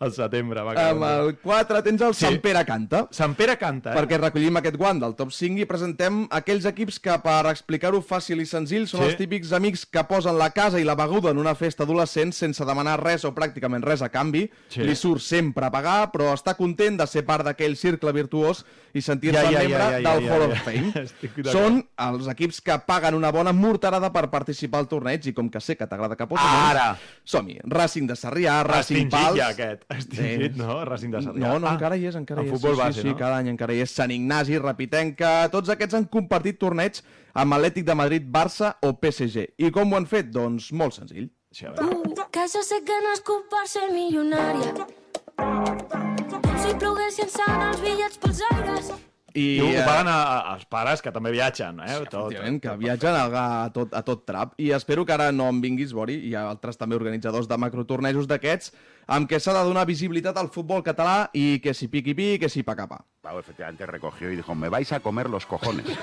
el 0.04 0.12
setembre. 0.14 0.62
va, 0.62 0.74
amb 0.90 1.02
el 1.08 1.32
4 1.42 1.80
tens 1.82 2.02
el 2.06 2.12
Sí. 2.14 2.26
Sant 2.28 2.36
Pere 2.44 2.60
Canta, 2.68 3.00
Sant 3.14 3.34
Pere 3.34 3.56
canta, 3.58 3.90
eh? 3.90 3.96
perquè 3.98 4.18
recollim 4.20 4.58
aquest 4.60 4.76
guant 4.78 5.00
del 5.02 5.16
top 5.18 5.32
5 5.34 5.62
i 5.62 5.66
presentem 5.66 6.20
aquells 6.30 6.66
equips 6.70 7.00
que, 7.02 7.16
per 7.24 7.40
explicar-ho 7.50 7.98
fàcil 8.06 8.42
i 8.42 8.46
senzill, 8.46 8.86
són 8.90 9.02
Sí. 9.02 9.08
els 9.08 9.18
típics 9.18 9.50
amics 9.56 9.82
que 9.86 10.04
posen 10.06 10.38
la 10.38 10.50
casa 10.54 10.78
i 10.78 10.86
la 10.86 10.94
beguda 10.98 11.32
en 11.34 11.38
una 11.42 11.54
festa 11.58 11.82
adolescent 11.82 12.30
sense 12.36 12.62
demanar 12.68 13.00
res 13.02 13.24
o 13.26 13.32
pràcticament 13.34 13.82
res 13.86 14.02
a 14.02 14.10
canvi. 14.14 14.44
Sí. 14.68 14.82
Li 14.86 14.94
surt 14.98 15.22
sempre 15.26 15.66
a 15.66 15.72
pagar, 15.74 16.12
però 16.14 16.30
està 16.36 16.54
content 16.58 17.00
de 17.02 17.06
ser 17.10 17.24
part 17.26 17.46
d'aquell 17.50 17.74
cercle 17.80 18.12
virtuós 18.14 18.62
i 18.94 19.02
sentir-se 19.02 19.42
ja, 19.42 19.50
ja, 19.50 19.53
membre 19.54 19.78
ja, 19.78 19.90
ja, 19.90 20.00
del 20.04 20.24
ja, 20.26 20.32
Hall 20.34 20.42
ja. 20.42 20.48
of 20.48 20.62
Fame. 20.64 20.90
D'acord. 21.22 21.50
Són 21.54 21.78
els 22.06 22.28
equips 22.34 22.60
que 22.66 22.76
paguen 22.86 23.14
una 23.18 23.30
bona 23.34 23.52
morterada 23.56 24.10
per 24.14 24.24
participar 24.32 24.80
al 24.82 24.88
torneig 24.90 25.26
i 25.30 25.34
com 25.36 25.48
que 25.50 25.60
sé 25.64 25.76
que 25.76 25.86
t'agrada 25.90 26.16
que 26.16 26.26
posi 26.30 26.42
Ara! 26.44 26.86
som-hi. 27.24 27.58
Racing 27.64 28.08
de 28.10 28.16
Sarrià, 28.18 28.58
Racing 28.66 29.04
Extingit 29.04 29.12
Pals... 29.14 29.36
ja, 29.38 29.48
aquest. 29.54 29.84
Extingit, 29.90 30.52
Sí. 30.54 30.60
no? 30.60 30.80
Racing 30.84 31.10
de 31.14 31.22
Sarrià. 31.24 31.46
No, 31.46 31.58
no, 31.58 31.68
Ah, 31.68 31.74
encara 31.78 31.96
hi 31.96 32.06
és, 32.10 32.16
encara 32.16 32.40
en 32.42 32.46
hi 32.48 32.50
és. 32.50 32.56
futbol 32.58 32.74
sí, 32.76 32.80
base, 32.82 33.00
sí, 33.02 33.08
no? 33.08 33.16
cada 33.18 33.38
any 33.38 33.48
encara 33.54 33.74
hi 33.74 33.80
és. 33.84 33.90
Sant 33.94 34.10
Ignasi, 34.10 34.58
Rapitenca, 34.58 35.48
tots 35.52 35.68
aquests 35.74 35.94
han 36.00 36.04
compartit 36.10 36.58
torneig 36.58 37.00
amb 37.34 37.54
Atlètic 37.56 37.84
de 37.86 37.94
Madrid, 37.98 38.26
Barça 38.30 38.74
o 38.82 38.92
PSG. 38.98 39.48
I 39.58 39.70
com 39.74 39.92
ho 39.92 39.96
han 39.96 40.06
fet? 40.06 40.30
Doncs 40.34 40.70
molt 40.72 40.94
senzill. 40.98 41.30
Sí. 41.54 41.66
Que 42.34 42.44
yo 42.50 42.62
sé 42.66 42.80
que 42.82 42.96
no 43.04 43.12
és 43.14 43.20
culp 43.22 43.44
per 43.50 43.62
ser 43.70 43.86
milionària. 43.92 44.72
Com 45.38 46.56
si 46.62 46.72
ploguessin 46.78 47.30
sant 47.30 47.62
els 47.68 47.80
bitllets 47.82 48.18
pels 48.22 48.40
aires. 48.52 48.92
I, 49.34 49.44
I, 49.56 49.60
ho, 49.60 49.66
ho 49.66 49.74
eh, 49.74 49.82
paguen 49.82 50.08
a, 50.08 50.16
a, 50.22 50.40
als 50.54 50.66
pares, 50.70 51.02
que 51.02 51.10
també 51.14 51.32
viatgen, 51.34 51.80
eh? 51.82 51.96
tot, 52.06 52.30
Efectivament, 52.30 52.60
que 52.62 52.74
viatgen 52.78 53.16
a, 53.18 53.24
a, 53.26 53.46
tot, 53.74 53.94
a 53.94 54.04
tot 54.06 54.22
trap. 54.28 54.54
I 54.62 54.70
espero 54.76 55.02
que 55.04 55.14
ara 55.16 55.32
no 55.34 55.48
em 55.50 55.58
vinguis, 55.64 55.94
Bori, 55.96 56.20
i 56.28 56.36
altres 56.38 56.78
també 56.78 56.94
organitzadors 56.94 57.50
de 57.50 57.58
macrotornejos 57.58 58.30
d'aquests, 58.30 58.70
amb 59.06 59.30
què 59.30 59.40
s'ha 59.40 59.54
de 59.56 59.64
donar 59.66 59.86
visibilitat 59.86 60.36
al 60.38 60.50
futbol 60.54 60.82
català 60.82 61.30
i 61.32 61.60
que 61.62 61.74
si 61.74 61.88
piqui 61.88 62.14
pi, 62.14 62.38
que 62.38 62.48
si 62.48 62.62
pa 62.62 62.76
capa. 62.76 63.04
Pau 63.24 63.38
efectivamente 63.38 63.86
recogió 63.86 64.30
y 64.30 64.36
dijo, 64.36 64.54
me 64.54 64.68
vais 64.68 64.92
a 64.92 65.00
comer 65.00 65.30
los 65.30 65.46
cojones. 65.46 65.86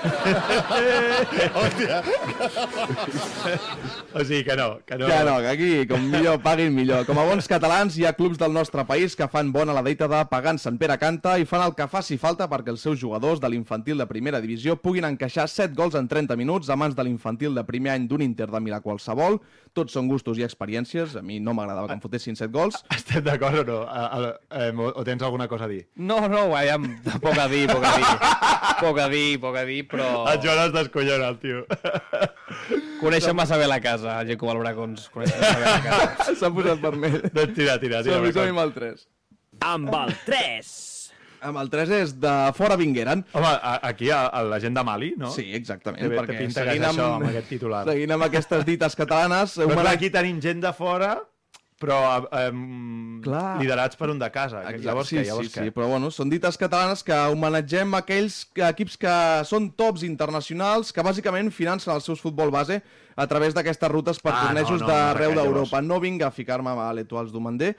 O 4.14 4.24
sigui 4.24 4.44
que 4.44 4.56
no, 4.56 4.78
que 4.84 4.98
no. 4.98 5.06
Que 5.06 5.24
no, 5.24 5.38
que 5.40 5.48
aquí, 5.48 5.86
com 5.88 6.02
millor 6.10 6.40
paguin, 6.42 6.74
millor. 6.74 7.06
Com 7.08 7.18
a 7.18 7.24
bons 7.24 7.46
catalans, 7.48 7.96
hi 7.96 8.04
ha 8.04 8.12
clubs 8.16 8.36
del 8.40 8.52
nostre 8.52 8.84
país 8.84 9.16
que 9.16 9.28
fan 9.32 9.52
bona 9.54 9.72
la 9.72 9.82
deita 9.84 10.08
de 10.10 10.20
pagar 10.28 10.52
en 10.56 10.60
Sant 10.60 10.76
Pere 10.80 10.98
Canta 11.00 11.38
i 11.40 11.46
fan 11.48 11.64
el 11.64 11.72
que 11.78 11.86
faci 11.88 12.18
falta 12.20 12.48
perquè 12.50 12.72
els 12.74 12.82
seus 12.84 13.00
jugadors 13.00 13.40
de 13.40 13.48
l'infantil 13.48 14.02
de 14.02 14.06
primera 14.10 14.40
divisió 14.44 14.76
puguin 14.76 15.06
encaixar 15.08 15.46
7 15.48 15.72
gols 15.78 15.96
en 15.96 16.10
30 16.10 16.36
minuts 16.36 16.68
a 16.68 16.76
mans 16.76 16.96
de 16.98 17.06
l'infantil 17.06 17.56
de 17.56 17.64
primer 17.64 17.94
any 17.94 18.08
d'un 18.10 18.24
Inter 18.24 18.50
de 18.52 18.60
Milà 18.60 18.82
qualsevol. 18.84 19.40
Tots 19.72 19.96
són 19.96 20.10
gustos 20.10 20.36
i 20.38 20.44
experiències. 20.44 21.16
A 21.16 21.22
mi 21.24 21.40
no 21.40 21.54
m'agradava 21.56 21.88
que 21.88 21.96
em 21.96 22.04
fotessin 22.04 22.36
7 22.36 22.52
gols. 22.52 22.82
Estem 22.92 23.22
d'acord 23.24 23.60
o 23.62 23.64
no? 23.64 23.78
A, 23.88 24.02
a, 24.06 24.18
a, 24.50 24.68
o, 24.74 24.88
o 25.00 25.04
tens 25.06 25.22
alguna 25.24 25.46
cosa 25.48 25.64
a 25.64 25.70
dir? 25.70 25.82
No, 25.96 26.20
no, 26.28 26.44
aviam, 26.56 26.84
poc 27.22 27.38
a 27.38 27.46
dir, 27.48 27.64
poc 27.70 27.84
a 27.88 27.92
dir. 27.96 28.10
Poc 28.82 28.98
a 28.98 29.08
dir, 29.12 29.26
poc 29.40 29.56
a 29.56 29.64
dir, 29.68 29.80
però... 29.88 30.08
El 30.32 30.40
Joan 30.42 30.64
es 30.66 30.72
descollona, 30.74 31.28
el 31.32 31.38
tio. 31.42 31.62
Coneixen 33.00 33.34
massa 33.38 33.56
bé 33.58 33.66
la 33.70 33.80
casa, 33.82 34.20
el 34.22 34.32
Jacob 34.34 34.50
Albracons. 34.54 35.08
Coneixen 35.14 35.40
massa 35.40 35.58
bé 35.58 35.66
la 35.66 35.82
casa. 35.86 36.34
S'ha 36.38 36.50
posat 36.54 36.80
vermell. 36.82 37.20
Doncs 37.34 37.54
tira, 37.58 37.78
tira, 37.82 38.02
tira. 38.04 38.16
Som-hi, 38.18 38.32
som 38.36 38.50
amb 38.52 38.62
el 38.64 38.74
3. 38.76 39.04
Amb 39.72 39.94
el 40.02 40.14
3. 40.26 40.72
Amb 41.42 41.58
el 41.58 41.70
3 41.72 41.90
és 41.96 42.12
de 42.22 42.32
fora 42.54 42.76
vingueren. 42.78 43.24
Home, 43.34 43.48
aquí 43.88 44.12
a, 44.14 44.20
a 44.30 44.44
la 44.46 44.60
gent 44.62 44.76
de 44.78 44.84
Mali, 44.86 45.08
no? 45.18 45.32
Sí, 45.34 45.48
exactament. 45.58 45.98
Té, 46.04 46.10
bé- 46.12 46.14
té 46.14 46.20
perquè 46.22 46.38
pinta 46.38 46.62
que 46.62 46.70
és 46.70 46.78
seguint 46.78 46.86
això, 46.92 47.08
amb- 47.08 47.24
amb 47.26 47.32
aquest 47.32 47.48
titular. 47.50 47.80
Seguint 47.88 48.14
amb 48.18 48.26
aquestes 48.28 48.64
dites 48.68 48.94
catalanes... 48.98 49.56
Però 49.58 49.66
clar, 49.66 49.78
homenatge- 49.80 49.98
aquí 49.98 50.10
tenim 50.14 50.38
gent 50.44 50.62
de 50.62 50.70
fora, 50.78 51.16
però 51.82 51.98
um, 52.52 53.18
Clar. 53.24 53.56
liderats 53.60 53.98
per 53.98 54.08
un 54.12 54.20
de 54.22 54.28
casa. 54.30 54.60
Exacte, 54.62 54.84
Llavors 54.86 55.10
sí, 55.10 55.16
què? 55.18 55.24
Llavors 55.26 55.48
sí, 55.50 55.54
què? 55.56 55.64
sí, 55.66 55.74
però 55.74 55.88
bueno, 55.90 56.12
són 56.14 56.30
dites 56.30 56.58
catalanes 56.60 57.02
que 57.02 57.16
homenatgem 57.34 57.96
aquells 57.98 58.44
que- 58.54 58.68
equips 58.70 58.96
que 59.02 59.14
són 59.50 59.72
tops 59.78 60.04
internacionals 60.06 60.92
que 60.94 61.02
bàsicament 61.02 61.50
financen 61.50 61.92
el 61.94 62.04
seus 62.06 62.22
futbol 62.22 62.54
base 62.54 62.78
a 63.16 63.26
través 63.26 63.52
d'aquestes 63.58 63.90
rutes 63.90 64.22
per 64.22 64.32
Ah, 64.32 64.46
tornejos 64.46 64.80
no, 64.80 64.86
no, 64.86 64.92
d'arreu 64.92 65.34
no, 65.34 65.42
d'Europa. 65.42 65.82
No 65.82 65.98
vinc 66.00 66.22
a 66.22 66.30
ficar-me 66.30 66.70
a 66.70 66.92
l'Etoals 66.94 67.32
d'Humandé. 67.34 67.74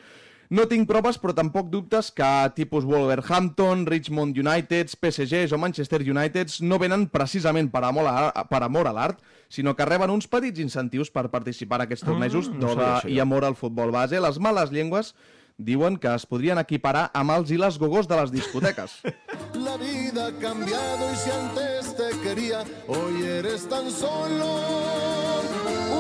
No 0.54 0.68
tinc 0.70 0.86
proves, 0.86 1.16
però 1.18 1.34
tampoc 1.34 1.72
dubtes 1.72 2.12
que 2.14 2.28
tipus 2.54 2.84
Wolverhampton, 2.86 3.88
Richmond 3.88 4.38
United, 4.38 4.92
PSG 5.02 5.48
o 5.56 5.58
Manchester 5.58 6.04
United 6.06 6.60
no 6.62 6.78
venen 6.78 7.08
precisament 7.10 7.72
per 7.74 7.82
amor 7.88 8.06
a, 8.12 8.44
per 8.46 8.60
amor 8.62 8.92
a 8.92 8.94
l'art, 8.94 9.24
sinó 9.54 9.76
que 9.78 9.86
reben 9.86 10.10
uns 10.10 10.26
petits 10.26 10.64
incentius 10.64 11.12
per 11.14 11.28
participar 11.30 11.78
en 11.78 11.86
aquests 11.86 12.08
tornejos 12.08 12.50
Mm, 12.50 12.58
no 12.58 12.74
d'oda 12.74 13.02
i 13.06 13.20
amor 13.22 13.46
al 13.46 13.54
futbol 13.56 13.92
base. 13.94 14.18
Les 14.20 14.40
males 14.42 14.72
llengües 14.74 15.14
diuen 15.58 15.98
que 16.02 16.10
es 16.10 16.26
podrien 16.26 16.58
equiparar 16.58 17.12
amb 17.14 17.36
els 17.36 17.52
i 17.54 17.60
les 17.62 17.78
gogós 17.78 18.10
de 18.10 18.18
les 18.18 18.34
discoteques. 18.34 18.98
La 19.66 19.78
vida 19.78 20.28
ha 20.28 20.34
cambiado 20.42 21.12
y 21.14 21.16
si 21.16 21.30
antes 21.30 21.96
te 21.96 22.10
quería, 22.24 22.64
hoy 22.88 23.22
eres 23.24 23.70
tan 23.70 23.92
solo 23.92 24.58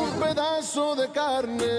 un 0.01 0.19
pedazo 0.19 0.95
de 0.95 1.11
carne. 1.11 1.69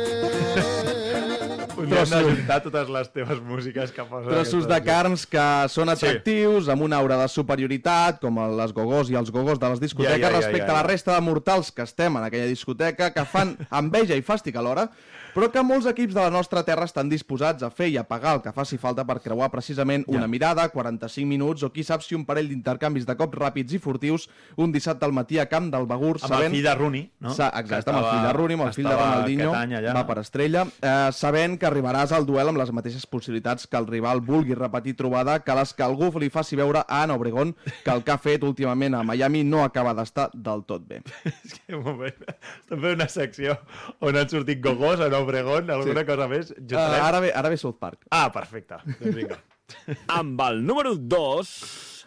Dia 1.74 2.02
hem 2.04 2.10
d'ajuntar 2.12 2.58
totes 2.64 2.90
les 2.94 3.10
teves 3.14 3.40
músiques 3.44 3.92
que 3.94 4.04
posen. 4.06 4.30
Trossos 4.30 4.68
de 4.70 4.78
carns 4.86 5.24
que 5.30 5.46
són 5.72 5.90
atractius, 5.92 6.70
amb 6.72 6.86
una 6.86 7.00
aura 7.02 7.18
de 7.20 7.26
superioritat, 7.32 8.20
com 8.22 8.38
les 8.60 8.74
gogós 8.76 9.10
i 9.10 9.18
els 9.18 9.32
gogós 9.34 9.58
de 9.58 9.72
les 9.74 9.82
discoteques, 9.82 10.20
Ja, 10.20 10.28
ja, 10.28 10.30
ja, 10.30 10.38
respecte 10.38 10.66
ja, 10.66 10.70
ja. 10.70 10.78
a 10.78 10.82
la 10.82 10.86
resta 10.86 11.16
de 11.16 11.24
mortals 11.26 11.72
que 11.74 11.82
estem 11.86 12.16
en 12.20 12.28
aquella 12.28 12.46
discoteca, 12.50 13.10
que 13.14 13.26
fan 13.26 13.56
enveja 13.82 14.18
i 14.18 14.22
fàstic 14.22 14.56
alhora, 14.60 14.88
però 15.35 15.51
que 15.51 15.62
molts 15.66 15.89
equips 15.91 16.14
de 16.14 16.22
la 16.22 16.30
nostra 16.30 16.62
terra 16.66 16.87
estan 16.87 17.11
disposats 17.11 17.64
a 17.66 17.70
fer 17.74 17.89
i 17.91 17.99
a 17.99 18.05
pagar 18.07 18.37
el 18.37 18.43
que 18.45 18.53
faci 18.55 18.78
falta 18.78 19.05
per 19.07 19.18
creuar 19.24 19.51
precisament 19.51 20.05
una 20.07 20.28
mirada, 20.30 20.68
45 20.70 21.26
minuts 21.26 21.64
o 21.66 21.72
qui 21.74 21.82
sap 21.82 22.05
si 22.07 22.14
un 22.14 22.24
parell 22.28 22.49
d'intercanvis 22.51 23.07
de 23.09 23.16
cops 23.18 23.39
ràpids 23.41 23.74
i 23.74 23.80
furtius 23.82 24.28
un 24.62 24.72
dissabte 24.72 25.07
al 25.07 25.14
matí 25.16 25.41
a 25.43 25.49
Camp 25.51 25.70
del 25.72 25.89
Begur, 25.91 26.16
Amb 26.20 26.30
sabent... 26.30 26.49
el 26.49 26.57
fill 26.57 26.68
de 26.68 26.74
Rooney, 26.78 27.05
no? 27.20 27.35
Sa 27.35 27.51
exacte, 27.59 27.91
amb 27.91 28.01
el 28.01 28.09
fill 28.11 28.28
de 28.28 28.32
Rooney, 28.39 28.59
amb 28.59 28.66
el 28.68 28.76
fill 28.76 28.89
de 28.89 28.95
estava 28.95 29.11
Ronaldinho, 29.11 29.53
va 29.99 30.07
per 30.07 30.18
estrella, 30.22 30.64
eh, 30.80 30.95
sabent 31.12 31.59
que 31.59 31.68
arribaràs 31.68 32.14
al 32.14 32.28
duel 32.28 32.53
amb 32.53 32.62
les 32.62 32.70
mateixes 32.76 33.07
possibilitats 33.11 33.66
que 33.66 33.80
el 33.80 33.89
rival 33.91 34.22
vulgui 34.24 34.55
repetir 34.55 34.95
trobada, 34.99 35.41
que 35.43 35.59
les 35.59 35.74
que 35.74 35.82
algú 35.87 36.12
li 36.22 36.30
faci 36.30 36.57
veure 36.57 36.85
a 36.87 37.03
Ana 37.03 37.18
Obregón 37.18 37.57
que 37.82 37.91
el 37.91 38.05
que 38.05 38.14
ha 38.14 38.18
fet 38.20 38.45
últimament 38.47 38.95
a 38.95 39.03
Miami 39.03 39.43
no 39.45 39.64
acaba 39.64 39.95
d'estar 39.97 40.28
del 40.32 40.62
tot 40.68 40.87
bé. 40.87 41.03
És 41.45 41.59
que 41.59 41.76
moment, 41.76 42.22
estem 42.30 42.78
fent 42.78 42.95
una 42.95 43.09
secció 43.11 43.59
on 44.05 44.16
han 44.16 44.30
sortit 44.30 44.62
gogós, 44.62 45.03
en 45.03 45.14
Obregón, 45.24 45.70
alguna 45.72 46.04
Sí. 46.04 46.06
cosa 46.12 46.28
més? 46.30 46.52
Uh, 46.54 46.78
ara, 46.78 47.20
ve, 47.24 47.32
ara 47.34 47.50
ve 47.52 47.56
South 47.60 47.78
Park. 47.80 48.04
Ah, 48.10 48.28
perfecte. 48.32 48.78
Doncs 49.00 49.16
vinga. 49.16 49.40
Amb 50.20 50.40
el 50.46 50.62
número 50.64 50.94
2... 50.94 51.56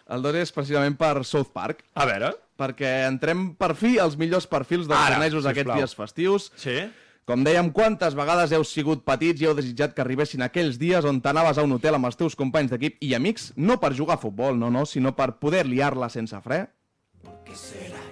El 0.08 0.22
2 0.24 0.38
és 0.40 0.52
precisament 0.56 0.94
per 0.96 1.18
South 1.28 1.50
Park. 1.52 1.82
A 1.92 2.06
veure. 2.08 2.30
Perquè 2.56 2.94
entrem 3.10 3.50
per 3.60 3.74
fi 3.76 3.98
als 4.00 4.14
millors 4.16 4.46
perfils 4.48 4.88
dels 4.88 5.10
tornejos 5.12 5.44
aquests 5.50 5.74
dies 5.76 5.92
festius. 5.98 6.46
Sí? 6.56 6.78
Com 7.28 7.42
dèiem, 7.44 7.68
quantes 7.76 8.14
vegades 8.16 8.54
heu 8.56 8.64
sigut 8.64 9.02
petits 9.04 9.42
i 9.42 9.50
heu 9.50 9.52
desitjat 9.58 9.92
que 9.92 10.00
arribessin 10.00 10.40
aquells 10.46 10.78
dies 10.80 11.04
on 11.04 11.18
t'anaves 11.20 11.60
a 11.60 11.64
un 11.66 11.74
hotel 11.76 11.98
amb 11.98 12.08
els 12.08 12.16
teus 12.16 12.32
companys 12.40 12.72
d'equip 12.72 12.96
i 13.04 13.12
amics, 13.18 13.50
no 13.60 13.76
per 13.82 13.90
jugar 13.92 14.16
a 14.16 14.22
futbol, 14.22 14.56
no, 14.56 14.70
no, 14.72 14.86
sinó 14.88 15.12
per 15.18 15.34
poder 15.36 15.66
liar-la 15.68 16.08
sense 16.08 16.40
fre? 16.40 16.62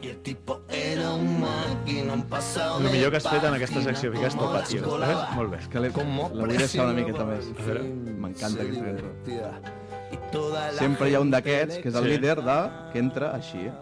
Y 0.02 0.08
el 0.08 0.16
tipo 0.18 0.62
era 0.68 1.12
un 1.12 1.40
máquina, 1.40 2.12
un 2.14 2.22
pasado 2.24 2.80
El 2.80 2.90
millor 2.90 3.10
que 3.10 3.16
has 3.18 3.28
fet 3.28 3.44
en 3.44 3.54
aquesta 3.54 3.82
secció, 3.82 4.12
fiques 4.12 4.34
patiu. 4.52 4.78
escolar. 4.80 5.10
Eh? 5.10 5.34
Molt 5.36 5.50
bé. 5.50 5.58
Que 5.70 5.80
la 5.80 5.86
vull 6.30 6.48
deixar 6.56 6.86
una 6.86 6.94
miqueta 6.94 7.24
més. 7.24 7.48
A 7.58 7.62
veure. 7.66 7.82
M'encanta 7.82 8.62
aquesta 8.62 8.84
cançó. 8.84 10.78
Sempre 10.78 11.10
hi 11.10 11.14
ha 11.14 11.20
un 11.20 11.30
d'aquests, 11.30 11.78
que 11.82 11.88
és 11.88 11.94
el 11.94 12.04
Sí. 12.04 12.10
líder, 12.10 12.36
de... 12.44 12.58
que 12.92 12.98
entra 12.98 13.34
així. 13.34 13.58
eh? 13.66 13.72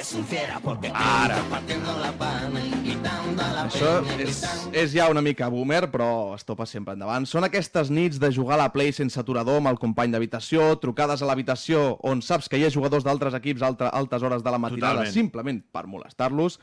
Es 0.00 0.14
un 0.14 0.24
fiera 0.24 0.58
porque 0.64 0.90
Ara. 0.94 1.42
partiendo 1.50 1.92
la 1.98 2.10
pana 2.12 2.58
y 2.64 2.70
quitando 2.82 3.42
la 3.42 3.66
Això 3.66 3.90
és, 4.16 4.38
és 4.72 4.94
ja 4.94 5.10
una 5.12 5.20
mica 5.20 5.50
boomer, 5.52 5.90
però 5.92 6.34
es 6.34 6.46
topa 6.48 6.64
sempre 6.64 6.94
endavant. 6.96 7.26
Són 7.28 7.44
aquestes 7.44 7.90
nits 7.92 8.16
de 8.22 8.30
jugar 8.32 8.56
a 8.56 8.62
la 8.62 8.70
Play 8.72 8.94
sense 8.96 9.20
aturador 9.20 9.58
amb 9.60 9.68
el 9.68 9.78
company 9.78 10.14
d'habitació, 10.14 10.70
trucades 10.80 11.20
a 11.20 11.28
l'habitació 11.28 11.98
on 12.00 12.22
saps 12.24 12.48
que 12.48 12.56
hi 12.56 12.64
ha 12.64 12.72
jugadors 12.72 13.04
d'altres 13.04 13.36
equips 13.36 13.60
a 13.60 13.74
altes 13.90 14.24
hores 14.24 14.42
de 14.42 14.50
la 14.50 14.62
matinada 14.62 15.02
Totalment. 15.02 15.12
simplement 15.12 15.60
per 15.70 15.84
molestar-los, 15.86 16.56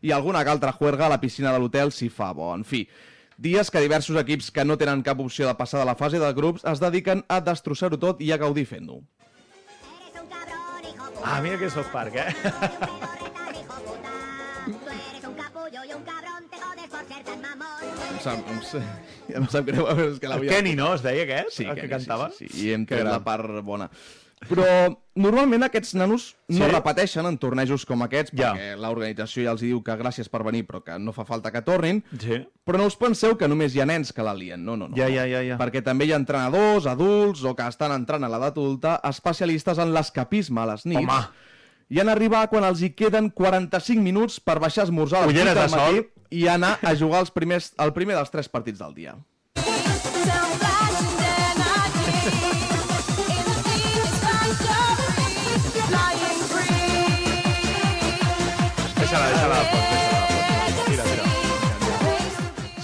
i 0.00 0.12
alguna 0.12 0.44
que 0.44 0.54
altra 0.54 0.72
juerga 0.72 1.06
a 1.06 1.08
la 1.16 1.20
piscina 1.20 1.50
de 1.52 1.58
l'hotel 1.58 1.90
si 1.90 2.08
fa 2.08 2.30
bo. 2.32 2.54
En 2.54 2.62
fi, 2.62 2.86
dies 3.36 3.72
que 3.74 3.82
diversos 3.82 4.16
equips 4.22 4.52
que 4.52 4.64
no 4.64 4.78
tenen 4.78 5.02
cap 5.02 5.18
opció 5.18 5.48
de 5.48 5.58
passar 5.58 5.80
de 5.80 5.86
la 5.90 5.96
fase 5.96 6.22
de 6.22 6.32
grups 6.32 6.62
es 6.62 6.78
dediquen 6.78 7.24
a 7.26 7.40
destrossar-ho 7.40 7.98
tot 7.98 8.22
i 8.22 8.30
a 8.30 8.38
gaudir 8.38 8.66
fent-ho. 8.70 9.02
Ah, 11.24 11.40
mira 11.40 11.56
que 11.58 11.70
South 11.70 11.88
Park, 11.90 12.14
eh? 12.16 12.28
Em 18.14 18.20
sap, 18.20 18.48
em, 18.50 19.64
greu, 19.64 19.88
és 20.04 20.18
que 20.20 20.28
l'havia... 20.28 20.52
Kenny, 20.52 20.74
no? 20.76 20.90
Es 20.96 21.02
deia 21.04 21.24
aquest? 21.24 21.56
Sí, 21.56 21.64
el 21.64 21.78
que 21.78 21.88
cantava? 21.88 22.28
Sí, 22.36 22.46
sí, 22.48 22.52
sí. 22.52 22.66
I 22.68 22.74
hem 22.76 22.84
Que 22.88 22.98
tret 23.00 23.08
la 23.08 23.22
part 23.24 23.62
bona. 23.64 23.88
Però 24.48 24.64
normalment 25.16 25.62
aquests 25.64 25.94
nanos 25.94 26.36
no 26.48 26.66
Sí? 26.66 26.70
repeteixen 26.72 27.24
en 27.26 27.38
tornejos 27.38 27.86
com 27.86 28.02
aquests, 28.02 28.32
Ja. 28.36 28.52
perquè 28.52 28.76
l'organització 28.76 29.44
ja 29.44 29.52
els 29.52 29.60
diu 29.62 29.82
que 29.82 29.96
gràcies 29.96 30.28
per 30.28 30.42
venir, 30.44 30.66
però 30.66 30.82
que 30.84 30.98
no 30.98 31.12
fa 31.12 31.24
falta 31.24 31.50
que 31.50 31.62
tornin. 31.62 32.02
Sí. 32.18 32.46
Però 32.66 32.76
no 32.78 32.86
us 32.86 32.96
penseu 32.96 33.36
que 33.38 33.48
només 33.48 33.74
hi 33.74 33.80
ha 33.80 33.86
nens 33.86 34.12
que 34.12 34.22
la 34.22 34.34
lien, 34.34 34.62
no, 34.64 34.76
no, 34.76 34.88
no. 34.88 34.96
Ja, 34.96 35.08
ja, 35.08 35.24
ja, 35.26 35.40
ja. 35.42 35.56
Perquè 35.58 35.82
també 35.82 36.04
hi 36.06 36.12
ha 36.12 36.16
entrenadors, 36.16 36.86
adults 36.86 37.42
o 37.44 37.54
que 37.56 37.66
estan 37.66 37.92
entrant 37.92 38.24
a 38.24 38.28
l'edat 38.28 38.52
adulta, 38.58 39.00
especialistes 39.04 39.78
en 39.78 39.92
l'escapisme 39.94 40.60
a 40.60 40.66
les 40.66 40.84
nits. 40.84 41.00
Home. 41.00 41.28
I 41.90 42.00
en 42.00 42.08
arribar 42.08 42.48
quan 42.48 42.64
els 42.64 42.80
hi 42.82 42.90
queden 42.96 43.30
45 43.30 44.00
minuts 44.02 44.40
per 44.40 44.58
baixar 44.58 44.82
a 44.82 44.84
esmorzar 44.88 45.22
a 45.22 45.26
les 45.26 45.34
Ulleres 45.34 45.52
8 45.52 45.60
del 45.60 45.70
de 45.70 45.76
matí 45.76 45.96
sol. 45.96 46.10
i 46.30 46.46
anar 46.48 46.78
a 46.82 46.94
jugar 46.96 47.20
els 47.20 47.30
primers, 47.30 47.72
el 47.78 47.92
primer 47.92 48.16
dels 48.16 48.30
tres 48.30 48.48
partits 48.48 48.78
del 48.78 48.94
dia. 48.94 49.14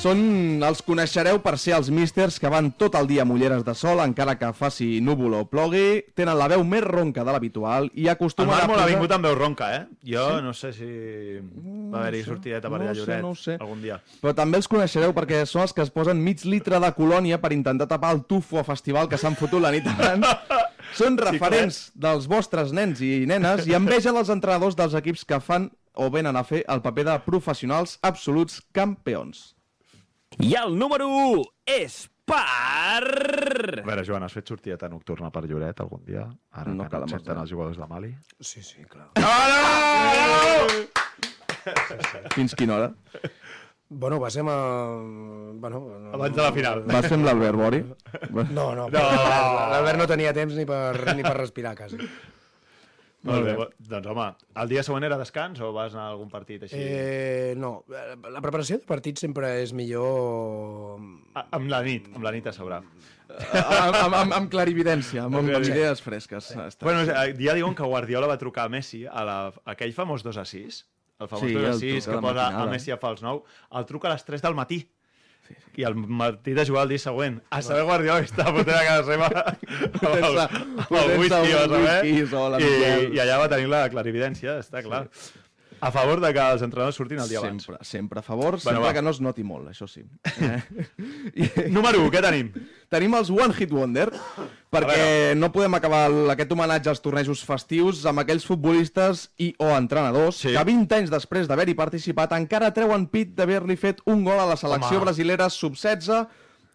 Són, 0.01 0.21
els 0.65 0.79
coneixereu 0.81 1.43
per 1.45 1.59
ser 1.61 1.75
els 1.77 1.91
místers 1.93 2.39
que 2.41 2.49
van 2.49 2.71
tot 2.81 2.95
el 2.97 3.05
dia 3.11 3.21
amb 3.27 3.35
ulleres 3.35 3.67
de 3.67 3.75
sol, 3.77 3.99
encara 4.01 4.39
que 4.41 4.49
faci 4.57 4.87
núvol 5.05 5.35
o 5.37 5.41
plogui, 5.45 6.01
tenen 6.17 6.39
la 6.41 6.47
veu 6.49 6.65
més 6.65 6.81
ronca 6.87 7.21
de 7.21 7.35
l'habitual 7.35 7.91
i 7.93 8.07
El 8.07 8.15
acostumen 8.15 8.57
a 8.57 8.79
ha 8.81 8.87
vingut 8.89 9.13
amb 9.13 9.29
veu 9.29 9.37
ronca, 9.37 9.69
eh? 9.77 9.83
Jo 10.09 10.25
no 10.41 10.55
sé 10.57 10.73
si 10.73 10.89
va 11.93 12.07
haver-hi 12.07 12.23
sé, 12.23 12.31
sortideta 12.31 12.73
per 12.73 12.81
no 12.81 12.87
allà 12.87 12.97
Lloret 12.97 13.23
no 13.27 13.35
sé. 13.37 13.59
algun 13.61 13.85
dia. 13.85 14.01
Però 14.25 14.33
també 14.41 14.63
els 14.63 14.71
coneixereu 14.73 15.13
perquè 15.13 15.43
són 15.45 15.67
els 15.67 15.77
que 15.77 15.85
es 15.85 15.93
posen 15.93 16.25
mig 16.25 16.47
litre 16.49 16.81
de 16.81 16.93
colònia 16.97 17.37
per 17.45 17.53
intentar 17.53 17.91
tapar 17.93 18.15
el 18.17 18.25
tufo 18.25 18.57
a 18.57 18.65
festival 18.65 19.13
que 19.13 19.21
s'han 19.21 19.37
fotut 19.37 19.61
la 19.61 19.75
nit 19.77 19.85
abans 19.85 20.25
Són 20.97 21.21
referents 21.21 21.91
dels 21.93 22.25
vostres 22.25 22.73
nens 22.73 23.05
i 23.05 23.27
nenes 23.29 23.69
i 23.69 23.77
envegen 23.77 24.17
els 24.17 24.33
entrenadors 24.33 24.81
dels 24.81 24.97
equips 24.97 25.29
que 25.29 25.45
fan 25.45 25.69
o 25.93 26.09
venen 26.09 26.41
a 26.41 26.49
fer 26.49 26.65
el 26.73 26.81
paper 26.81 27.11
de 27.13 27.23
professionals 27.29 27.99
absoluts 28.01 28.63
campions. 28.73 29.51
I 30.39 30.55
el 30.55 30.79
número 30.79 31.09
1 31.09 31.43
és 31.67 32.05
per... 32.25 32.39
A 33.03 33.87
veure, 33.87 34.05
Joan, 34.07 34.23
has 34.23 34.33
fet 34.37 34.47
sortida 34.53 34.89
nocturna 34.89 35.31
per 35.35 35.43
Lloret 35.51 35.81
algun 35.83 36.05
dia? 36.07 36.29
Ara 36.55 36.71
No 36.73 36.87
que 36.89 37.01
no 37.03 37.09
senten 37.11 37.33
amagar. 37.35 37.43
els 37.43 37.51
jugadors 37.51 37.81
de 37.81 37.89
Mali? 37.91 38.13
Sí, 38.39 38.63
sí, 38.63 38.85
clar. 38.87 39.11
Fins 42.37 42.55
quina 42.55 42.77
hora? 42.79 42.93
Bueno, 43.91 44.21
passem 44.23 44.47
a... 44.49 44.55
Bueno, 45.59 45.81
no, 45.99 46.13
Abans 46.15 46.37
de 46.37 46.43
la 46.47 46.53
final. 46.55 46.85
Vas 46.87 47.09
fer 47.11 47.17
amb 47.19 47.27
l'Albert 47.27 47.59
Bori? 47.59 47.81
No, 48.31 48.45
no, 48.55 48.87
no. 48.87 48.89
l'Albert 48.95 49.99
no 49.99 50.07
tenia 50.07 50.33
temps 50.37 50.55
ni 50.55 50.65
per, 50.65 50.95
ni 51.19 51.27
per 51.27 51.35
respirar, 51.41 51.75
quasi. 51.77 51.99
Molt 53.29 53.45
bé. 53.45 53.55
Doncs, 53.85 54.07
home, 54.09 54.27
el 54.63 54.69
dia 54.71 54.83
següent 54.87 55.05
era 55.05 55.19
descans 55.21 55.59
o 55.61 55.73
vas 55.77 55.93
anar 55.93 56.07
a 56.09 56.13
algun 56.15 56.31
partit 56.33 56.63
així? 56.65 56.79
Eh, 56.81 57.55
no, 57.61 57.85
la 57.91 58.41
preparació 58.41 58.79
de 58.81 58.87
partit 58.89 59.21
sempre 59.21 59.51
és 59.61 59.75
millor... 59.77 61.01
A- 61.37 61.47
Amb 61.59 61.69
la 61.73 61.83
nit, 61.85 62.07
amb 62.15 62.25
la 62.25 62.33
nit 62.33 62.47
a 62.49 62.55
sobre. 62.57 62.79
amb, 62.81 63.99
amb, 64.01 64.15
amb, 64.23 64.33
amb 64.39 64.49
clarividència, 64.53 65.27
amb, 65.27 65.37
amb, 65.43 65.53
amb 65.59 65.69
idees 65.69 66.01
fresques. 66.03 66.49
Està. 66.57 66.87
Bueno, 66.89 67.05
eh, 67.05 67.35
ja 67.39 67.55
diuen 67.59 67.77
que 67.79 67.85
Guardiola 67.87 68.27
va 68.31 68.39
trucar 68.41 68.65
a 68.67 68.73
Messi 68.73 69.05
a, 69.07 69.23
la, 69.29 69.37
a 69.53 69.75
aquell 69.77 69.93
famós 69.95 70.25
2 70.27 70.41
a 70.41 70.47
6, 70.49 70.81
el 71.21 71.29
famós 71.29 71.45
Sí, 71.45 71.53
2 71.55 71.67
a 71.69 71.75
el 71.75 71.79
6 71.85 72.09
truca 72.09 72.17
que 72.17 72.25
posa 72.25 72.49
a. 72.49 72.65
Messi 72.73 72.91
a 72.97 72.99
fals 73.03 73.21
9, 73.23 73.45
el 73.79 73.87
truca 73.93 74.09
a 74.11 74.17
les 74.17 74.25
3 74.25 74.43
del 74.49 74.57
matí. 74.59 74.81
I 75.81 75.85
el 75.87 75.95
matí 75.95 76.53
de 76.53 76.65
jugar 76.67 76.83
el 76.85 76.91
dia 76.93 76.99
següent. 76.99 77.39
A 77.51 77.63
saber 77.63 77.85
Guardiola 77.89 78.21
que 78.25 78.29
està 78.29 78.47
fotent 78.53 78.77
a 78.77 78.85
casa 78.85 79.05
seva. 79.13 79.29
Fotent-se- 80.01 80.49
el, 80.91 81.19
whisky, 81.21 81.35
a 81.55 81.63
saber, 81.79 81.95
i, 82.61 82.67
i 83.17 83.21
allà 83.25 83.39
va 83.41 83.49
tenir 83.53 83.71
la 83.73 83.85
clarividència, 83.93 84.59
està 84.61 84.83
clar. 84.85 85.07
A 85.81 85.91
favor 85.91 86.21
de 86.21 86.33
que 86.37 86.41
els 86.53 86.63
entrenadors 86.63 86.97
surtin 86.97 87.19
el 87.23 87.29
dia 87.29 87.39
abans. 87.41 87.63
Sempre, 87.65 87.85
sempre 87.85 88.21
a 88.21 88.23
favor, 88.23 88.59
Bueno, 88.59 88.61
sempre 88.65 88.83
va. 88.85 88.93
que 88.93 89.03
no 89.03 89.11
es 89.11 89.21
noti 89.21 89.43
molt, 89.45 89.69
això 89.71 89.89
sí. 89.89 90.03
Eh? 90.41 91.69
Número 91.71 92.01
1, 92.03 92.11
què 92.13 92.21
tenim? 92.23 92.51
Tenim 92.93 93.15
els 93.15 93.31
One 93.31 93.55
Hit 93.55 93.71
Wonder, 93.73 94.09
perquè 94.73 95.35
no 95.39 95.49
podem 95.55 95.75
acabar 95.79 96.09
aquest 96.35 96.53
homenatge 96.53 96.91
als 96.91 97.01
tornejos 97.01 97.45
festius 97.47 98.05
amb 98.11 98.21
aquells 98.25 98.45
futbolistes 98.49 99.29
i 99.39 99.53
o 99.59 99.71
entrenadors 99.77 100.41
Sí. 100.43 100.53
que 100.57 100.65
20 100.65 100.97
anys 100.99 101.11
després 101.15 101.49
d'haver-hi 101.49 101.75
participat 101.79 102.33
encara 102.37 102.73
treuen 102.75 103.07
pit 103.07 103.33
d'haver-li 103.39 103.77
fet 103.77 104.01
un 104.07 104.25
gol 104.25 104.41
a 104.41 104.47
la 104.47 104.57
selecció 104.61 104.99
Home. 104.99 105.05
brasilera 105.07 105.49
sub-16, 105.51 106.27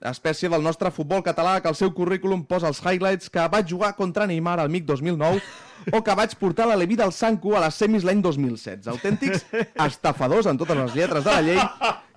espècie 0.06 0.50
del 0.52 0.62
nostre 0.64 0.92
futbol 0.92 1.24
català 1.24 1.60
que 1.62 1.68
al 1.72 1.76
seu 1.76 1.94
currículum 1.94 2.44
posa 2.46 2.68
els 2.68 2.82
highlights 2.84 3.30
que 3.30 3.46
vaig 3.52 3.68
jugar 3.70 3.96
contra 3.96 4.28
Neymar 4.28 4.60
al 4.60 4.70
MIC 4.70 4.86
2009 4.86 5.42
o 5.92 6.02
que 6.04 6.16
vaig 6.18 6.36
portar 6.40 6.68
la 6.70 6.78
Levi 6.80 6.98
del 7.00 7.14
Sanco 7.14 7.56
a 7.56 7.64
les 7.66 7.78
semis 7.78 8.06
l'any 8.08 8.24
2016. 8.24 8.90
Autèntics 8.96 9.46
estafadors 9.90 10.50
en 10.50 10.58
totes 10.58 10.78
les 10.78 10.98
lletres 10.98 11.26
de 11.26 11.32
la 11.32 11.46
llei 11.46 11.62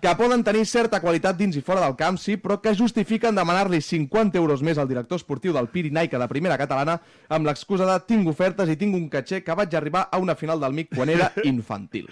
que 0.01 0.15
poden 0.15 0.45
tenir 0.47 0.65
certa 0.67 1.01
qualitat 1.03 1.37
dins 1.39 1.57
i 1.59 1.63
fora 1.65 1.83
del 1.83 1.97
camp, 1.99 2.19
sí, 2.23 2.37
però 2.39 2.61
que 2.63 2.75
justifiquen 2.77 3.35
demanar-li 3.35 3.81
50 3.83 4.39
euros 4.39 4.63
més 4.63 4.79
al 4.79 4.89
director 4.91 5.19
esportiu 5.19 5.53
del 5.55 5.69
Pirinaica 5.73 6.21
de 6.21 6.29
primera 6.31 6.59
catalana 6.61 6.99
amb 7.29 7.49
l'excusa 7.49 7.87
de 7.89 7.97
tinc 8.07 8.29
ofertes 8.31 8.71
i 8.71 8.77
tinc 8.79 8.95
un 8.95 9.09
caché 9.11 9.43
que 9.43 9.57
vaig 9.59 9.75
arribar 9.75 10.07
a 10.11 10.21
una 10.23 10.37
final 10.39 10.61
del 10.63 10.77
MIC 10.77 10.95
quan 10.95 11.11
era 11.11 11.33
infantil. 11.43 12.07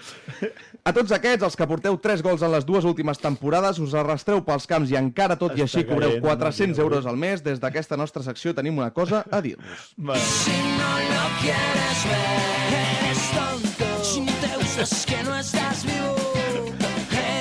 A 0.82 0.92
tots 0.97 1.14
aquests, 1.14 1.47
els 1.47 1.57
que 1.59 1.68
porteu 1.70 1.99
3 2.03 2.22
gols 2.26 2.42
en 2.42 2.53
les 2.55 2.66
dues 2.66 2.84
últimes 2.84 3.22
temporades, 3.22 3.78
us 3.82 3.94
arrastreu 3.94 4.42
pels 4.47 4.66
camps 4.66 4.90
i 4.90 4.99
encara 4.99 5.38
tot 5.38 5.55
i 5.55 5.62
Està 5.62 5.80
així 5.80 5.86
cobreu 5.86 6.16
caient, 6.16 6.26
400 6.26 6.76
no, 6.76 6.88
euros 6.88 7.07
al 7.07 7.18
mes, 7.20 7.42
des 7.47 7.62
d'aquesta 7.62 7.99
nostra 7.99 8.22
secció 8.26 8.55
tenim 8.55 8.78
una 8.78 8.90
cosa 8.90 9.24
a 9.30 9.40
dir-vos. 9.42 9.92
Si 10.26 10.59
no 10.74 10.92
lo 11.07 11.26
quieres 11.47 12.01
ver, 12.11 12.74
eres 13.07 13.22
tonto. 13.38 14.05
Si 14.05 14.20
no 14.20 14.32
te 14.42 14.51
gusta 14.57 14.82
es 14.82 15.07
que 15.07 15.22
no 15.22 15.36
estás 15.38 15.84
vivo. 15.84 16.14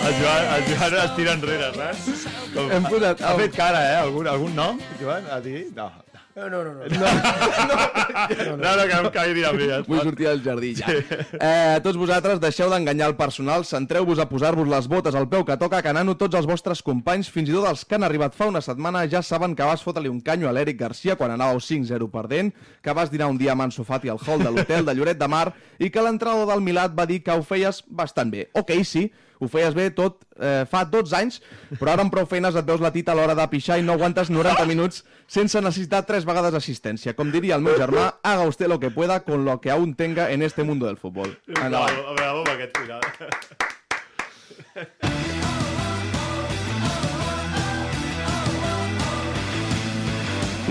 el 0.08 0.14
Joan, 0.22 0.46
el 0.56 0.78
Joan 0.78 0.94
es 1.06 1.16
tira 1.16 1.32
enrere, 1.34 1.70
saps? 1.74 2.26
Com, 2.54 2.72
Hem 2.72 2.84
posat- 2.86 3.22
ha, 3.22 3.32
ha 3.34 3.38
fet 3.42 3.56
cara, 3.56 3.80
eh? 3.92 3.96
Algun, 4.06 4.28
algun 4.28 4.54
nom, 4.56 4.80
Joan? 5.02 5.26
A 5.32 5.42
ti? 5.42 5.66
No. 5.76 5.90
No, 6.36 6.50
no, 6.50 6.66
no. 6.66 6.74
no. 6.74 6.86
No, 6.86 8.76
no, 8.76 8.84
que 8.88 8.96
no 8.96 9.06
em 9.06 9.12
caigui 9.14 9.44
a 9.48 9.52
mi. 9.56 9.68
Vull 9.88 10.02
sortir 10.04 10.28
del 10.28 10.42
jardí 10.44 10.74
ja. 10.76 10.92
Eh, 10.92 11.78
tots 11.84 11.96
vosaltres 12.00 12.42
deixeu 12.44 12.68
d'enganyar 12.72 13.08
el 13.12 13.16
personal, 13.16 13.64
centreu-vos 13.68 14.20
a 14.20 14.28
posar-vos 14.28 14.68
les 14.68 14.90
botes 14.92 15.16
al 15.16 15.30
peu 15.32 15.46
que 15.48 15.56
toca, 15.62 15.80
que 15.84 15.94
nano 15.96 16.18
tots 16.20 16.36
els 16.36 16.48
vostres 16.50 16.84
companys, 16.84 17.30
fins 17.32 17.52
i 17.52 17.56
tot 17.56 17.70
els 17.70 17.86
que 17.88 17.96
han 17.96 18.08
arribat 18.08 18.36
fa 18.36 18.50
una 18.52 18.60
setmana, 18.64 19.06
ja 19.12 19.24
saben 19.24 19.56
que 19.56 19.68
vas 19.68 19.84
fotre-li 19.86 20.12
un 20.12 20.20
canyo 20.26 20.50
a 20.50 20.54
l'Eric 20.56 20.80
Garcia 20.80 21.16
quan 21.20 21.32
anàveu 21.32 21.62
5-0 21.64 22.10
perdent, 22.12 22.52
que 22.84 22.96
vas 22.96 23.12
dinar 23.14 23.32
un 23.32 23.40
dia 23.40 23.56
amb 23.56 23.68
Ansu 23.70 23.88
Fati 23.88 24.12
al 24.12 24.20
hall 24.20 24.44
de 24.44 24.52
l'hotel 24.52 24.88
de 24.88 24.96
Lloret 24.96 25.20
de 25.22 25.32
Mar 25.32 25.48
i 25.80 25.90
que 25.90 26.04
l'entrenador 26.04 26.52
del 26.52 26.64
Milat 26.66 26.96
va 27.00 27.08
dir 27.08 27.22
que 27.24 27.32
ho 27.36 27.48
feies 27.48 27.84
bastant 27.88 28.32
bé. 28.32 28.50
Ok, 28.60 28.76
sí, 28.84 29.08
ho 29.40 29.50
feies 29.52 29.76
bé 29.76 29.90
tot 29.96 30.24
eh, 30.40 30.64
fa 30.70 30.84
12 30.86 31.16
anys, 31.18 31.42
però 31.80 31.94
ara 31.94 32.06
amb 32.06 32.14
prou 32.14 32.28
feines 32.30 32.56
et 32.56 32.68
veus 32.68 32.82
la 32.84 32.92
tita 32.96 33.14
a 33.14 33.18
l'hora 33.18 33.36
de 33.38 33.48
pixar 33.52 33.80
i 33.80 33.86
no 33.86 33.94
aguantes 33.96 34.32
90 34.34 34.66
minuts 34.72 35.04
sense 35.28 35.62
necessitar 35.62 36.06
tres 36.08 36.26
vegades 36.28 36.54
assistència. 36.58 37.16
Com 37.18 37.32
diria 37.34 37.56
el 37.60 37.66
meu 37.66 37.78
germà, 37.80 38.14
haga 38.24 38.48
usted 38.50 38.68
lo 38.72 38.80
que 38.80 38.92
pueda 38.92 39.22
con 39.26 39.46
lo 39.46 39.60
que 39.62 39.72
aún 39.72 39.96
tenga 39.96 40.32
en 40.32 40.42
este 40.42 40.64
mundo 40.64 40.86
del 40.86 40.98
futbol. 40.98 41.38
Endavant. 41.48 41.96
Bravo, 41.96 42.16
bravo 42.16 42.40
amb 42.46 42.54
aquest 42.56 42.78
final. 42.78 43.02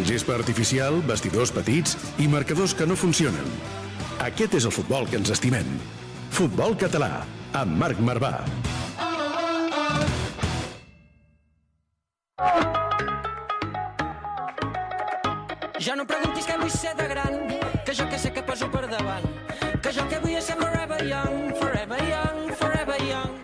Gespa 0.05 0.35
artificial, 0.37 0.99
vestidors 1.09 1.53
petits 1.55 1.95
i 2.21 2.27
marcadors 2.29 2.75
que 2.77 2.85
no 2.85 2.97
funcionen. 2.99 3.47
Aquest 4.21 4.59
és 4.59 4.67
el 4.69 4.75
futbol 4.75 5.09
que 5.09 5.17
ens 5.17 5.31
estimem. 5.33 5.69
Futbol 6.35 6.77
català, 6.77 7.25
amb 7.55 7.77
Marc 7.79 7.99
Marvà. 8.03 8.33
Ja 15.85 15.95
no 15.95 16.07
preguntis 16.09 16.49
què 16.49 16.57
vull 16.59 16.73
ser 16.73 16.95
de 16.99 17.07
gran, 17.11 17.37
que 17.87 17.95
jo 17.95 18.09
que 18.11 18.19
sé 18.19 18.33
que 18.35 18.43
poso 18.43 18.71
per 18.73 18.87
davant, 18.89 19.27
que 19.85 19.93
jo 19.95 20.07
que 20.11 20.19
vull 20.25 20.35
és 20.35 20.49
ser 20.51 20.57
forever 20.59 21.03
young, 21.07 21.53
forever 21.61 22.01
young, 22.09 22.41
forever 22.59 22.99
young. 23.05 23.39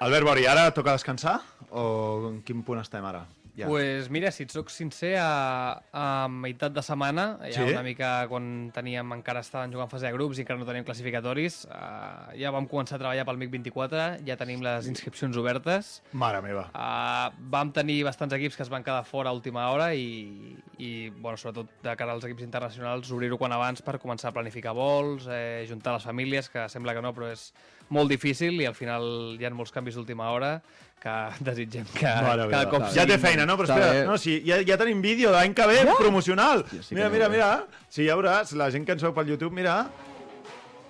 Albert 0.00 0.24
Bori, 0.30 0.46
ara 0.48 0.70
toca 0.72 0.96
descansar? 0.96 1.40
O 1.70 2.30
en 2.30 2.40
quin 2.46 2.64
punt 2.64 2.80
estem 2.80 3.04
ara? 3.04 3.26
Ja. 3.60 3.68
Pues 3.68 4.08
mira, 4.10 4.30
si 4.32 4.44
et 4.46 4.52
soc 4.54 4.70
sincer, 4.72 5.14
a, 5.20 5.82
a 5.92 6.04
meitat 6.32 6.72
de 6.72 6.82
setmana, 6.82 7.26
ja 7.50 7.60
Sí? 7.66 7.74
una 7.74 7.82
mica 7.84 8.26
quan 8.30 8.70
teníem, 8.74 9.12
encara 9.12 9.42
estaven 9.44 9.72
jugant 9.74 9.90
fase 9.92 10.06
de 10.08 10.12
grups 10.16 10.38
i 10.40 10.44
encara 10.46 10.58
no 10.58 10.64
teníem 10.68 10.84
classificatoris, 10.88 11.66
uh, 11.68 12.30
ja 12.40 12.50
vam 12.54 12.66
començar 12.70 12.96
a 12.96 13.02
treballar 13.02 13.26
pel 13.28 13.36
MIC 13.40 13.50
24, 13.58 14.04
ja 14.26 14.36
tenim 14.40 14.62
les 14.64 14.88
inscripcions 14.88 15.36
obertes. 15.36 15.98
Mare 16.12 16.40
meva. 16.44 16.68
Uh, 16.72 17.28
vam 17.52 17.72
tenir 17.76 18.00
bastants 18.08 18.32
equips 18.38 18.56
que 18.56 18.64
es 18.64 18.72
van 18.72 18.82
quedar 18.86 19.04
fora 19.04 19.30
a 19.30 19.36
última 19.36 19.68
hora 19.70 19.90
i, 19.94 20.56
i 20.78 21.10
bueno, 21.10 21.36
sobretot 21.36 21.68
de 21.84 21.96
cara 22.00 22.12
als 22.16 22.24
equips 22.24 22.42
internacionals, 22.46 23.10
obrir-ho 23.12 23.36
quan 23.38 23.52
abans 23.52 23.82
per 23.84 23.98
començar 24.00 24.30
a 24.30 24.36
planificar 24.38 24.72
vols, 24.74 25.28
eh, 25.28 25.66
juntar 25.68 25.92
les 25.98 26.04
famílies, 26.08 26.48
que 26.48 26.64
sembla 26.72 26.94
que 26.96 27.02
no, 27.04 27.12
però 27.12 27.28
és 27.30 27.50
molt 27.90 28.10
difícil 28.10 28.60
i 28.62 28.68
al 28.68 28.76
final 28.78 29.36
hi 29.38 29.46
ha 29.46 29.50
molts 29.54 29.74
canvis 29.74 29.98
d'última 29.98 30.30
hora 30.30 30.58
que 31.00 31.14
desitgem 31.48 31.88
que 31.94 32.12
Mare 32.26 32.46
cada 32.52 32.68
cop 32.70 32.86
ja 32.94 33.06
té 33.08 33.16
feina, 33.18 33.46
no? 33.48 33.56
Però 33.58 33.70
espera, 33.70 33.90
bé. 33.96 34.04
no, 34.08 34.18
sí, 34.20 34.38
ja, 34.46 34.60
ja 34.66 34.78
tenim 34.80 35.00
vídeo 35.04 35.32
d'any 35.34 35.56
que 35.56 35.66
ve 35.70 35.80
promocional. 35.98 36.64
Sí, 36.70 36.82
sí 36.82 36.88
que 36.94 37.00
mira, 37.00 37.10
mira, 37.10 37.26
ha. 37.26 37.34
mira. 37.34 37.50
Sí, 37.88 38.06
ja 38.06 38.18
veuràs, 38.20 38.54
la 38.58 38.70
gent 38.70 38.86
que 38.86 38.96
ens 38.96 39.04
veu 39.06 39.16
pel 39.16 39.34
YouTube, 39.34 39.54
mira. 39.56 39.80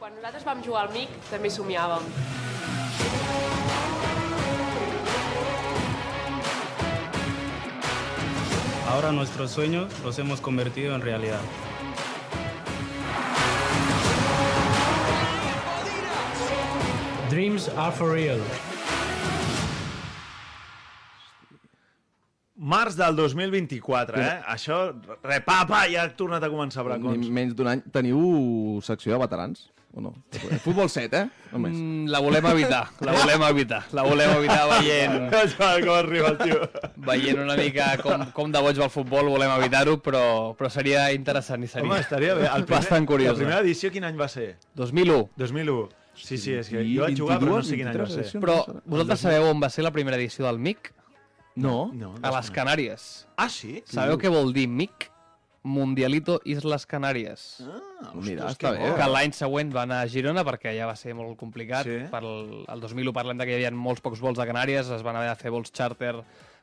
Quan 0.01 0.15
nosaltres 0.17 0.45
vam 0.49 0.63
jugar 0.65 0.89
al 0.89 0.95
MIC, 0.97 1.17
també 1.31 1.53
somiàvem. 1.53 2.07
Ahora 8.91 9.13
nuestros 9.13 9.53
sueños 9.53 9.87
los 10.03 10.19
hemos 10.19 10.41
convertido 10.41 10.97
en 10.97 11.03
realidad. 11.03 11.39
Dreams 17.31 17.69
are 17.77 17.93
for 17.93 18.11
real. 18.11 18.41
Març 22.57 22.97
del 22.99 23.15
2024, 23.17 24.19
eh? 24.21 24.33
Això, 24.51 24.79
repapa, 25.23 25.85
ja 25.89 26.03
ha 26.09 26.11
tornat 26.19 26.43
a 26.43 26.51
començar 26.51 26.83
Ni 26.83 26.89
Bracons. 26.91 27.29
menys 27.31 27.55
d'un 27.55 27.71
any. 27.71 27.85
Teniu 27.95 28.81
secció 28.83 29.15
de 29.15 29.21
veterans? 29.23 29.69
O 29.95 30.03
no? 30.03 30.11
Futbol 30.65 30.91
7, 30.91 31.21
eh? 31.21 31.47
Només. 31.53 31.73
Mm, 31.79 32.09
la 32.11 32.19
volem 32.23 32.49
evitar, 32.51 32.83
la 33.07 33.15
volem 33.15 33.47
evitar, 33.49 33.81
la 33.95 34.05
volem 34.07 34.35
evitar 34.37 34.67
veient, 34.75 35.31
com 35.87 35.95
arriba 35.95 36.35
el 36.35 36.39
tio. 36.43 36.59
veient 37.07 37.41
una 37.43 37.57
mica 37.59 37.93
com, 38.03 38.27
com 38.35 38.53
de 38.55 38.63
boig 38.67 38.79
va 38.83 38.91
el 38.91 38.95
futbol, 38.95 39.31
volem 39.37 39.55
evitar-ho, 39.61 39.97
però, 40.03 40.25
però 40.59 40.71
seria 40.71 41.09
interessant 41.15 41.63
i 41.63 41.71
seria 41.71 41.87
Home, 41.87 42.03
estaria 42.03 42.35
bé. 42.35 42.51
El 42.51 42.67
primer, 42.67 42.83
bastant 42.83 43.07
curiós. 43.07 43.39
La 43.39 43.43
primera 43.45 43.63
edició 43.63 43.95
quin 43.95 44.11
any 44.11 44.19
va 44.19 44.31
ser? 44.31 44.53
2001. 44.75 45.31
2001. 45.39 46.00
Sí, 46.23 46.39
sí, 46.39 46.55
és 46.61 46.69
que 46.71 46.83
jo 46.85 47.05
vaig 47.07 47.19
jugar, 47.19 47.39
però 47.43 47.57
no 47.57 47.61
22, 47.61 47.69
sé 47.71 47.79
quin 47.81 47.91
any 47.91 47.99
va 48.01 48.07
23 48.09 48.33
ser. 48.33 48.43
Però 48.43 48.57
no 48.69 48.83
vosaltres 48.95 49.25
sabeu 49.27 49.49
on 49.51 49.63
va 49.63 49.71
ser 49.73 49.85
la 49.87 49.93
primera 49.95 50.19
edició 50.21 50.47
del 50.47 50.59
MIC? 50.63 50.93
No. 51.61 51.91
No, 51.93 52.15
A 52.23 52.31
les 52.37 52.51
Canàries. 52.55 53.07
Ah, 53.37 53.49
sí? 53.51 53.81
Sabeu 53.91 54.19
què 54.21 54.31
vol 54.33 54.53
dir 54.57 54.69
MIC? 54.69 55.09
Mundialito 55.63 56.39
Islas 56.49 56.87
Canàries. 56.89 57.61
Ah, 58.01 58.13
Mira, 58.17 58.47
està 58.49 58.71
bé. 58.73 58.95
Que 58.97 59.09
l'any 59.11 59.35
següent 59.37 59.75
va 59.75 59.83
anar 59.85 59.99
a 60.01 60.09
Girona 60.09 60.45
perquè 60.47 60.73
ja 60.73 60.87
va 60.89 60.95
ser 60.97 61.13
molt 61.19 61.37
complicat. 61.41 61.85
Sí. 61.85 61.99
Per 62.13 62.23
el, 62.25 62.63
el 62.65 62.81
2001 62.81 63.13
parlem 63.13 63.37
de 63.43 63.45
que 63.45 63.53
hi 63.53 63.59
havia 63.59 63.73
molts 63.77 64.01
pocs 64.01 64.23
vols 64.25 64.41
a 64.41 64.47
Canàries, 64.49 64.89
es 64.89 65.05
van 65.05 65.19
haver 65.21 65.29
de 65.29 65.37
fer 65.43 65.53
vols 65.53 65.73
charter 65.73 66.15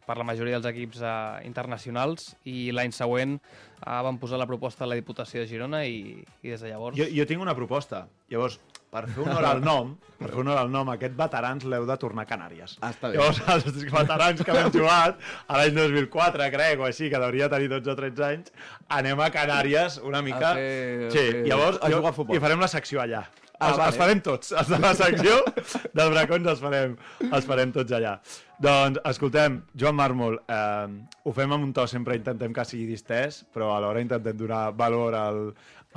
per 0.08 0.16
la 0.18 0.24
majoria 0.24 0.56
dels 0.58 0.70
equips 0.72 1.02
eh, 1.04 1.14
internacionals 1.46 2.32
i 2.48 2.72
l'any 2.72 2.94
següent 2.96 3.36
eh, 3.38 4.02
van 4.08 4.18
posar 4.18 4.40
la 4.40 4.48
proposta 4.50 4.86
a 4.86 4.90
la 4.90 4.96
Diputació 4.98 5.44
de 5.44 5.50
Girona 5.52 5.84
i, 5.86 6.16
i 6.42 6.54
des 6.54 6.64
de 6.64 6.72
llavors... 6.72 6.98
Jo, 6.98 7.10
jo 7.12 7.26
tinc 7.30 7.44
una 7.44 7.54
proposta. 7.58 8.06
Llavors, 8.32 8.58
per 8.92 9.04
fer 9.12 9.24
honor 9.26 9.46
al 9.46 9.62
nom, 9.64 9.96
per 10.18 10.30
fer 10.32 10.40
honor 10.42 10.58
al 10.62 10.70
nom, 10.74 10.90
aquest 10.94 11.16
veterans 11.20 11.66
l'heu 11.68 11.86
de 11.90 11.98
tornar 12.02 12.24
a 12.24 12.30
Canàries. 12.30 12.78
Ah, 12.82 12.92
està 12.94 13.12
bé. 13.12 13.18
Llavors, 13.18 13.42
els 13.54 13.82
veterans 13.92 14.44
que 14.48 14.56
hem 14.62 14.70
jugat 14.74 15.20
a 15.48 15.58
l'any 15.60 15.76
2004, 15.76 16.48
crec, 16.54 16.80
o 16.80 16.88
així, 16.88 17.10
que 17.12 17.20
hauria 17.20 17.50
tenir 17.52 17.68
12 17.74 17.92
o 17.94 17.98
13 18.00 18.24
anys, 18.30 18.54
anem 19.00 19.20
a 19.20 19.28
Canàries 19.34 20.00
una 20.04 20.22
mica... 20.26 20.54
A 20.54 20.56
fer- 20.62 21.10
a 21.10 21.12
sí, 21.12 21.26
fer- 21.32 21.44
llavors 21.50 21.82
a 21.84 21.92
jugar 21.92 22.14
a 22.14 22.18
futbol. 22.22 22.38
i 22.38 22.44
farem 22.48 22.64
la 22.64 22.72
secció 22.72 23.04
allà. 23.04 23.26
Ah, 23.58 23.72
els, 23.72 23.78
vale. 23.80 23.88
els 23.90 23.98
farem 23.98 24.20
tots, 24.22 24.52
els 24.54 24.68
de 24.70 24.78
la 24.78 24.92
secció 24.94 25.38
dels 25.98 26.12
bracons 26.14 26.46
els 26.52 26.60
farem, 26.62 26.92
els 27.26 27.46
farem 27.50 27.72
tots 27.74 27.96
allà. 27.98 28.12
Doncs, 28.62 29.00
escoltem, 29.10 29.56
Joan 29.74 29.96
Màrmol, 29.98 30.38
eh, 30.46 30.92
ho 31.26 31.34
fem 31.34 31.56
amb 31.56 31.66
un 31.66 31.72
to, 31.74 31.88
sempre 31.90 32.14
intentem 32.20 32.54
que 32.54 32.66
sigui 32.70 32.86
distès, 32.92 33.40
però 33.54 33.72
alhora 33.74 34.04
intentem 34.06 34.38
donar 34.38 34.68
valor 34.78 35.18
al, 35.18 35.42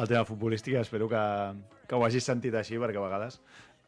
al 0.00 0.08
tema 0.08 0.24
futbolístic 0.24 0.72
i 0.78 0.80
espero 0.80 1.08
que, 1.12 1.20
que 1.90 1.98
ho 1.98 2.06
hagis 2.06 2.28
sentit 2.30 2.54
així, 2.54 2.78
perquè 2.78 3.00
a 3.00 3.06
vegades 3.08 3.40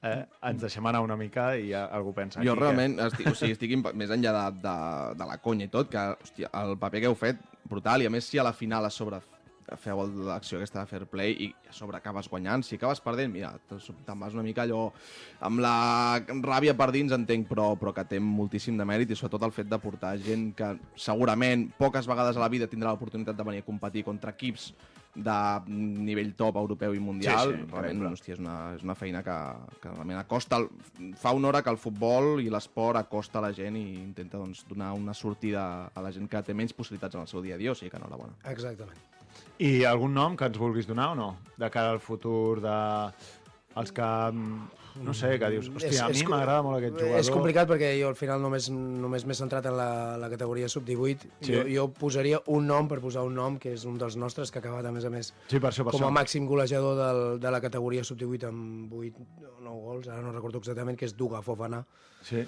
eh, 0.02 0.22
ens 0.50 0.64
deixem 0.64 0.86
anar 0.90 1.02
una 1.06 1.16
mica 1.18 1.52
i 1.54 1.68
ja 1.70 1.84
algú 1.94 2.14
pensa 2.16 2.42
Jo 2.44 2.56
realment 2.58 2.98
estic, 3.06 3.28
o 3.30 3.36
sigui, 3.38 3.54
estic 3.54 3.76
més 3.94 4.10
enllà 4.10 4.32
de, 4.38 4.46
de, 4.64 4.76
de 5.20 5.28
la 5.30 5.38
conya 5.44 5.68
i 5.68 5.72
tot, 5.72 5.90
que 5.92 6.02
hòstia, 6.16 6.50
el 6.62 6.74
paper 6.82 7.04
que 7.04 7.12
heu 7.12 7.18
fet, 7.18 7.44
brutal, 7.70 8.02
i 8.02 8.10
a 8.10 8.12
més 8.12 8.26
si 8.26 8.42
a 8.42 8.46
la 8.46 8.54
final 8.56 8.88
a 8.88 8.90
sobre 8.90 9.22
feu 9.78 10.02
l'acció 10.26 10.58
aquesta 10.58 10.80
de 10.82 10.86
fair 10.90 11.06
play 11.10 11.32
i 11.46 11.48
a 11.68 11.72
sobre 11.72 11.96
acabes 11.96 12.28
guanyant, 12.28 12.64
si 12.66 12.76
acabes 12.76 13.00
perdent, 13.00 13.32
mira, 13.32 13.52
te- 13.68 13.78
te'n 14.06 14.20
vas 14.20 14.34
una 14.34 14.42
mica 14.42 14.62
allò 14.66 14.90
amb 15.40 15.60
la 15.62 16.20
ràbia 16.42 16.74
per 16.76 16.90
dins, 16.92 17.12
entenc, 17.12 17.46
però, 17.48 17.72
però 17.80 17.92
que 17.96 18.04
té 18.04 18.20
moltíssim 18.20 18.76
de 18.76 18.84
mèrit 18.88 19.10
i 19.10 19.16
sobretot 19.18 19.42
el 19.48 19.52
fet 19.52 19.68
de 19.70 19.78
portar 19.78 20.16
gent 20.18 20.50
que 20.54 20.72
segurament 20.96 21.68
poques 21.78 22.06
vegades 22.06 22.36
a 22.36 22.40
la 22.44 22.48
vida 22.52 22.66
tindrà 22.68 22.90
l'oportunitat 22.92 23.36
de 23.36 23.44
venir 23.44 23.62
a 23.62 23.68
competir 23.68 24.04
contra 24.04 24.30
equips 24.34 24.72
de 25.14 25.34
nivell 25.68 26.30
top 26.32 26.56
europeu 26.56 26.94
i 26.96 26.98
mundial, 26.98 27.50
Sí, 27.52 27.58
sí, 27.60 27.66
realment, 27.74 28.14
hòstia, 28.14 28.32
és 28.32 28.40
una, 28.40 28.54
és 28.78 28.82
una 28.82 28.94
feina 28.96 29.20
que, 29.22 29.34
que 29.82 29.90
realment 29.92 30.16
acosta, 30.22 30.56
el, 30.56 30.70
fa 31.20 31.34
honor 31.36 31.58
a 31.58 31.62
que 31.62 31.68
el 31.68 31.76
futbol 31.76 32.40
i 32.40 32.48
l'esport 32.48 32.96
acosta 32.96 33.38
a 33.38 33.42
la 33.44 33.52
gent 33.52 33.76
i 33.76 33.84
intenta 34.00 34.38
doncs, 34.40 34.64
donar 34.70 34.94
una 34.96 35.12
sortida 35.12 35.90
a 35.92 36.00
la 36.00 36.12
gent 36.16 36.30
que 36.32 36.40
té 36.42 36.54
menys 36.56 36.72
possibilitats 36.72 37.14
en 37.20 37.26
el 37.26 37.28
seu 37.28 37.42
dia 37.44 37.56
a 37.56 37.60
dia, 37.60 37.72
o 37.72 37.74
sigui 37.76 37.90
que 37.92 38.00
enhorabona. 38.00 38.32
Exactament. 38.48 39.11
I 39.62 39.84
algun 39.88 40.14
nom 40.16 40.34
que 40.36 40.48
ens 40.50 40.58
vulguis 40.58 40.86
donar 40.88 41.12
o 41.12 41.18
no? 41.18 41.30
De 41.58 41.68
cara 41.70 41.92
al 41.94 42.00
futur 42.02 42.60
de... 42.64 42.76
Els 43.78 43.92
que... 43.96 44.06
mm, 44.32 44.78
No 45.00 45.14
sé, 45.16 45.38
que 45.40 45.48
dius, 45.48 45.70
hòstia, 45.72 46.02
a 46.04 46.08
mi 46.12 46.20
m'agrada 46.28 46.60
molt 46.60 46.76
aquest 46.76 46.98
jugador. 46.98 47.20
És 47.22 47.30
complicat 47.32 47.68
perquè 47.70 47.94
jo 47.96 48.10
al 48.10 48.16
final 48.18 48.42
només, 48.44 48.66
només 48.68 49.22
m'he 49.24 49.32
centrat 49.38 49.64
en 49.70 49.72
la, 49.78 49.86
la 50.20 50.28
categoria 50.28 50.68
sub-18. 50.68 51.30
Sí. 51.40 51.54
Jo, 51.54 51.62
jo 51.72 51.86
posaria 51.96 52.42
un 52.52 52.66
nom 52.68 52.90
per 52.90 52.98
posar 53.00 53.22
un 53.24 53.32
nom, 53.38 53.56
que 53.62 53.72
és 53.72 53.86
un 53.88 53.96
dels 53.96 54.18
nostres, 54.20 54.50
que 54.52 54.60
ha 54.60 54.62
acabat, 54.66 54.84
a 54.84 54.92
més 54.92 55.06
a 55.08 55.12
més, 55.14 55.30
Sí, 55.48 55.56
per 55.64 55.70
això, 55.70 55.86
per 55.88 55.94
com 55.96 56.04
a 56.04 56.10
això. 56.10 56.12
màxim 56.18 56.44
golejador 56.50 56.98
del, 57.00 57.22
de 57.40 57.52
la 57.56 57.62
categoria 57.64 58.04
sub-18 58.04 58.50
amb 58.50 58.92
8 59.00 59.24
o 59.48 59.54
9 59.64 59.80
gols, 59.86 60.10
ara 60.12 60.20
no 60.26 60.34
recordo 60.36 60.60
exactament, 60.60 61.00
que 61.00 61.08
és 61.08 61.16
Duga 61.16 61.40
Fofana. 61.40 61.80
Sí. 62.28 62.44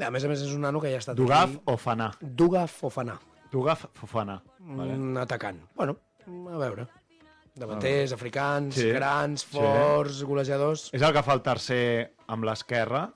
A 0.00 0.08
més 0.16 0.24
a 0.24 0.32
més 0.32 0.40
és 0.48 0.56
un 0.56 0.64
nano 0.64 0.80
que 0.80 0.88
ja 0.88 0.96
ha 0.96 1.04
estat 1.04 1.20
Dugaf 1.20 1.50
aquí. 1.50 1.60
o 1.66 1.76
Fanà? 1.76 2.08
Duga 2.22 2.64
Fofana. 2.72 3.18
Dugaf 3.52 3.84
Fofana. 4.00 4.38
Vale. 4.64 4.96
Un 4.96 5.18
atacant. 5.20 5.60
Bueno, 5.76 5.98
a 6.26 6.58
veure. 6.58 6.86
Davanters, 7.54 8.12
africans, 8.12 8.74
Sí. 8.74 8.88
grans, 8.90 9.42
Sí. 9.42 9.56
forts, 9.58 10.22
golejadors... 10.24 10.86
És 10.94 11.02
el 11.02 11.12
que 11.12 11.22
fa 11.22 11.34
el 11.34 11.42
tercer 11.42 12.14
amb 12.28 12.44
l'esquerra, 12.44 13.10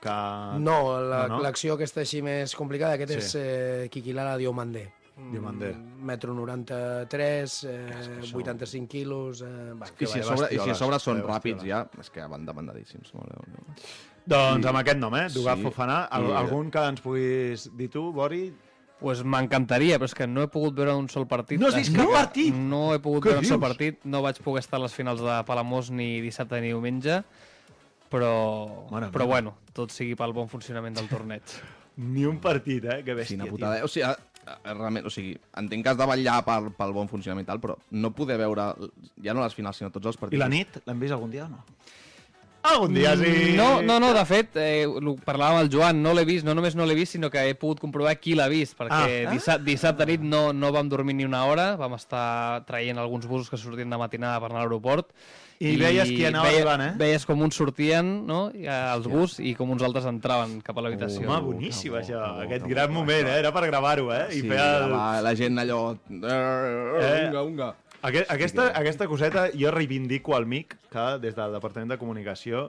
que... 0.00 0.14
No, 0.60 1.00
la- 1.02 1.26
no, 1.26 1.36
no? 1.38 1.42
l'acció 1.42 1.74
aquesta 1.74 2.00
així 2.04 2.20
més 2.22 2.54
complicada, 2.54 2.94
aquest 2.94 3.10
Sí. 3.10 3.18
és 3.18 3.34
eh, 3.34 3.88
Kikilala 3.90 4.36
Diomandé. 4.38 4.92
Diomandé. 5.16 5.72
Mm, 5.74 6.04
Metro 6.06 6.34
93, 6.34 7.64
eh, 7.64 7.90
això- 8.20 8.34
85 8.36 8.88
quilos... 8.88 9.42
Eh, 9.42 9.72
va, 9.74 9.86
I 9.98 10.06
si, 10.06 10.20
a 10.20 10.24
sobre, 10.24 10.48
I 10.54 10.58
si 10.58 10.70
a 10.70 10.74
sobre 10.74 10.98
són 10.98 11.22
ràpids 11.22 11.62
ja, 11.66 11.84
és 12.00 12.10
que 12.10 12.26
van 12.26 12.44
demandadíssims. 12.46 13.12
Molt 13.14 13.28
bé, 13.30 13.36
molt 13.38 13.68
bé. 13.68 13.82
Doncs 14.26 14.64
I- 14.64 14.68
amb 14.68 14.78
aquest 14.80 14.98
nom, 14.98 15.14
eh? 15.16 15.26
Dugaf 15.34 15.58
sí, 15.58 15.64
Fofana. 15.68 16.04
Al, 16.10 16.28
i- 16.30 16.32
Algun 16.32 16.70
que 16.70 16.78
ens 16.94 17.00
puguis 17.00 17.68
dir 17.76 17.90
tu, 17.90 18.12
Bori? 18.12 18.52
Pues 19.00 19.20
m'encantaria, 19.26 19.98
però 19.98 20.06
és 20.08 20.14
que 20.16 20.26
no 20.30 20.44
he 20.44 20.48
pogut 20.48 20.74
veure 20.78 20.94
un 20.96 21.08
sol 21.12 21.26
partit. 21.28 21.58
No 21.60 21.66
has 21.68 21.74
vist 21.76 21.92
cap 21.94 22.06
No, 22.06 22.12
partit? 22.14 22.54
No 22.54 22.82
he 22.94 23.00
pogut 23.02 23.24
Què 23.24 23.32
veure 23.34 23.42
un 23.42 23.48
sol 23.48 23.58
dius? 23.58 23.66
partit. 23.68 23.98
No 24.08 24.22
vaig 24.24 24.38
poder 24.40 24.62
estar 24.62 24.78
a 24.78 24.82
les 24.84 24.94
finals 24.94 25.20
de 25.20 25.40
Palamós 25.44 25.90
ni 25.90 26.20
dissabte 26.24 26.60
ni 26.62 26.70
diumenge, 26.70 27.18
però, 28.10 28.30
Mare 28.90 29.08
però 29.10 29.24
meva. 29.26 29.32
bueno, 29.34 29.54
tot 29.74 29.90
sigui 29.92 30.14
pel 30.14 30.32
bon 30.32 30.48
funcionament 30.48 30.94
del 30.96 31.08
torneig. 31.10 31.42
Ni 31.96 32.24
un 32.26 32.40
partit, 32.42 32.84
eh? 32.90 33.02
Que 33.06 33.14
bèstia, 33.14 33.36
Quina 33.36 33.44
tio. 33.46 33.52
putada. 33.54 33.84
O 33.84 33.88
sigui, 33.88 34.06
eh, 34.08 34.48
eh, 34.50 34.72
realment, 34.74 35.06
o 35.06 35.10
sigui, 35.14 35.36
entenc 35.60 35.84
que 35.84 35.90
has 35.92 35.98
de 36.00 36.06
vetllar 36.10 36.40
pel, 36.46 36.72
pel 36.74 36.92
bon 36.96 37.06
funcionament 37.10 37.44
i 37.46 37.50
tal, 37.52 37.60
però 37.62 37.76
no 37.94 38.10
poder 38.14 38.34
veure, 38.40 38.64
ja 39.22 39.34
no 39.34 39.44
les 39.44 39.54
finals, 39.54 39.78
sinó 39.78 39.90
tots 39.94 40.06
els 40.10 40.16
partits. 40.18 40.34
I 40.38 40.42
la 40.42 40.48
nit? 40.50 40.80
L'hem 40.86 40.98
vist 41.04 41.14
algun 41.14 41.30
dia 41.30 41.44
o 41.44 41.48
no? 41.52 41.60
Algun 42.64 42.94
dia 42.96 43.12
sí. 43.20 43.52
No, 43.58 43.82
no, 43.82 43.98
no, 44.00 44.14
de 44.16 44.24
fet, 44.24 44.56
eh, 44.56 44.86
lo- 44.88 45.16
parlàvem 45.20 45.58
amb 45.58 45.62
el 45.66 45.68
Joan, 45.70 45.98
no 46.02 46.14
l'he 46.16 46.24
vist, 46.24 46.46
no 46.48 46.54
només 46.56 46.74
no 46.74 46.86
l'he 46.88 46.94
vist, 46.96 47.12
sinó 47.12 47.28
que 47.30 47.42
he 47.50 47.54
pogut 47.54 47.78
comprovar 47.82 48.16
qui 48.18 48.34
l'ha 48.34 48.48
vist, 48.48 48.72
perquè 48.78 49.26
Ah. 49.26 49.30
dissabte, 49.30 49.64
dissabte 49.68 50.06
nit 50.08 50.20
no, 50.24 50.52
no 50.56 50.72
vam 50.72 50.88
dormir 50.88 51.14
ni 51.14 51.26
una 51.28 51.44
hora, 51.44 51.74
vam 51.76 51.92
estar 51.94 52.64
traient 52.64 52.96
alguns 52.98 53.26
busos 53.28 53.50
que 53.50 53.58
sortien 53.60 53.90
de 53.90 53.98
matinada 54.00 54.40
per 54.40 54.48
anar 54.50 54.62
a 54.62 54.64
l'aeroport, 54.64 55.12
I 55.60 55.76
veies 55.78 56.08
qui 56.08 56.24
anava 56.26 56.48
veia- 56.48 56.56
arribant, 56.64 56.82
eh? 56.82 56.92
Veies 56.98 57.24
com 57.26 57.40
uns 57.40 57.54
sortien, 57.54 58.26
no?, 58.26 58.50
i, 58.54 58.64
eh, 58.66 58.94
els 58.94 59.06
bus, 59.06 59.38
i 59.40 59.52
com 59.54 59.70
uns 59.70 59.82
altres 59.86 60.04
entraven 60.08 60.60
cap 60.64 60.76
a 60.78 60.82
l'habitació. 60.82 61.28
Home, 61.28 61.40
boníssim, 61.52 61.92
bo, 61.92 61.98
això. 62.00 62.18
bo, 62.18 62.40
Aquest 62.48 62.62
que 62.64 62.68
bo, 62.68 62.74
gran 62.74 62.88
que 62.88 62.92
moment, 62.94 63.24
bo. 63.28 63.30
eh? 63.30 63.38
Era 63.38 63.52
per 63.52 63.66
gravar-ho, 63.68 64.08
eh? 64.12 64.26
I 64.32 64.40
Sí, 64.40 64.48
fer 64.48 64.58
el... 64.58 64.90
la, 64.90 65.20
la 65.22 65.34
gent 65.36 65.58
allò... 65.58 65.94
Eh? 66.10 67.28
Unga, 67.28 67.42
unga. 67.42 67.74
Aquest, 68.04 68.30
aquesta, 68.30 68.68
aquesta 68.76 69.06
coseta 69.08 69.46
jo 69.56 69.70
reivindico 69.72 70.34
al 70.36 70.44
MIC 70.46 70.74
que 70.92 71.04
des 71.22 71.34
del 71.36 71.54
Departament 71.56 71.94
de 71.94 71.98
Comunicació 72.00 72.66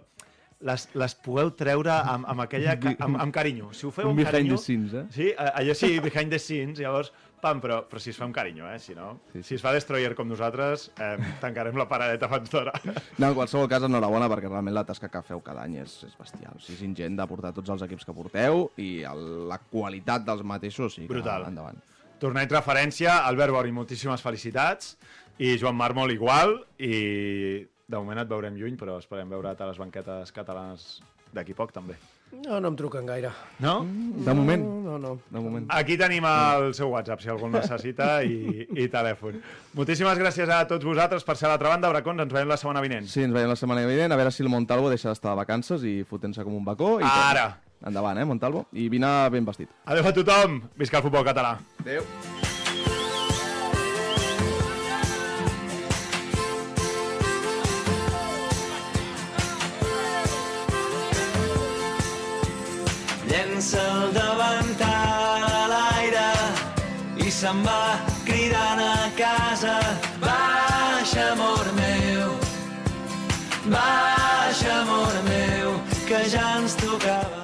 les, 0.65 0.85
les 0.95 1.13
pugueu 1.19 1.49
treure 1.59 1.91
amb, 1.91 2.23
amb, 2.31 2.41
aquella, 2.45 2.77
amb, 3.03 3.17
amb 3.19 3.33
carinyo. 3.35 3.73
Si 3.75 3.83
ho 3.85 3.91
feu 3.91 4.07
amb 4.09 4.15
behind 4.21 4.31
carinyo... 4.31 4.55
the 4.55 4.63
scenes, 4.63 4.93
eh? 4.95 5.03
Sí, 5.11 5.25
a- 5.37 5.51
allò 5.59 5.73
sí, 5.75 5.89
behind 5.99 6.31
the 6.31 6.39
scenes, 6.39 6.79
llavors, 6.79 7.11
pam, 7.43 7.59
però, 7.61 7.81
però 7.91 7.99
si 8.01 8.13
es 8.13 8.17
fa 8.17 8.23
amb 8.25 8.33
carinyo, 8.33 8.69
eh? 8.71 8.79
Si 8.79 8.95
no, 8.95 9.09
Sí, 9.33 9.41
sí. 9.41 9.49
si 9.49 9.55
es 9.59 9.65
fa 9.65 9.73
Destroyer 9.75 10.15
com 10.15 10.31
nosaltres, 10.31 10.87
eh, 10.97 11.17
tancarem 11.43 11.75
la 11.77 11.85
paradeta 11.91 12.29
abans 12.31 12.49
d'hora. 12.49 12.71
No, 13.19 13.27
en 13.27 13.35
qualsevol 13.35 13.67
cas, 13.69 13.83
enhorabona, 13.85 14.29
perquè 14.31 14.47
realment 14.47 14.73
la 14.79 14.85
tasca 14.87 15.11
que 15.11 15.21
feu 15.27 15.43
cada 15.43 15.67
any 15.67 15.75
és, 15.83 15.97
és 16.07 16.15
bestial. 16.17 16.55
O 16.55 16.63
sigui, 16.63 16.79
és 16.79 16.85
ingent 16.87 17.19
de 17.19 17.27
portar 17.29 17.51
tots 17.53 17.75
els 17.75 17.83
equips 17.85 18.07
que 18.07 18.15
porteu 18.15 18.69
i 18.81 19.03
el, 19.11 19.25
la 19.51 19.59
qualitat 19.59 20.23
dels 20.25 20.41
mateixos, 20.47 20.95
sí 20.95 21.05
Brutal. 21.11 21.49
endavant. 21.51 21.83
Torneig 22.23 22.47
referència, 22.49 23.19
Albert 23.27 23.51
Bori, 23.51 23.73
moltíssimes 23.75 24.21
felicitats, 24.23 24.93
i 25.37 25.57
Joan 25.59 25.75
Marmol 25.75 26.13
igual, 26.15 26.57
i 26.79 27.65
de 27.87 27.97
moment 27.97 28.21
et 28.21 28.29
veurem 28.29 28.55
lluny, 28.57 28.77
però 28.79 28.97
esperem 29.01 29.29
veure't 29.29 29.61
a 29.61 29.69
les 29.69 29.79
banquetes 29.81 30.31
catalanes 30.35 30.99
d'aquí 31.35 31.53
poc, 31.53 31.73
també. 31.75 31.97
No, 32.35 32.59
no 32.59 32.71
em 32.71 32.75
truquen 32.75 33.05
gaire. 33.07 33.29
No? 33.63 33.77
De 33.85 34.33
moment. 34.33 34.63
No, 34.85 34.97
no. 34.99 35.11
De 35.29 35.39
moment. 35.39 35.67
Aquí 35.71 35.95
tenim 35.99 36.25
el 36.27 36.73
seu 36.75 36.89
WhatsApp, 36.91 37.21
si 37.23 37.29
algú 37.31 37.47
el 37.47 37.53
necessita, 37.53 38.23
i, 38.23 38.65
i 38.75 38.87
telèfon. 38.91 39.37
Moltíssimes 39.77 40.19
gràcies 40.19 40.49
a 40.51 40.63
tots 40.67 40.87
vosaltres 40.87 41.23
per 41.27 41.37
ser 41.39 41.47
a 41.47 41.53
l'altra 41.53 41.71
banda. 41.71 41.91
Bracons, 41.93 42.25
ens 42.25 42.33
veiem 42.33 42.51
la 42.51 42.59
setmana 42.59 42.83
vinent. 42.83 43.07
Sí, 43.11 43.23
ens 43.23 43.35
veiem 43.35 43.51
la 43.51 43.59
setmana 43.59 43.85
vinent, 43.87 44.11
a 44.11 44.19
veure 44.19 44.33
si 44.33 44.43
el 44.43 44.51
Montalvo 44.51 44.91
deixa 44.91 45.11
d'estar 45.11 45.35
de 45.35 45.43
vacances 45.43 45.85
i 45.87 46.01
fotent-se 46.09 46.43
com 46.43 46.57
un 46.57 46.65
bacó. 46.65 46.97
I 46.99 47.07
Ara. 47.07 47.47
Endavant, 47.85 48.17
eh, 48.17 48.25
Montalvo? 48.25 48.65
I 48.73 48.89
vine 48.89 49.13
ben 49.31 49.45
vestit. 49.45 49.71
Adéu 49.85 50.09
a 50.09 50.15
tothom. 50.15 50.61
Visca 50.75 50.99
el 50.99 51.07
futbol 51.07 51.27
català. 51.27 51.57
Adéu. 51.85 52.54
Llença 63.65 63.83
el 64.05 64.11
davantal 64.13 65.43
a 65.49 65.61
l'aire 65.71 66.25
i 67.25 67.31
se'n 67.33 67.63
va 67.65 67.97
cridant 68.27 68.81
a 68.83 69.09
casa. 69.17 69.77
Baixa, 70.21 71.23
amor 71.31 71.71
meu, 71.79 72.35
baixa, 73.65 74.75
amor 74.83 75.17
meu, 75.29 75.73
que 76.05 76.21
ja 76.35 76.45
ens 76.59 76.77
tocava. 76.83 77.34